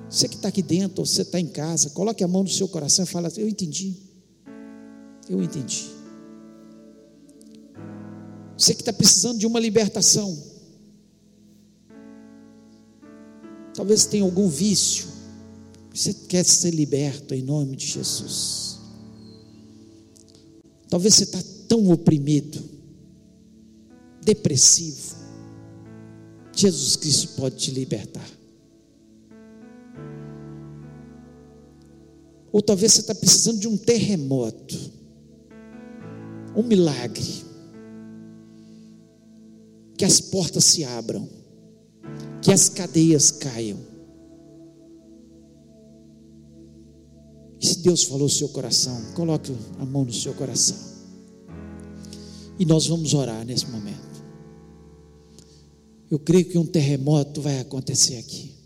Você 0.09 0.29
que 0.29 0.37
está 0.37 0.49
aqui 0.49 0.63
dentro, 0.63 1.01
ou 1.01 1.07
você 1.07 1.23
está 1.23 1.41
em 1.41 1.49
casa, 1.49 1.91
coloque 1.91 2.23
a 2.23 2.29
mão 2.29 2.43
no 2.43 2.49
seu 2.49 2.69
coração 2.69 3.05
e 3.05 3.09
fala: 3.09 3.33
Eu 3.37 3.49
entendi. 3.49 3.97
Eu 5.29 5.43
entendi. 5.43 6.02
Você 8.63 8.75
que 8.75 8.83
está 8.83 8.93
precisando 8.93 9.39
de 9.39 9.47
uma 9.47 9.59
libertação. 9.59 10.41
Talvez 13.75 14.05
tenha 14.07 14.23
algum 14.23 14.49
vício. 14.49 15.09
Você 15.93 16.15
quer 16.15 16.45
ser 16.45 16.71
liberto 16.71 17.35
em 17.35 17.43
nome 17.43 17.75
de 17.75 17.89
Jesus. 17.89 18.79
Talvez 20.89 21.17
você 21.17 21.25
está 21.25 21.43
tão 21.67 21.91
oprimido, 21.91 22.63
depressivo. 24.23 25.17
Jesus 26.55 26.95
Cristo 26.95 27.35
pode 27.35 27.57
te 27.57 27.73
libertar. 27.73 28.31
Ou 32.53 32.63
talvez 32.63 32.93
você 32.93 33.01
está 33.01 33.15
precisando 33.15 33.59
de 33.59 33.67
um 33.67 33.77
terremoto, 33.77 34.79
um 36.55 36.63
milagre, 36.63 37.51
que 40.03 40.07
as 40.07 40.21
portas 40.21 40.65
se 40.65 40.83
abram, 40.83 41.29
que 42.43 42.51
as 42.51 42.69
cadeias 42.69 43.31
caiam. 43.31 43.79
E 47.61 47.65
se 47.65 47.79
Deus 47.79 48.03
falou 48.03 48.25
no 48.25 48.29
seu 48.29 48.49
coração, 48.49 49.01
coloque 49.15 49.55
a 49.79 49.87
mão 49.87 50.05
no 50.05 50.13
seu 50.13 50.35
coração. 50.35 50.77
E 52.59 52.67
nós 52.67 52.89
vamos 52.89 53.15
orar 53.15 53.47
nesse 53.47 53.65
momento. 53.69 54.25
Eu 56.11 56.19
creio 56.19 56.47
que 56.47 56.59
um 56.59 56.67
terremoto 56.67 57.41
vai 57.41 57.61
acontecer 57.61 58.17
aqui 58.17 58.57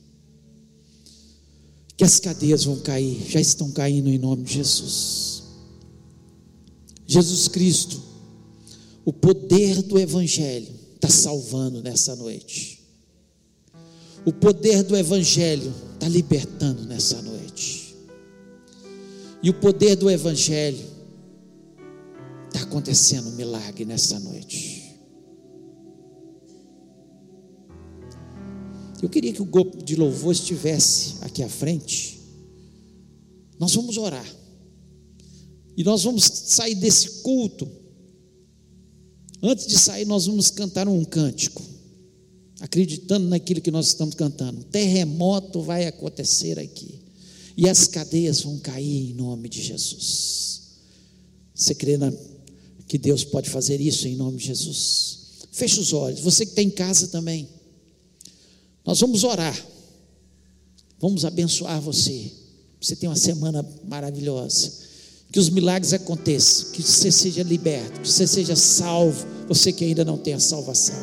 que 1.98 2.04
as 2.04 2.18
cadeias 2.18 2.64
vão 2.64 2.78
cair, 2.80 3.22
já 3.28 3.40
estão 3.40 3.70
caindo 3.72 4.08
em 4.08 4.16
nome 4.16 4.42
de 4.42 4.54
Jesus. 4.54 5.42
Jesus 7.06 7.46
Cristo, 7.46 8.00
o 9.04 9.12
poder 9.12 9.82
do 9.82 9.98
Evangelho 9.98 10.75
está 10.96 11.08
salvando 11.08 11.82
nessa 11.82 12.16
noite. 12.16 12.84
O 14.24 14.32
poder 14.32 14.82
do 14.82 14.96
Evangelho 14.96 15.72
está 15.94 16.08
libertando 16.08 16.82
nessa 16.84 17.22
noite. 17.22 17.94
E 19.42 19.50
o 19.50 19.54
poder 19.54 19.94
do 19.94 20.10
Evangelho 20.10 20.84
está 22.46 22.62
acontecendo 22.62 23.28
um 23.28 23.36
milagre 23.36 23.84
nessa 23.84 24.18
noite. 24.18 24.96
Eu 29.02 29.08
queria 29.08 29.32
que 29.32 29.42
o 29.42 29.46
grupo 29.46 29.84
de 29.84 29.94
louvor 29.94 30.32
estivesse 30.32 31.16
aqui 31.20 31.42
à 31.42 31.48
frente. 31.48 32.18
Nós 33.58 33.74
vamos 33.74 33.96
orar. 33.96 34.26
E 35.76 35.84
nós 35.84 36.02
vamos 36.02 36.24
sair 36.24 36.74
desse 36.74 37.22
culto. 37.22 37.68
Antes 39.46 39.64
de 39.68 39.78
sair, 39.78 40.04
nós 40.04 40.26
vamos 40.26 40.50
cantar 40.50 40.88
um 40.88 41.04
cântico. 41.04 41.62
Acreditando 42.58 43.28
naquilo 43.28 43.60
que 43.60 43.70
nós 43.70 43.86
estamos 43.86 44.16
cantando. 44.16 44.64
Terremoto 44.64 45.62
vai 45.62 45.86
acontecer 45.86 46.58
aqui. 46.58 46.98
E 47.56 47.68
as 47.68 47.86
cadeias 47.86 48.40
vão 48.40 48.58
cair 48.58 49.10
em 49.10 49.14
nome 49.14 49.48
de 49.48 49.62
Jesus. 49.62 50.62
Você 51.54 51.76
crê 51.76 51.96
na, 51.96 52.12
que 52.88 52.98
Deus 52.98 53.22
pode 53.22 53.48
fazer 53.48 53.80
isso 53.80 54.08
em 54.08 54.16
nome 54.16 54.38
de 54.38 54.46
Jesus? 54.46 55.18
Feche 55.52 55.78
os 55.78 55.92
olhos. 55.92 56.20
Você 56.20 56.44
que 56.44 56.50
está 56.50 56.62
em 56.62 56.70
casa 56.70 57.06
também. 57.06 57.48
Nós 58.84 58.98
vamos 58.98 59.22
orar. 59.22 59.56
Vamos 60.98 61.24
abençoar 61.24 61.80
você. 61.80 62.32
Você 62.80 62.96
tem 62.96 63.08
uma 63.08 63.16
semana 63.16 63.64
maravilhosa. 63.84 64.72
Que 65.30 65.38
os 65.38 65.50
milagres 65.50 65.92
aconteçam, 65.92 66.72
que 66.72 66.82
você 66.82 67.12
seja 67.12 67.42
liberto, 67.42 68.00
que 68.00 68.08
você 68.08 68.26
seja 68.26 68.56
salvo, 68.56 69.35
você 69.48 69.72
que 69.72 69.84
ainda 69.84 70.04
não 70.04 70.16
tem 70.16 70.34
a 70.34 70.40
salvação. 70.40 70.96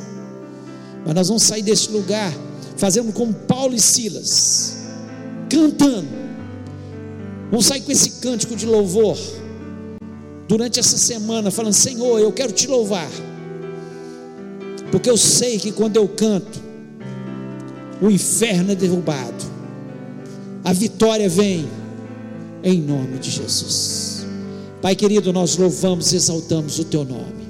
Mas 1.05 1.15
nós 1.15 1.27
vamos 1.27 1.43
sair 1.43 1.61
desse 1.61 1.91
lugar 1.91 2.33
fazendo 2.77 3.11
como 3.13 3.33
Paulo 3.33 3.73
e 3.73 3.79
Silas, 3.79 4.77
cantando. 5.49 6.07
Vamos 7.49 7.65
sair 7.65 7.81
com 7.81 7.91
esse 7.91 8.21
cântico 8.21 8.55
de 8.55 8.65
louvor 8.65 9.17
durante 10.47 10.79
essa 10.79 10.97
semana, 10.97 11.51
falando: 11.51 11.73
Senhor, 11.73 12.19
eu 12.19 12.31
quero 12.31 12.51
te 12.51 12.67
louvar, 12.67 13.09
porque 14.91 15.09
eu 15.09 15.17
sei 15.17 15.59
que 15.59 15.71
quando 15.71 15.97
eu 15.97 16.07
canto, 16.07 16.61
o 18.01 18.09
inferno 18.09 18.71
é 18.71 18.75
derrubado, 18.75 19.43
a 20.63 20.73
vitória 20.73 21.29
vem, 21.29 21.67
em 22.63 22.81
nome 22.81 23.19
de 23.19 23.29
Jesus. 23.29 24.25
Pai 24.81 24.95
querido, 24.95 25.31
nós 25.31 25.55
louvamos 25.57 26.11
e 26.11 26.15
exaltamos 26.15 26.79
o 26.79 26.83
Teu 26.83 27.05
nome. 27.05 27.42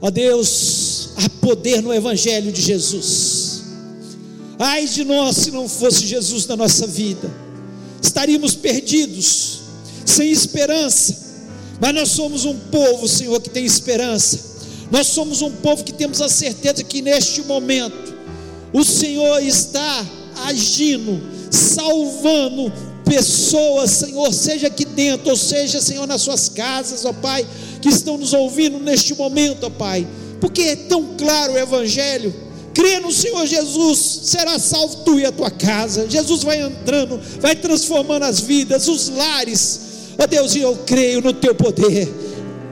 Ó 0.00 0.10
Deus, 0.10 1.10
há 1.16 1.28
poder 1.40 1.82
no 1.82 1.92
Evangelho 1.92 2.52
de 2.52 2.60
Jesus. 2.60 3.62
Ai 4.58 4.86
de 4.86 5.04
nós 5.04 5.36
se 5.36 5.50
não 5.50 5.68
fosse 5.68 6.06
Jesus 6.06 6.46
na 6.46 6.56
nossa 6.56 6.86
vida, 6.86 7.30
estaríamos 8.00 8.54
perdidos, 8.54 9.60
sem 10.04 10.30
esperança. 10.30 11.26
Mas 11.80 11.94
nós 11.94 12.08
somos 12.10 12.44
um 12.44 12.58
povo, 12.58 13.06
Senhor, 13.06 13.40
que 13.40 13.50
tem 13.50 13.64
esperança. 13.64 14.56
Nós 14.90 15.08
somos 15.08 15.42
um 15.42 15.50
povo 15.50 15.84
que 15.84 15.92
temos 15.92 16.22
a 16.22 16.28
certeza 16.28 16.82
que 16.84 17.02
neste 17.02 17.42
momento 17.42 18.14
o 18.72 18.84
Senhor 18.84 19.42
está 19.42 20.06
agindo, 20.46 21.20
salvando 21.50 22.72
pessoas, 23.06 23.92
Senhor, 23.92 24.34
seja 24.34 24.66
aqui 24.66 24.84
dentro, 24.84 25.30
ou 25.30 25.36
seja, 25.36 25.80
Senhor, 25.80 26.06
nas 26.06 26.20
suas 26.20 26.48
casas, 26.48 27.04
ó 27.04 27.12
Pai, 27.12 27.46
que 27.80 27.88
estão 27.88 28.18
nos 28.18 28.32
ouvindo 28.32 28.78
neste 28.80 29.14
momento, 29.14 29.64
ó 29.64 29.70
Pai, 29.70 30.06
porque 30.40 30.62
é 30.62 30.76
tão 30.76 31.14
claro 31.16 31.54
o 31.54 31.58
Evangelho. 31.58 32.34
Crê 32.74 33.00
no 33.00 33.10
Senhor 33.10 33.46
Jesus, 33.46 34.20
será 34.24 34.58
salvo 34.58 34.96
tu 34.96 35.18
e 35.18 35.24
a 35.24 35.32
tua 35.32 35.50
casa. 35.50 36.10
Jesus 36.10 36.42
vai 36.42 36.60
entrando, 36.60 37.18
vai 37.40 37.56
transformando 37.56 38.24
as 38.24 38.40
vidas, 38.40 38.86
os 38.86 39.08
lares. 39.08 39.80
Ó 40.18 40.26
Deus, 40.26 40.54
e 40.54 40.60
eu 40.60 40.76
creio 40.84 41.22
no 41.22 41.32
teu 41.32 41.54
poder. 41.54 42.12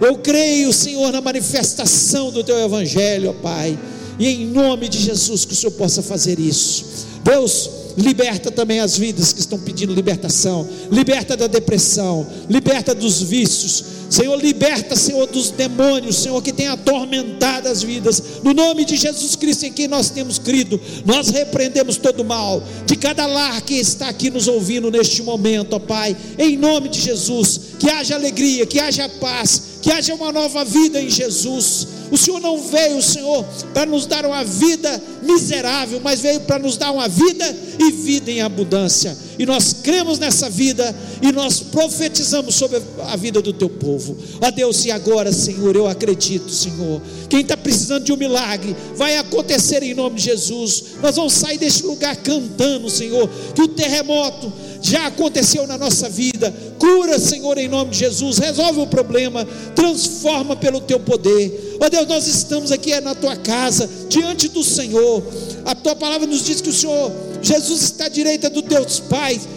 Eu 0.02 0.18
creio, 0.18 0.74
Senhor, 0.74 1.10
na 1.10 1.22
manifestação 1.22 2.30
do 2.30 2.44
teu 2.44 2.58
Evangelho, 2.58 3.30
ó 3.30 3.32
Pai 3.32 3.78
e 4.18 4.28
em 4.28 4.46
nome 4.46 4.88
de 4.88 4.98
Jesus 4.98 5.44
que 5.44 5.52
o 5.52 5.56
Senhor 5.56 5.72
possa 5.72 6.02
fazer 6.02 6.38
isso. 6.38 6.84
Deus, 7.22 7.70
liberta 7.96 8.50
também 8.50 8.80
as 8.80 8.96
vidas 8.96 9.32
que 9.32 9.40
estão 9.40 9.58
pedindo 9.58 9.94
libertação, 9.94 10.68
liberta 10.90 11.36
da 11.36 11.46
depressão, 11.46 12.26
liberta 12.48 12.94
dos 12.94 13.22
vícios, 13.22 13.84
Senhor, 14.08 14.36
liberta, 14.36 14.94
Senhor, 14.96 15.26
dos 15.26 15.50
demônios, 15.50 16.16
Senhor, 16.16 16.40
que 16.42 16.52
tem 16.52 16.68
atormentado 16.68 17.68
as 17.68 17.82
vidas, 17.82 18.22
no 18.42 18.52
nome 18.52 18.84
de 18.84 18.96
Jesus 18.96 19.36
Cristo 19.36 19.64
em 19.64 19.72
quem 19.72 19.88
nós 19.88 20.10
temos 20.10 20.38
crido, 20.38 20.80
nós 21.04 21.28
repreendemos 21.28 21.96
todo 21.96 22.20
o 22.20 22.24
mal, 22.24 22.62
de 22.86 22.96
cada 22.96 23.26
lar 23.26 23.60
que 23.62 23.74
está 23.74 24.08
aqui 24.08 24.30
nos 24.30 24.48
ouvindo 24.48 24.90
neste 24.90 25.22
momento, 25.22 25.74
ó 25.74 25.78
Pai, 25.78 26.16
em 26.38 26.56
nome 26.56 26.88
de 26.88 27.00
Jesus, 27.00 27.60
que 27.78 27.90
haja 27.90 28.14
alegria, 28.14 28.66
que 28.66 28.78
haja 28.78 29.08
paz, 29.08 29.62
que 29.82 29.90
haja 29.90 30.14
uma 30.14 30.32
nova 30.32 30.64
vida 30.64 31.00
em 31.00 31.10
Jesus. 31.10 31.88
O 32.10 32.16
Senhor 32.16 32.40
não 32.40 32.60
veio, 32.62 33.02
Senhor, 33.02 33.44
para 33.72 33.86
nos 33.86 34.06
dar 34.06 34.24
uma 34.24 34.44
vida 34.44 35.02
miserável, 35.22 36.00
mas 36.02 36.20
veio 36.20 36.40
para 36.40 36.58
nos 36.58 36.76
dar 36.76 36.92
uma 36.92 37.08
vida 37.08 37.56
e 37.78 37.90
vida 37.90 38.30
em 38.30 38.40
abundância. 38.40 39.16
E 39.38 39.46
nós 39.46 39.72
cremos 39.82 40.18
nessa 40.18 40.48
vida 40.48 40.94
e 41.20 41.32
nós 41.32 41.60
profetizamos 41.60 42.54
sobre 42.54 42.80
a 43.02 43.16
vida 43.16 43.40
do 43.42 43.52
teu 43.52 43.68
povo. 43.68 44.16
Ó 44.40 44.50
Deus, 44.50 44.84
e 44.84 44.90
agora, 44.90 45.32
Senhor, 45.32 45.74
eu 45.74 45.86
acredito, 45.86 46.50
Senhor. 46.50 47.00
Quem 47.28 47.40
está 47.40 47.56
precisando 47.56 48.04
de 48.04 48.12
um 48.12 48.16
milagre, 48.16 48.76
vai 48.96 49.16
acontecer 49.16 49.82
em 49.82 49.94
nome 49.94 50.16
de 50.16 50.24
Jesus. 50.24 50.84
Nós 51.02 51.16
vamos 51.16 51.32
sair 51.32 51.58
deste 51.58 51.84
lugar 51.84 52.16
cantando, 52.16 52.88
Senhor, 52.88 53.28
que 53.54 53.62
o 53.62 53.68
terremoto 53.68 54.52
já 54.84 55.06
aconteceu 55.06 55.66
na 55.66 55.78
nossa 55.78 56.10
vida. 56.10 56.54
Cura, 56.78 57.18
Senhor, 57.18 57.56
em 57.56 57.68
nome 57.68 57.90
de 57.92 57.98
Jesus. 58.00 58.36
Resolve 58.36 58.80
o 58.80 58.86
problema, 58.86 59.46
transforma 59.74 60.54
pelo 60.54 60.78
teu 60.78 61.00
poder. 61.00 61.78
Ó 61.80 61.88
Deus, 61.88 62.06
nós 62.06 62.26
estamos 62.26 62.70
aqui 62.70 62.92
é 62.92 63.00
na 63.00 63.14
tua 63.14 63.34
casa, 63.34 63.88
diante 64.10 64.46
do 64.48 64.62
Senhor. 64.62 65.22
A 65.64 65.74
tua 65.74 65.96
palavra 65.96 66.26
nos 66.26 66.44
diz 66.44 66.60
que 66.60 66.68
o 66.68 66.72
Senhor, 66.72 67.10
Jesus, 67.40 67.80
está 67.80 68.04
à 68.04 68.08
direita 68.08 68.50
dos 68.50 68.62
teus 68.62 69.00
pais 69.00 69.48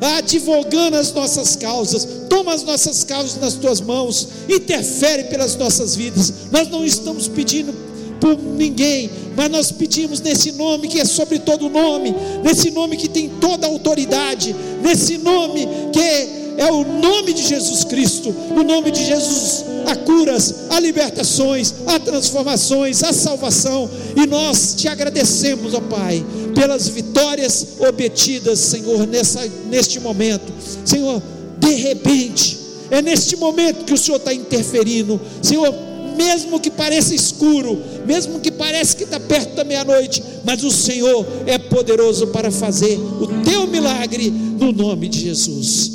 advogando 0.00 0.98
as 0.98 1.10
nossas 1.10 1.56
causas, 1.56 2.06
toma 2.28 2.52
as 2.52 2.62
nossas 2.62 3.02
causas 3.02 3.40
nas 3.40 3.54
tuas 3.54 3.80
mãos, 3.80 4.28
interfere 4.46 5.24
pelas 5.24 5.56
nossas 5.56 5.96
vidas. 5.96 6.32
Nós 6.52 6.68
não 6.68 6.84
estamos 6.84 7.26
pedindo 7.26 7.74
por 8.26 8.42
ninguém, 8.42 9.08
mas 9.36 9.50
nós 9.50 9.70
pedimos 9.70 10.20
nesse 10.20 10.52
nome 10.52 10.88
que 10.88 10.98
é 10.98 11.04
sobre 11.04 11.38
todo 11.38 11.68
nome, 11.68 12.14
nesse 12.42 12.70
nome 12.70 12.96
que 12.96 13.08
tem 13.08 13.28
toda 13.40 13.66
autoridade, 13.66 14.54
nesse 14.82 15.18
nome 15.18 15.68
que 15.92 16.00
é 16.58 16.72
o 16.72 16.84
nome 16.84 17.32
de 17.32 17.42
Jesus 17.46 17.84
Cristo, 17.84 18.34
no 18.54 18.64
nome 18.64 18.90
de 18.90 19.04
Jesus 19.04 19.64
há 19.86 19.94
curas, 19.94 20.54
há 20.70 20.80
libertações, 20.80 21.72
há 21.86 22.00
transformações, 22.00 23.04
há 23.04 23.12
salvação, 23.12 23.88
e 24.16 24.26
nós 24.26 24.74
te 24.74 24.88
agradecemos, 24.88 25.74
ó 25.74 25.80
Pai, 25.80 26.24
pelas 26.54 26.88
vitórias 26.88 27.66
obtidas, 27.78 28.58
Senhor, 28.58 29.06
nessa, 29.06 29.48
neste 29.70 30.00
momento, 30.00 30.52
Senhor, 30.84 31.22
de 31.58 31.74
repente, 31.74 32.58
é 32.90 33.00
neste 33.00 33.36
momento 33.36 33.84
que 33.84 33.94
o 33.94 33.98
Senhor 33.98 34.16
está 34.16 34.34
interferindo, 34.34 35.20
Senhor, 35.40 35.72
mesmo 36.16 36.58
que 36.58 36.70
pareça 36.70 37.14
escuro, 37.14 37.80
mesmo 38.06 38.40
que 38.40 38.50
pareça 38.50 38.96
que 38.96 39.04
está 39.04 39.20
perto 39.20 39.54
da 39.54 39.64
meia-noite, 39.64 40.22
mas 40.44 40.64
o 40.64 40.70
Senhor 40.70 41.26
é 41.46 41.58
poderoso 41.58 42.28
para 42.28 42.50
fazer 42.50 42.98
o 42.98 43.42
teu 43.42 43.66
milagre 43.66 44.30
no 44.30 44.72
nome 44.72 45.08
de 45.08 45.20
Jesus. 45.20 45.92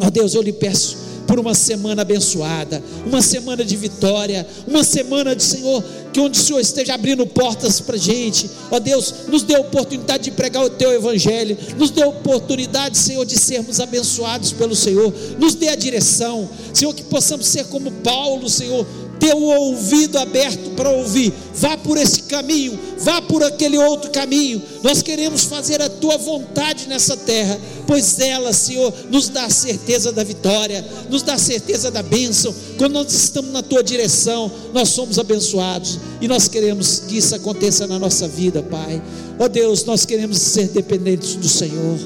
Ó 0.00 0.10
Deus, 0.10 0.34
eu 0.34 0.42
lhe 0.42 0.52
peço 0.52 1.04
por 1.26 1.38
uma 1.38 1.54
semana 1.54 2.02
abençoada, 2.02 2.82
uma 3.06 3.22
semana 3.22 3.64
de 3.64 3.76
vitória, 3.76 4.46
uma 4.66 4.84
semana 4.84 5.34
de 5.34 5.42
Senhor, 5.42 5.82
que 6.12 6.20
onde 6.20 6.38
o 6.38 6.42
Senhor 6.42 6.60
esteja 6.60 6.94
abrindo 6.94 7.26
portas 7.26 7.80
para 7.80 7.96
a 7.96 7.98
gente, 7.98 8.48
ó 8.70 8.78
Deus, 8.78 9.14
nos 9.28 9.42
dê 9.42 9.54
a 9.54 9.60
oportunidade 9.60 10.24
de 10.24 10.30
pregar 10.30 10.64
o 10.64 10.70
Teu 10.70 10.92
Evangelho, 10.92 11.56
nos 11.78 11.90
dê 11.90 12.02
a 12.02 12.08
oportunidade, 12.08 12.98
Senhor, 12.98 13.24
de 13.24 13.38
sermos 13.38 13.80
abençoados 13.80 14.52
pelo 14.52 14.76
Senhor, 14.76 15.12
nos 15.38 15.54
dê 15.54 15.68
a 15.68 15.74
direção, 15.74 16.48
Senhor, 16.72 16.94
que 16.94 17.02
possamos 17.04 17.46
ser 17.46 17.64
como 17.66 17.90
Paulo, 17.90 18.48
Senhor, 18.48 18.86
ter 19.18 19.34
o 19.34 19.42
ouvido 19.42 20.18
aberto 20.18 20.70
para 20.70 20.90
ouvir. 20.90 21.32
Vá 21.54 21.76
por 21.76 21.96
esse 21.96 22.22
caminho, 22.22 22.78
vá 22.98 23.22
por 23.22 23.42
aquele 23.42 23.78
outro 23.78 24.10
caminho. 24.10 24.60
Nós 24.82 25.02
queremos 25.02 25.44
fazer 25.44 25.80
a 25.80 25.88
tua 25.88 26.16
vontade 26.18 26.88
nessa 26.88 27.16
terra, 27.16 27.58
pois 27.86 28.18
ela, 28.18 28.52
Senhor, 28.52 28.92
nos 29.10 29.28
dá 29.28 29.44
a 29.44 29.50
certeza 29.50 30.12
da 30.12 30.24
vitória, 30.24 30.84
nos 31.08 31.22
dá 31.22 31.34
a 31.34 31.38
certeza 31.38 31.90
da 31.90 32.02
bênção. 32.02 32.54
Quando 32.76 32.92
nós 32.92 33.12
estamos 33.12 33.52
na 33.52 33.62
tua 33.62 33.82
direção, 33.82 34.50
nós 34.72 34.90
somos 34.90 35.18
abençoados 35.18 35.98
e 36.20 36.28
nós 36.28 36.48
queremos 36.48 37.00
que 37.00 37.18
isso 37.18 37.34
aconteça 37.34 37.86
na 37.86 37.98
nossa 37.98 38.26
vida, 38.28 38.62
Pai. 38.62 39.02
Ó 39.38 39.44
oh 39.44 39.48
Deus, 39.48 39.84
nós 39.84 40.04
queremos 40.04 40.38
ser 40.38 40.68
dependentes 40.68 41.34
do 41.34 41.48
Senhor. 41.48 41.98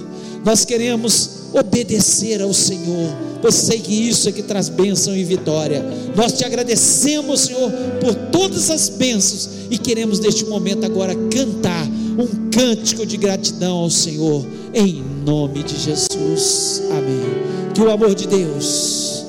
Nós 0.45 0.65
queremos 0.65 1.31
obedecer 1.53 2.43
ao 2.43 2.53
Senhor, 2.53 3.11
pois 3.41 3.55
sei 3.55 3.81
que 3.81 3.93
isso 3.93 4.29
é 4.29 4.33
que 4.33 4.43
traz 4.43 4.69
bênção 4.69 5.17
e 5.17 5.25
vitória. 5.25 5.85
Nós 6.17 6.33
te 6.33 6.45
agradecemos, 6.45 7.43
Senhor, 7.43 7.71
por 8.01 8.15
todas 8.15 8.71
as 8.71 8.89
bênçãos 8.89 9.49
e 9.71 9.79
queremos 9.79 10.19
neste 10.19 10.45
momento 10.45 10.85
agora 10.85 11.15
cantar 11.31 11.87
um 12.19 12.51
cântico 12.51 13.07
de 13.07 13.17
gratidão 13.17 13.77
ao 13.77 13.91
Senhor, 13.91 14.45
em 14.75 15.03
nome 15.25 15.63
de 15.63 15.79
Jesus. 15.79 16.83
Amém. 16.91 17.73
Que 17.75 17.81
o 17.81 17.91
amor 17.91 18.15
de 18.15 18.27
Deus, 18.27 19.27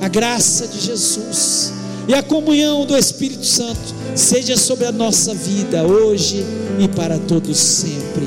a 0.00 0.08
graça 0.08 0.66
de 0.66 0.80
Jesus 0.80 1.72
e 2.08 2.14
a 2.14 2.22
comunhão 2.22 2.84
do 2.84 2.96
Espírito 2.96 3.44
Santo 3.44 3.94
seja 4.14 4.56
sobre 4.56 4.86
a 4.86 4.92
nossa 4.92 5.34
vida 5.34 5.84
hoje 5.84 6.44
e 6.78 6.88
para 6.88 7.18
todos 7.18 7.56
sempre. 7.56 8.26